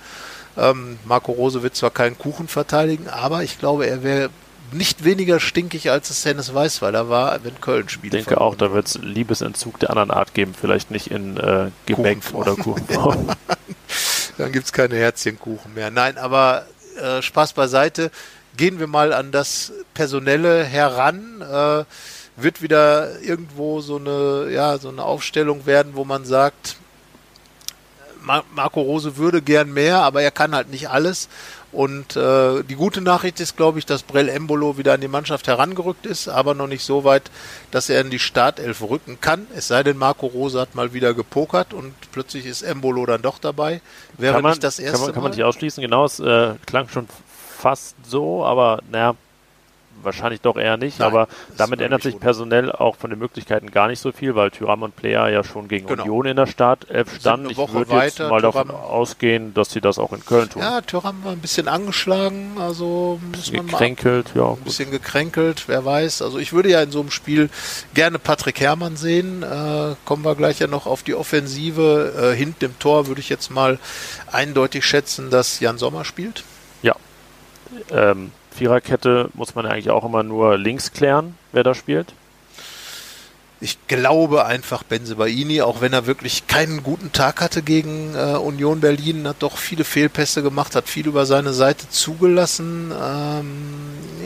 Ähm, 0.57 0.99
Marco 1.05 1.33
Rose 1.33 1.63
wird 1.63 1.77
zwar 1.77 1.91
keinen 1.91 2.19
Kuchen 2.19 2.49
verteidigen, 2.49 3.09
aber 3.09 3.43
ich 3.43 3.59
glaube, 3.59 3.87
er 3.87 4.03
wäre 4.03 4.31
nicht 4.73 5.05
weniger 5.05 5.41
stinkig, 5.41 5.91
als 5.91 6.11
es 6.11 6.25
Hennes 6.25 6.55
Weißweiler 6.55 7.09
war, 7.09 7.45
wenn 7.45 7.61
Köln 7.61 7.89
spielt. 7.89 8.15
Ich 8.15 8.25
denke 8.25 8.41
auch, 8.41 8.55
da 8.55 8.73
wird 8.73 8.87
es 8.87 8.99
Liebesentzug 8.99 9.79
der 9.81 9.91
anderen 9.91 10.11
Art 10.11 10.35
geben, 10.35 10.55
vielleicht 10.59 10.91
nicht 10.91 11.11
in 11.11 11.37
äh, 11.37 11.71
Gebäck 11.87 12.19
oder 12.33 12.57
Kuchenform. 12.57 13.29
Dann 14.39 14.53
gibt 14.53 14.67
es 14.67 14.73
keine 14.73 14.97
Herzchenkuchen 14.97 15.75
mehr. 15.75 15.91
Nein, 15.91 16.17
aber 16.17 16.67
äh, 17.01 17.21
Spaß 17.21 17.53
beiseite. 17.53 18.11
Gehen 18.57 18.79
wir 18.79 18.87
mal 18.87 19.13
an 19.13 19.31
das 19.33 19.73
Personelle 19.95 20.65
heran. 20.65 21.43
Äh, 21.43 21.85
wird 22.37 22.63
wieder 22.63 23.21
irgendwo 23.21 23.81
so 23.81 23.97
eine, 23.97 24.51
ja, 24.51 24.79
so 24.79 24.89
eine 24.89 25.05
Aufstellung 25.05 25.67
werden, 25.67 25.93
wo 25.95 26.05
man 26.05 26.25
sagt, 26.25 26.77
Marco 28.23 28.81
Rose 28.81 29.17
würde 29.17 29.43
gern 29.43 29.73
mehr, 29.73 29.99
aber 30.03 30.23
er 30.23 30.31
kann 30.31 30.55
halt 30.55 30.71
nicht 30.71 30.89
alles. 30.89 31.29
Und 31.73 32.17
äh, 32.17 32.63
die 32.65 32.75
gute 32.75 33.01
Nachricht 33.01 33.41
ist, 33.41 33.57
glaube 33.57 33.79
ich, 33.79 33.87
dass 33.87 34.03
Brell 34.03 34.29
Embolo 34.29 34.77
wieder 34.77 34.93
an 34.93 35.01
die 35.01 35.09
Mannschaft 35.09 35.47
herangerückt 35.49 36.05
ist, 36.05 36.29
aber 36.29 36.55
noch 36.55 36.67
nicht 36.67 36.85
so 36.85 37.05
weit, 37.05 37.31
dass 37.71 37.89
er 37.89 38.03
in 38.03 38.11
die 38.11 38.19
Startelf 38.19 38.83
rücken 38.83 39.19
kann. 39.23 39.47
Es 39.57 39.69
sei 39.69 39.83
denn, 39.83 39.97
Marco 39.97 40.27
Rose 40.27 40.61
hat 40.61 40.75
mal 40.75 40.93
wieder 40.93 41.15
gepokert 41.15 41.73
und 41.73 41.95
plötzlich 42.13 42.45
ist 42.45 42.61
Embolo 42.61 43.07
dann 43.07 43.23
doch 43.23 43.39
dabei. 43.39 43.81
Wäre 44.19 44.35
kann 44.35 44.43
man, 44.43 44.53
nicht 44.53 44.65
das 44.65 44.79
erste 44.79 44.99
kann 44.99 45.07
man, 45.07 45.15
kann 45.15 45.23
man 45.23 45.33
nicht 45.33 45.45
ausschließen, 45.45 45.83
genau. 45.83 46.05
Es 46.05 46.21
äh, 46.21 46.55
klang 46.67 46.89
schon 46.89 47.09
fast 47.59 47.97
so, 48.07 48.45
aber 48.45 48.81
naja, 48.91 49.15
wahrscheinlich 50.05 50.41
doch 50.41 50.57
eher 50.57 50.77
nicht, 50.77 50.99
Nein, 50.99 51.09
aber 51.09 51.29
damit 51.57 51.81
ändert 51.81 52.03
sich 52.03 52.19
personell 52.19 52.71
auch 52.73 52.97
von 52.97 53.11
den 53.11 53.19
Möglichkeiten 53.19 53.71
gar 53.71 53.89
nicht 53.89 54.01
so 54.01 54.13
viel, 54.13 54.35
weil 54.35 54.51
Tyram 54.51 54.83
und 54.83 54.97
Player 54.97 55.29
ja 55.29 55.45
schon 55.45 55.69
gegen 55.69 55.87
genau. 55.87 56.03
Union 56.03 56.27
in 56.27 56.37
der 56.37 56.47
Startelf 56.47 57.17
standen. 57.17 57.51
Ich 57.51 57.57
würde 57.57 57.95
jetzt 57.97 58.19
mal 58.19 58.41
Thuram 58.41 58.43
davon 58.43 58.71
ausgehen, 58.71 59.55
dass 59.55 59.71
sie 59.71 59.81
das 59.81 59.99
auch 59.99 60.13
in 60.13 60.25
Köln 60.25 60.49
tun. 60.51 60.63
Ja, 60.63 60.81
Tyram 60.81 61.25
war 61.25 61.33
ein 61.33 61.41
bisschen 61.41 61.69
angeschlagen, 61.69 62.57
also 62.59 63.21
ein 63.23 63.33
bisschen 63.33 63.67
gekränkelt, 63.67 64.33
ja. 64.35 64.53
Ein 64.53 64.65
bisschen 64.65 64.91
gekränkelt, 64.91 65.65
wer 65.67 65.85
weiß. 65.85 66.23
Also 66.23 66.39
ich 66.39 66.53
würde 66.53 66.71
ja 66.71 66.83
in 66.83 66.91
so 66.91 67.01
einem 67.01 67.11
Spiel 67.11 67.51
gerne 67.95 68.19
Patrick 68.19 68.61
Herrmann 68.61 68.97
sehen. 68.97 69.43
Äh, 69.43 69.95
kommen 70.05 70.25
wir 70.25 70.35
gleich 70.35 70.59
ja 70.59 70.67
noch 70.67 70.87
auf 70.87 71.03
die 71.03 71.15
Offensive. 71.15 72.33
Äh, 72.33 72.37
hinten 72.37 72.65
im 72.67 72.79
Tor 72.79 73.07
würde 73.07 73.21
ich 73.21 73.29
jetzt 73.29 73.51
mal 73.51 73.79
eindeutig 74.31 74.85
schätzen, 74.85 75.31
dass 75.31 75.61
Jan 75.61 75.79
Sommer 75.79 76.05
spielt. 76.05 76.45
Ja. 76.83 76.97
Ähm, 77.91 78.33
Viererkette 78.53 79.31
muss 79.35 79.55
man 79.55 79.67
eigentlich 79.67 79.91
auch 79.91 80.05
immer 80.05 80.23
nur 80.23 80.57
links 80.57 80.93
klären, 80.93 81.35
wer 81.53 81.63
da 81.65 81.75
spielt. 81.75 82.15
Ich 83.65 83.79
glaube 83.87 84.45
einfach 84.45 84.83
Benzebaini, 84.83 85.63
auch 85.63 85.81
wenn 85.81 85.93
er 85.93 86.07
wirklich 86.07 86.49
keinen 86.49 86.83
guten 86.83 87.13
Tag 87.13 87.41
hatte 87.41 87.63
gegen 87.63 88.13
äh, 88.17 88.35
Union 88.35 88.81
Berlin, 88.81 89.29
hat 89.29 89.37
doch 89.39 89.57
viele 89.57 89.85
Fehlpässe 89.85 90.43
gemacht, 90.43 90.75
hat 90.75 90.89
viel 90.89 91.07
über 91.07 91.27
seine 91.27 91.53
Seite 91.53 91.89
zugelassen. 91.89 92.91
Ähm, 92.91 93.53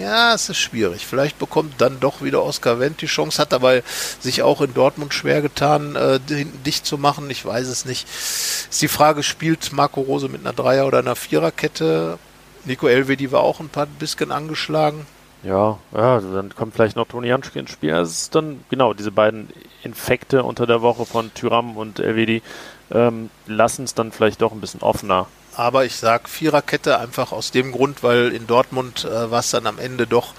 ja, 0.00 0.32
es 0.32 0.48
ist 0.48 0.56
schwierig. 0.56 1.06
Vielleicht 1.06 1.38
bekommt 1.38 1.74
dann 1.82 2.00
doch 2.00 2.22
wieder 2.22 2.42
Oskar 2.42 2.80
Wendt 2.80 3.02
die 3.02 3.06
Chance, 3.06 3.38
hat 3.38 3.52
aber 3.52 3.82
sich 4.20 4.40
auch 4.40 4.62
in 4.62 4.72
Dortmund 4.72 5.12
schwer 5.12 5.42
getan, 5.42 5.96
äh, 5.96 6.18
dicht 6.64 6.86
zu 6.86 6.96
machen. 6.96 7.28
Ich 7.28 7.44
weiß 7.44 7.66
es 7.68 7.84
nicht. 7.84 8.08
Ist 8.08 8.80
die 8.80 8.88
Frage, 8.88 9.22
spielt 9.22 9.70
Marco 9.70 10.00
Rose 10.00 10.30
mit 10.30 10.40
einer 10.40 10.54
Dreier- 10.54 10.86
oder 10.86 11.00
einer 11.00 11.14
Viererkette? 11.14 12.18
Nico 12.66 12.88
Elvedi 12.88 13.32
war 13.32 13.40
auch 13.40 13.60
ein 13.60 13.68
paar 13.68 13.86
bisschen 13.86 14.32
angeschlagen. 14.32 15.06
Ja, 15.42 15.78
ja, 15.94 16.20
dann 16.20 16.54
kommt 16.54 16.74
vielleicht 16.74 16.96
noch 16.96 17.06
Toni 17.06 17.28
Janschke 17.28 17.60
ins 17.60 17.70
Spiel. 17.70 17.94
Es 17.94 18.22
ist 18.22 18.34
dann, 18.34 18.64
genau, 18.68 18.94
diese 18.94 19.12
beiden 19.12 19.48
Infekte 19.84 20.42
unter 20.42 20.66
der 20.66 20.82
Woche 20.82 21.06
von 21.06 21.32
Tyram 21.34 21.76
und 21.76 22.00
Elvedi 22.00 22.42
ähm, 22.90 23.30
lassen 23.46 23.84
es 23.84 23.94
dann 23.94 24.12
vielleicht 24.12 24.42
doch 24.42 24.52
ein 24.52 24.60
bisschen 24.60 24.80
offener. 24.80 25.26
Aber 25.54 25.84
ich 25.84 25.96
sag 25.96 26.28
Viererkette 26.28 26.98
einfach 26.98 27.32
aus 27.32 27.50
dem 27.50 27.72
Grund, 27.72 28.02
weil 28.02 28.32
in 28.32 28.46
Dortmund 28.46 29.04
äh, 29.04 29.30
war 29.30 29.40
es 29.40 29.50
dann 29.50 29.66
am 29.66 29.78
Ende 29.78 30.06
doch 30.06 30.34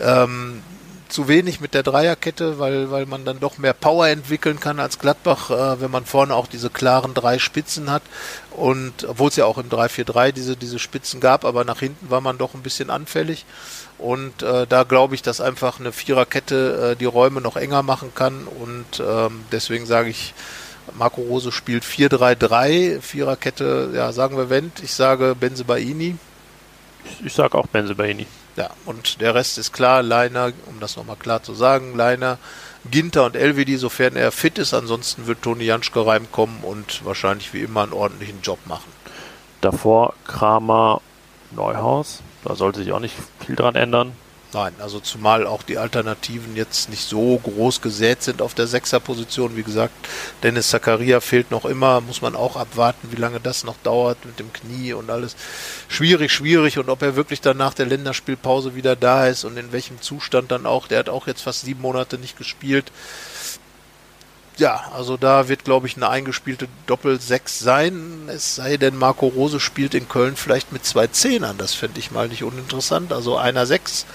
ähm, 0.00 0.62
zu 1.08 1.28
wenig 1.28 1.60
mit 1.60 1.74
der 1.74 1.82
Dreierkette, 1.82 2.58
weil, 2.58 2.90
weil 2.90 3.06
man 3.06 3.24
dann 3.24 3.40
doch 3.40 3.58
mehr 3.58 3.72
Power 3.72 4.08
entwickeln 4.08 4.60
kann 4.60 4.80
als 4.80 4.98
Gladbach, 4.98 5.50
äh, 5.50 5.80
wenn 5.80 5.90
man 5.90 6.04
vorne 6.04 6.34
auch 6.34 6.46
diese 6.46 6.70
klaren 6.70 7.14
drei 7.14 7.38
Spitzen 7.38 7.90
hat. 7.90 8.02
Und 8.50 9.04
obwohl 9.08 9.28
es 9.28 9.36
ja 9.36 9.44
auch 9.44 9.58
im 9.58 9.68
3-4-3 9.68 10.32
diese, 10.32 10.56
diese 10.56 10.78
Spitzen 10.78 11.20
gab, 11.20 11.44
aber 11.44 11.64
nach 11.64 11.80
hinten 11.80 12.10
war 12.10 12.20
man 12.20 12.38
doch 12.38 12.54
ein 12.54 12.62
bisschen 12.62 12.90
anfällig. 12.90 13.44
Und 13.98 14.42
äh, 14.42 14.66
da 14.66 14.82
glaube 14.82 15.14
ich, 15.14 15.22
dass 15.22 15.40
einfach 15.40 15.80
eine 15.80 15.92
Viererkette 15.92 16.92
äh, 16.92 16.96
die 16.96 17.04
Räume 17.06 17.40
noch 17.40 17.56
enger 17.56 17.82
machen 17.82 18.12
kann. 18.14 18.46
Und 18.46 19.00
ähm, 19.00 19.44
deswegen 19.52 19.86
sage 19.86 20.10
ich, 20.10 20.34
Marco 20.94 21.20
Rose 21.20 21.52
spielt 21.52 21.84
4-3-3, 21.84 23.00
Viererkette, 23.00 23.90
ja, 23.94 24.12
sagen 24.12 24.36
wir 24.36 24.50
Wendt, 24.50 24.82
ich 24.82 24.92
sage 24.92 25.34
Benzebaini. 25.38 26.16
Ich 27.24 27.32
sage 27.32 27.56
auch 27.56 27.66
Benzebaini. 27.66 28.26
Ja, 28.56 28.70
und 28.86 29.20
der 29.20 29.34
Rest 29.34 29.58
ist 29.58 29.72
klar, 29.72 30.02
Leiner, 30.02 30.52
um 30.66 30.80
das 30.80 30.96
nochmal 30.96 31.16
klar 31.16 31.42
zu 31.42 31.52
sagen, 31.54 31.94
Leiner, 31.94 32.38
Ginter 32.90 33.26
und 33.26 33.36
Elvedi, 33.36 33.76
sofern 33.76 34.16
er 34.16 34.32
fit 34.32 34.58
ist, 34.58 34.72
ansonsten 34.72 35.26
wird 35.26 35.42
Toni 35.42 35.64
Janschke 35.64 36.06
reinkommen 36.06 36.62
und 36.62 37.04
wahrscheinlich 37.04 37.52
wie 37.52 37.60
immer 37.60 37.82
einen 37.82 37.92
ordentlichen 37.92 38.40
Job 38.40 38.58
machen. 38.66 38.90
Davor 39.60 40.14
Kramer, 40.26 41.02
Neuhaus, 41.50 42.22
da 42.44 42.54
sollte 42.54 42.82
sich 42.82 42.92
auch 42.92 43.00
nicht 43.00 43.14
viel 43.44 43.56
dran 43.56 43.74
ändern. 43.74 44.12
Nein, 44.56 44.72
also 44.78 45.00
zumal 45.00 45.46
auch 45.46 45.62
die 45.62 45.76
Alternativen 45.76 46.56
jetzt 46.56 46.88
nicht 46.88 47.06
so 47.06 47.36
groß 47.36 47.82
gesät 47.82 48.22
sind 48.22 48.40
auf 48.40 48.54
der 48.54 48.66
Sechserposition. 48.66 49.54
Wie 49.54 49.62
gesagt, 49.62 49.92
Dennis 50.42 50.70
Zakaria 50.70 51.20
fehlt 51.20 51.50
noch 51.50 51.66
immer, 51.66 52.00
muss 52.00 52.22
man 52.22 52.34
auch 52.34 52.56
abwarten, 52.56 53.12
wie 53.12 53.20
lange 53.20 53.38
das 53.38 53.64
noch 53.64 53.76
dauert 53.82 54.24
mit 54.24 54.38
dem 54.38 54.50
Knie 54.54 54.94
und 54.94 55.10
alles. 55.10 55.36
Schwierig, 55.88 56.32
schwierig 56.32 56.78
und 56.78 56.88
ob 56.88 57.02
er 57.02 57.16
wirklich 57.16 57.42
dann 57.42 57.58
nach 57.58 57.74
der 57.74 57.84
Länderspielpause 57.84 58.74
wieder 58.74 58.96
da 58.96 59.26
ist 59.26 59.44
und 59.44 59.58
in 59.58 59.72
welchem 59.72 60.00
Zustand 60.00 60.50
dann 60.50 60.64
auch. 60.64 60.88
Der 60.88 61.00
hat 61.00 61.10
auch 61.10 61.26
jetzt 61.26 61.42
fast 61.42 61.60
sieben 61.60 61.82
Monate 61.82 62.16
nicht 62.16 62.38
gespielt. 62.38 62.90
Ja, 64.56 64.90
also 64.94 65.18
da 65.18 65.50
wird, 65.50 65.64
glaube 65.64 65.86
ich, 65.86 65.96
eine 65.96 66.08
eingespielte 66.08 66.66
Doppel-6 66.86 67.62
sein. 67.62 68.28
Es 68.28 68.54
sei 68.54 68.78
denn, 68.78 68.96
Marco 68.96 69.26
Rose 69.26 69.60
spielt 69.60 69.94
in 69.94 70.08
Köln 70.08 70.34
vielleicht 70.34 70.72
mit 70.72 70.86
zwei 70.86 71.08
Zehnern. 71.08 71.58
Das 71.58 71.74
fände 71.74 72.00
ich 72.00 72.10
mal 72.10 72.28
nicht 72.28 72.42
uninteressant. 72.42 73.12
Also 73.12 73.36
einer 73.36 73.66
Sechs 73.66 74.06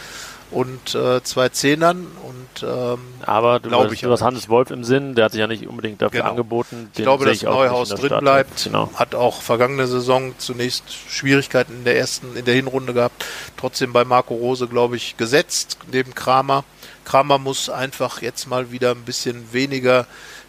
und 0.51 0.95
äh, 0.95 1.23
zwei 1.23 1.49
Zehnern 1.49 2.07
und 2.23 2.63
ähm, 2.63 2.99
aber 3.25 3.59
du, 3.59 3.71
hast, 3.71 3.91
ich 3.91 4.01
du 4.01 4.11
hast 4.11 4.21
Hannes 4.21 4.49
Wolf 4.49 4.69
im 4.69 4.83
Sinn, 4.83 5.15
der 5.15 5.25
hat 5.25 5.31
sich 5.31 5.39
ja 5.39 5.47
nicht 5.47 5.67
unbedingt 5.67 6.01
dafür 6.01 6.19
genau. 6.19 6.31
angeboten. 6.31 6.91
ich 6.93 7.03
glaube, 7.03 7.25
dass 7.25 7.41
Neuhaus 7.41 7.89
drin 7.89 8.19
bleibt, 8.19 8.65
genau. 8.65 8.89
hat 8.95 9.15
auch 9.15 9.41
vergangene 9.41 9.87
Saison 9.87 10.33
zunächst 10.37 10.83
Schwierigkeiten 11.09 11.73
in 11.73 11.83
der 11.85 11.97
ersten, 11.97 12.35
in 12.35 12.45
der 12.45 12.53
Hinrunde 12.53 12.93
gehabt, 12.93 13.25
trotzdem 13.57 13.93
bei 13.93 14.03
Marco 14.03 14.35
Rose, 14.35 14.67
glaube 14.67 14.97
ich, 14.97 15.17
gesetzt 15.17 15.77
neben 15.91 16.13
Kramer. 16.13 16.63
Kramer 17.05 17.37
muss 17.37 17.69
einfach 17.69 18.21
jetzt 18.21 18.47
mal 18.47 18.71
wieder 18.71 18.91
ein 18.91 19.03
bisschen 19.03 19.53
weniger 19.53 20.05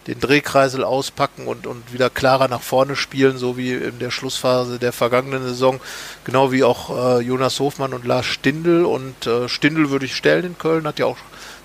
den 0.07 0.19
Drehkreisel 0.19 0.83
auspacken 0.83 1.47
und, 1.47 1.67
und 1.67 1.93
wieder 1.93 2.11
klarer 2.11 2.49
nach 2.49 2.63
vorne 2.63 2.97
spielen, 2.97 3.39
so 3.39 3.57
wie 3.57 3.73
in 3.73 3.99
der 3.99 4.11
Schlussphase 4.11 4.79
der 4.79 4.93
vergangenen 4.93 5.43
Saison, 5.45 5.81
genau 6.25 6.51
wie 6.51 6.65
auch 6.65 7.19
äh, 7.19 7.21
Jonas 7.23 7.61
Hofmann 7.61 7.95
und 7.95 8.05
Lars 8.05 8.27
Stindl. 8.27 8.85
Und 8.85 9.27
äh, 9.27 9.49
Stindl 9.49 9.91
würde 9.91 10.07
ich 10.07 10.17
stellen 10.17 10.45
in 10.45 10.59
Köln, 10.59 10.87
hat 10.87 10.99
ja 10.99 11.07
auch 11.07 11.19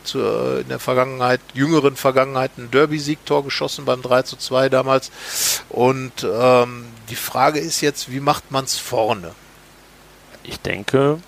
zu, 0.03 0.19
äh, 0.19 0.61
in 0.61 0.69
der 0.69 0.79
Vergangenheit, 0.79 1.41
jüngeren 1.53 1.95
Vergangenheit, 1.95 2.51
ein 2.57 2.69
Derby-Siegtor 2.71 3.43
geschossen 3.43 3.85
beim 3.85 4.01
3 4.01 4.23
zu 4.23 4.37
2 4.37 4.69
damals. 4.69 5.11
Und 5.69 6.23
ähm, 6.23 6.85
die 7.09 7.15
Frage 7.15 7.59
ist 7.59 7.81
jetzt, 7.81 8.11
wie 8.11 8.19
macht 8.19 8.51
man 8.51 8.65
es 8.65 8.77
vorne? 8.77 9.31
Ich 10.43 10.59
denke, 10.59 11.19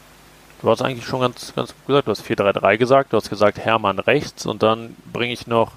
du 0.61 0.69
hast 0.69 0.81
eigentlich 0.81 1.05
schon 1.05 1.21
ganz, 1.21 1.53
ganz 1.55 1.69
gut 1.69 1.87
gesagt, 1.87 2.07
du 2.07 2.11
hast 2.11 2.23
4-3-3 2.23 2.77
gesagt, 2.77 3.13
du 3.13 3.17
hast 3.17 3.29
gesagt 3.29 3.57
Hermann 3.57 3.99
rechts 3.99 4.45
und 4.45 4.63
dann 4.63 4.95
bringe 5.11 5.33
ich 5.33 5.47
noch 5.47 5.73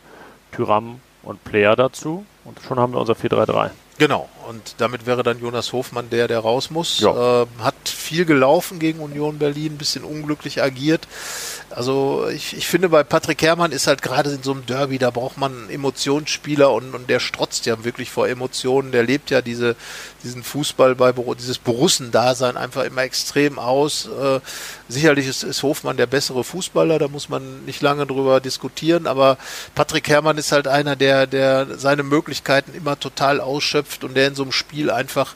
Tyram 0.52 1.00
und 1.22 1.42
Player 1.44 1.76
dazu 1.76 2.24
und 2.44 2.60
schon 2.66 2.78
haben 2.78 2.92
wir 2.92 3.00
unser 3.00 3.14
4-3-3. 3.14 3.70
Genau, 3.98 4.28
und 4.48 4.74
damit 4.78 5.06
wäre 5.06 5.22
dann 5.22 5.40
Jonas 5.40 5.72
Hofmann 5.72 6.10
der, 6.10 6.28
der 6.28 6.40
raus 6.40 6.70
muss. 6.70 7.00
Ja. 7.00 7.42
Äh, 7.42 7.46
hat 7.60 7.88
viel 7.88 8.24
gelaufen 8.24 8.78
gegen 8.78 9.00
Union 9.00 9.38
Berlin, 9.38 9.72
ein 9.72 9.78
bisschen 9.78 10.04
unglücklich 10.04 10.62
agiert. 10.62 11.06
Also 11.74 12.28
ich, 12.28 12.54
ich 12.56 12.66
finde, 12.66 12.90
bei 12.90 13.02
Patrick 13.02 13.40
Herrmann 13.42 13.72
ist 13.72 13.86
halt 13.86 14.02
gerade 14.02 14.30
in 14.30 14.42
so 14.42 14.52
einem 14.52 14.66
Derby, 14.66 14.98
da 14.98 15.10
braucht 15.10 15.38
man 15.38 15.52
einen 15.52 15.70
Emotionsspieler 15.70 16.70
und, 16.70 16.94
und 16.94 17.08
der 17.08 17.18
strotzt 17.18 17.64
ja 17.66 17.82
wirklich 17.84 18.10
vor 18.10 18.28
Emotionen. 18.28 18.92
Der 18.92 19.02
lebt 19.02 19.30
ja 19.30 19.40
diese, 19.40 19.74
diesen 20.22 20.42
Fußball 20.42 20.94
bei 20.94 21.12
dieses 21.12 21.58
Borussen-Dasein 21.58 22.56
einfach 22.56 22.84
immer 22.84 23.02
extrem 23.02 23.58
aus. 23.58 24.06
Äh, 24.06 24.40
sicherlich 24.88 25.26
ist, 25.26 25.44
ist 25.44 25.62
Hofmann 25.62 25.96
der 25.96 26.06
bessere 26.06 26.44
Fußballer, 26.44 26.98
da 26.98 27.08
muss 27.08 27.28
man 27.28 27.64
nicht 27.64 27.80
lange 27.80 28.06
drüber 28.06 28.40
diskutieren, 28.40 29.06
aber 29.06 29.38
Patrick 29.74 30.08
Herrmann 30.08 30.38
ist 30.38 30.52
halt 30.52 30.68
einer, 30.68 30.96
der, 30.96 31.26
der 31.26 31.78
seine 31.78 32.02
Möglichkeiten 32.02 32.74
immer 32.74 33.00
total 33.00 33.40
ausschöpft 33.40 34.04
und 34.04 34.14
der 34.14 34.26
in 34.32 34.36
so 34.36 34.42
einem 34.42 34.52
Spiel 34.52 34.90
einfach 34.90 35.34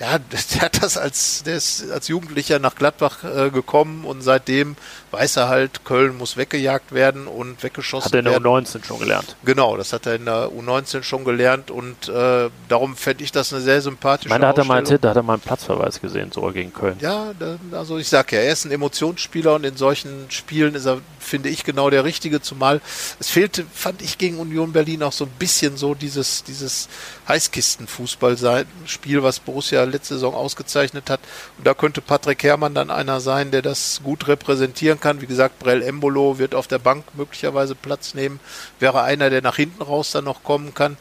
ja, 0.00 0.18
der 0.54 0.60
hat 0.62 0.82
das 0.82 0.96
als, 0.96 1.42
der 1.44 1.56
ist 1.56 1.90
als 1.90 2.08
Jugendlicher 2.08 2.58
nach 2.58 2.74
Gladbach 2.74 3.22
äh, 3.22 3.50
gekommen 3.50 4.04
und 4.04 4.22
seitdem 4.22 4.76
weiß 5.10 5.36
er 5.36 5.48
halt, 5.48 5.84
Köln 5.84 6.16
muss 6.16 6.36
weggejagt 6.36 6.92
werden 6.92 7.26
und 7.26 7.62
weggeschossen 7.62 8.12
werden. 8.12 8.26
Hat 8.26 8.32
er 8.32 8.36
in 8.38 8.42
der 8.42 8.52
U19 8.52 8.84
schon 8.84 8.98
gelernt. 8.98 9.36
Genau, 9.44 9.76
das 9.76 9.92
hat 9.92 10.06
er 10.06 10.14
in 10.14 10.24
der 10.24 10.48
U19 10.48 11.02
schon 11.02 11.24
gelernt 11.24 11.70
und 11.70 12.08
äh, 12.08 12.48
darum 12.68 12.96
fände 12.96 13.22
ich 13.24 13.30
das 13.30 13.52
eine 13.52 13.62
sehr 13.62 13.82
sympathische 13.82 14.28
ich 14.28 14.30
meine, 14.30 14.42
da 14.42 14.48
hat 14.48 14.58
er 14.58 14.64
mal, 14.64 14.82
da 14.82 15.10
hat 15.10 15.16
er 15.16 15.22
mal 15.22 15.34
einen 15.34 15.42
Platzverweis 15.42 16.00
gesehen, 16.00 16.32
sogar 16.32 16.52
gegen 16.52 16.72
Köln. 16.72 16.96
Ja, 17.00 17.32
da, 17.38 17.58
also 17.72 17.98
ich 17.98 18.08
sag 18.08 18.32
ja, 18.32 18.38
er 18.40 18.52
ist 18.52 18.64
ein 18.64 18.72
Emotionsspieler 18.72 19.54
und 19.54 19.64
in 19.64 19.76
solchen 19.76 20.30
Spielen 20.30 20.74
ist 20.74 20.86
er, 20.86 21.00
finde 21.18 21.50
ich, 21.50 21.64
genau 21.64 21.90
der 21.90 22.04
Richtige, 22.04 22.40
zumal 22.40 22.80
es 23.18 23.28
fehlte, 23.28 23.66
fand 23.72 24.00
ich 24.00 24.16
gegen 24.16 24.38
Union 24.38 24.72
Berlin 24.72 25.02
auch 25.02 25.12
so 25.12 25.24
ein 25.26 25.32
bisschen 25.38 25.76
so 25.76 25.94
dieses, 25.94 26.42
dieses 26.44 26.88
Heißkistenfußball-Spiel, 27.28 29.22
was 29.22 29.40
Borussia 29.40 29.89
letzte 29.90 30.14
Saison 30.14 30.34
ausgezeichnet 30.34 31.10
hat. 31.10 31.20
Und 31.58 31.66
da 31.66 31.74
könnte 31.74 32.00
Patrick 32.00 32.42
Herrmann 32.42 32.74
dann 32.74 32.90
einer 32.90 33.20
sein, 33.20 33.50
der 33.50 33.62
das 33.62 34.00
gut 34.02 34.28
repräsentieren 34.28 35.00
kann. 35.00 35.20
Wie 35.20 35.26
gesagt, 35.26 35.58
Brell 35.58 35.82
Embolo 35.82 36.38
wird 36.38 36.54
auf 36.54 36.66
der 36.66 36.78
Bank 36.78 37.04
möglicherweise 37.14 37.74
Platz 37.74 38.14
nehmen, 38.14 38.40
wäre 38.78 39.02
einer, 39.02 39.30
der 39.30 39.42
nach 39.42 39.56
hinten 39.56 39.82
raus 39.82 40.10
dann 40.12 40.24
noch 40.24 40.42
kommen 40.42 40.74
kann. 40.74 40.96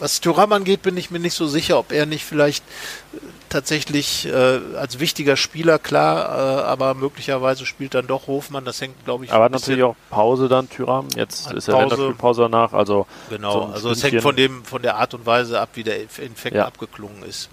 Was 0.00 0.22
Thuram 0.22 0.50
angeht, 0.52 0.80
bin 0.80 0.96
ich 0.96 1.10
mir 1.10 1.18
nicht 1.18 1.34
so 1.34 1.46
sicher, 1.46 1.78
ob 1.78 1.92
er 1.92 2.06
nicht 2.06 2.24
vielleicht 2.24 2.64
äh, 3.12 3.18
tatsächlich 3.50 4.26
äh, 4.26 4.60
als 4.74 4.98
wichtiger 4.98 5.36
Spieler, 5.36 5.78
klar, 5.78 6.24
äh, 6.24 6.62
aber 6.62 6.94
möglicherweise 6.94 7.66
spielt 7.66 7.92
dann 7.92 8.06
doch 8.06 8.26
Hofmann. 8.26 8.64
Das 8.64 8.80
hängt, 8.80 9.04
glaube 9.04 9.26
ich, 9.26 9.32
Aber 9.32 9.44
hat 9.44 9.52
natürlich 9.52 9.82
auch 9.82 9.96
Pause 10.08 10.48
dann, 10.48 10.70
Tyram. 10.70 11.08
Jetzt 11.16 11.52
ist 11.52 11.68
ja 11.68 11.78
Länderspielpause 11.78 12.42
danach. 12.42 12.72
Also 12.72 13.06
genau, 13.28 13.52
so 13.52 13.74
also 13.74 13.90
es 13.90 14.02
hängt 14.02 14.22
von 14.22 14.34
dem, 14.34 14.64
von 14.64 14.80
der 14.80 14.96
Art 14.96 15.12
und 15.12 15.26
Weise 15.26 15.60
ab, 15.60 15.68
wie 15.74 15.84
der 15.84 16.00
Infekt 16.00 16.56
ja. 16.56 16.64
abgeklungen 16.64 17.22
ist. 17.22 17.50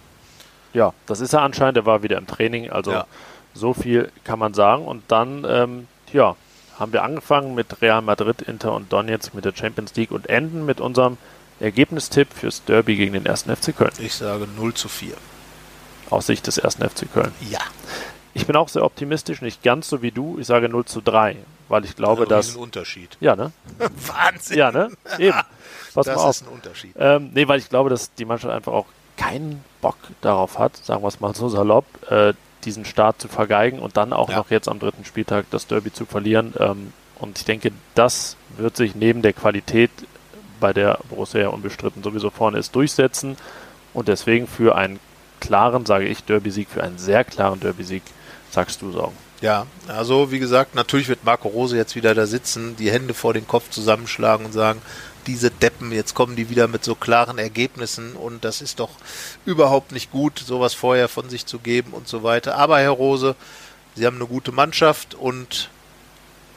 Ja, 0.74 0.94
das 1.06 1.20
ist 1.20 1.34
er 1.34 1.42
anscheinend. 1.42 1.78
Der 1.78 1.86
war 1.86 2.04
wieder 2.04 2.18
im 2.18 2.28
Training. 2.28 2.70
Also 2.70 2.92
ja. 2.92 3.06
so 3.54 3.74
viel 3.74 4.12
kann 4.24 4.40
man 4.40 4.54
sagen. 4.54 4.86
Und 4.86 5.04
dann, 5.08 5.46
ähm, 5.48 5.88
ja, 6.14 6.36
haben 6.80 6.94
wir 6.94 7.04
angefangen 7.04 7.56
mit 7.56 7.82
Real 7.82 8.02
Madrid, 8.02 8.42
Inter 8.42 8.74
und 8.74 8.92
Donetsk 8.92 9.34
mit 9.34 9.46
der 9.46 9.54
Champions 9.56 9.96
League 9.96 10.12
und 10.12 10.30
enden 10.30 10.66
mit 10.66 10.80
unserem 10.80 11.18
Ergebnistipp 11.60 12.34
fürs 12.34 12.64
Derby 12.66 12.96
gegen 12.96 13.14
den 13.14 13.28
1. 13.28 13.44
FC 13.44 13.76
Köln. 13.76 13.92
Ich 14.00 14.14
sage 14.14 14.48
0 14.58 14.74
zu 14.76 14.88
4. 14.88 15.14
Aus 16.10 16.28
Sicht 16.28 16.46
des 16.48 16.60
1. 16.60 16.76
FC 16.76 17.12
Köln. 17.12 17.32
Ja. 17.50 17.60
Ich 18.34 18.46
bin 18.46 18.56
auch 18.56 18.70
sehr 18.70 18.84
optimistisch, 18.84 19.42
nicht 19.42 19.64
ganz 19.64 19.90
so 19.90 20.04
wie 20.04 20.12
du. 20.12 20.38
Ich 20.40 20.46
sage 20.46 20.70
0 20.70 20.86
zu 20.86 21.02
3, 21.02 21.38
weil 21.70 21.86
ich 21.86 21.96
glaube, 21.96 22.24
ja, 22.24 22.30
dass. 22.30 22.46
Das 22.46 22.50
ist 22.50 22.56
ein 22.58 22.64
Unterschied. 22.64 23.18
Ja, 23.20 23.36
ne? 23.36 23.52
Wahnsinn. 24.08 24.58
Ja, 24.58 24.72
ne? 24.72 24.92
Eben. 25.18 25.38
Pass 25.96 26.06
das 26.06 26.24
ist 26.38 26.48
ein 26.48 26.54
Unterschied. 26.54 26.94
Ähm, 27.00 27.32
nee, 27.34 27.48
weil 27.48 27.58
ich 27.58 27.70
glaube, 27.70 27.90
dass 27.90 28.14
die 28.14 28.26
Mannschaft 28.26 28.54
einfach 28.54 28.74
auch 28.74 28.86
keinen 29.18 29.64
Bock 29.82 29.98
darauf 30.22 30.60
hat, 30.60 30.78
sagen 30.78 31.04
wir 31.04 31.08
es 31.08 31.20
mal 31.20 31.36
so 31.36 31.50
salopp, 31.50 31.86
äh, 32.10 32.34
diesen 32.64 32.86
Start 32.86 33.22
zu 33.22 33.28
vergeigen 33.28 33.80
und 33.80 33.98
dann 33.98 34.14
auch 34.14 34.30
ja. 34.30 34.38
noch 34.38 34.50
jetzt 34.50 34.68
am 34.68 34.80
dritten 34.80 35.06
Spieltag 35.06 35.46
das 35.52 35.68
Derby 35.68 35.92
zu 35.92 36.06
verlieren. 36.06 36.54
Ähm, 36.60 36.94
und 37.20 37.38
ich 37.38 37.46
denke, 37.46 37.72
das 37.96 38.38
wird 38.58 38.78
sich 38.78 38.96
neben 38.96 39.22
der 39.22 39.34
Qualität 39.34 39.92
bei 40.60 40.74
der 40.74 41.00
Borussia 41.10 41.42
ja 41.42 41.50
unbestritten 41.50 42.04
sowieso 42.04 42.30
vorne 42.30 42.58
ist, 42.58 42.76
durchsetzen 42.76 43.38
und 43.94 44.08
deswegen 44.08 44.48
für 44.48 44.76
einen 44.76 45.00
klaren, 45.40 45.86
sage 45.86 46.06
ich, 46.06 46.24
Derby-Sieg, 46.24 46.70
für 46.70 46.84
einen 46.84 46.98
sehr 46.98 47.24
klaren 47.24 47.60
Derby-Sieg, 47.60 48.04
sagst 48.50 48.82
du, 48.82 48.92
sorgen. 48.92 49.16
Ja, 49.42 49.68
also 49.88 50.32
wie 50.32 50.40
gesagt, 50.40 50.74
natürlich 50.74 51.10
wird 51.10 51.24
Marco 51.24 51.48
Rose 51.48 51.78
jetzt 51.78 51.96
wieder 51.96 52.16
da 52.16 52.26
sitzen, 52.26 52.76
die 52.76 52.92
Hände 52.92 53.14
vor 53.14 53.34
den 53.34 53.48
Kopf 53.48 53.70
zusammenschlagen 53.70 54.48
und 54.48 54.52
sagen, 54.52 54.82
diese 55.28 55.52
Deppen, 55.52 55.92
jetzt 55.92 56.16
kommen 56.16 56.36
die 56.36 56.50
wieder 56.50 56.68
mit 56.68 56.84
so 56.84 56.96
klaren 56.96 57.38
Ergebnissen 57.38 58.16
und 58.16 58.44
das 58.44 58.62
ist 58.62 58.80
doch 58.80 58.92
überhaupt 59.46 59.92
nicht 59.92 60.12
gut, 60.12 60.40
sowas 60.40 60.74
vorher 60.74 61.10
von 61.10 61.30
sich 61.30 61.46
zu 61.46 61.60
geben 61.60 61.92
und 61.92 62.08
so 62.08 62.24
weiter. 62.24 62.56
Aber 62.56 62.80
Herr 62.80 62.92
Rose, 62.92 63.36
Sie 63.96 64.06
haben 64.06 64.18
eine 64.18 64.28
gute 64.28 64.52
Mannschaft 64.52 65.16
und 65.16 65.70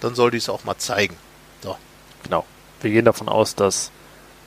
dann 0.00 0.14
soll 0.14 0.30
die 0.30 0.38
es 0.38 0.48
auch 0.48 0.64
mal 0.64 0.76
zeigen. 0.76 1.16
So. 1.62 1.76
Genau 2.22 2.44
wir 2.82 2.90
gehen 2.90 3.04
davon 3.04 3.28
aus, 3.28 3.54
dass 3.54 3.90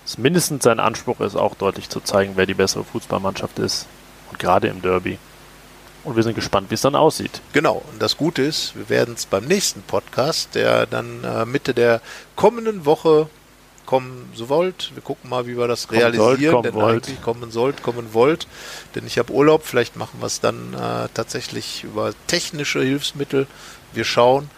es 0.05 0.17
mindestens 0.17 0.63
sein 0.63 0.79
Anspruch 0.79 1.19
ist, 1.21 1.35
auch 1.35 1.55
deutlich 1.55 1.89
zu 1.89 2.01
zeigen, 2.01 2.33
wer 2.35 2.45
die 2.45 2.53
bessere 2.53 2.83
Fußballmannschaft 2.83 3.59
ist. 3.59 3.87
Und 4.29 4.39
gerade 4.39 4.67
im 4.67 4.81
Derby. 4.81 5.17
Und 6.03 6.15
wir 6.15 6.23
sind 6.23 6.35
gespannt, 6.35 6.69
wie 6.69 6.73
es 6.73 6.81
dann 6.81 6.95
aussieht. 6.95 7.41
Genau. 7.53 7.81
Und 7.91 8.01
das 8.01 8.17
Gute 8.17 8.41
ist, 8.41 8.75
wir 8.75 8.89
werden 8.89 9.13
es 9.13 9.25
beim 9.25 9.45
nächsten 9.45 9.81
Podcast, 9.83 10.55
der 10.55 10.85
dann 10.85 11.23
äh, 11.23 11.45
Mitte 11.45 11.73
der 11.73 12.01
kommenden 12.35 12.85
Woche 12.85 13.29
kommen 13.85 14.31
so 14.33 14.49
wollt. 14.49 14.91
Wir 14.93 15.01
gucken 15.01 15.29
mal, 15.29 15.47
wie 15.47 15.57
wir 15.57 15.67
das 15.67 15.87
kommen 15.87 15.99
realisieren. 15.99 16.25
Sollt, 16.25 16.51
kommen 16.51 16.63
denn 16.63 16.73
wollt. 16.73 17.07
eigentlich 17.07 17.21
kommen 17.21 17.51
sollt, 17.51 17.83
kommen 17.83 18.13
wollt. 18.13 18.47
Denn 18.95 19.05
ich 19.05 19.17
habe 19.17 19.31
Urlaub. 19.33 19.65
Vielleicht 19.65 19.95
machen 19.95 20.19
wir 20.19 20.27
es 20.27 20.39
dann 20.39 20.73
äh, 20.73 21.09
tatsächlich 21.13 21.83
über 21.83 22.13
technische 22.27 22.81
Hilfsmittel. 22.81 23.47
Wir 23.93 24.03
schauen. 24.03 24.49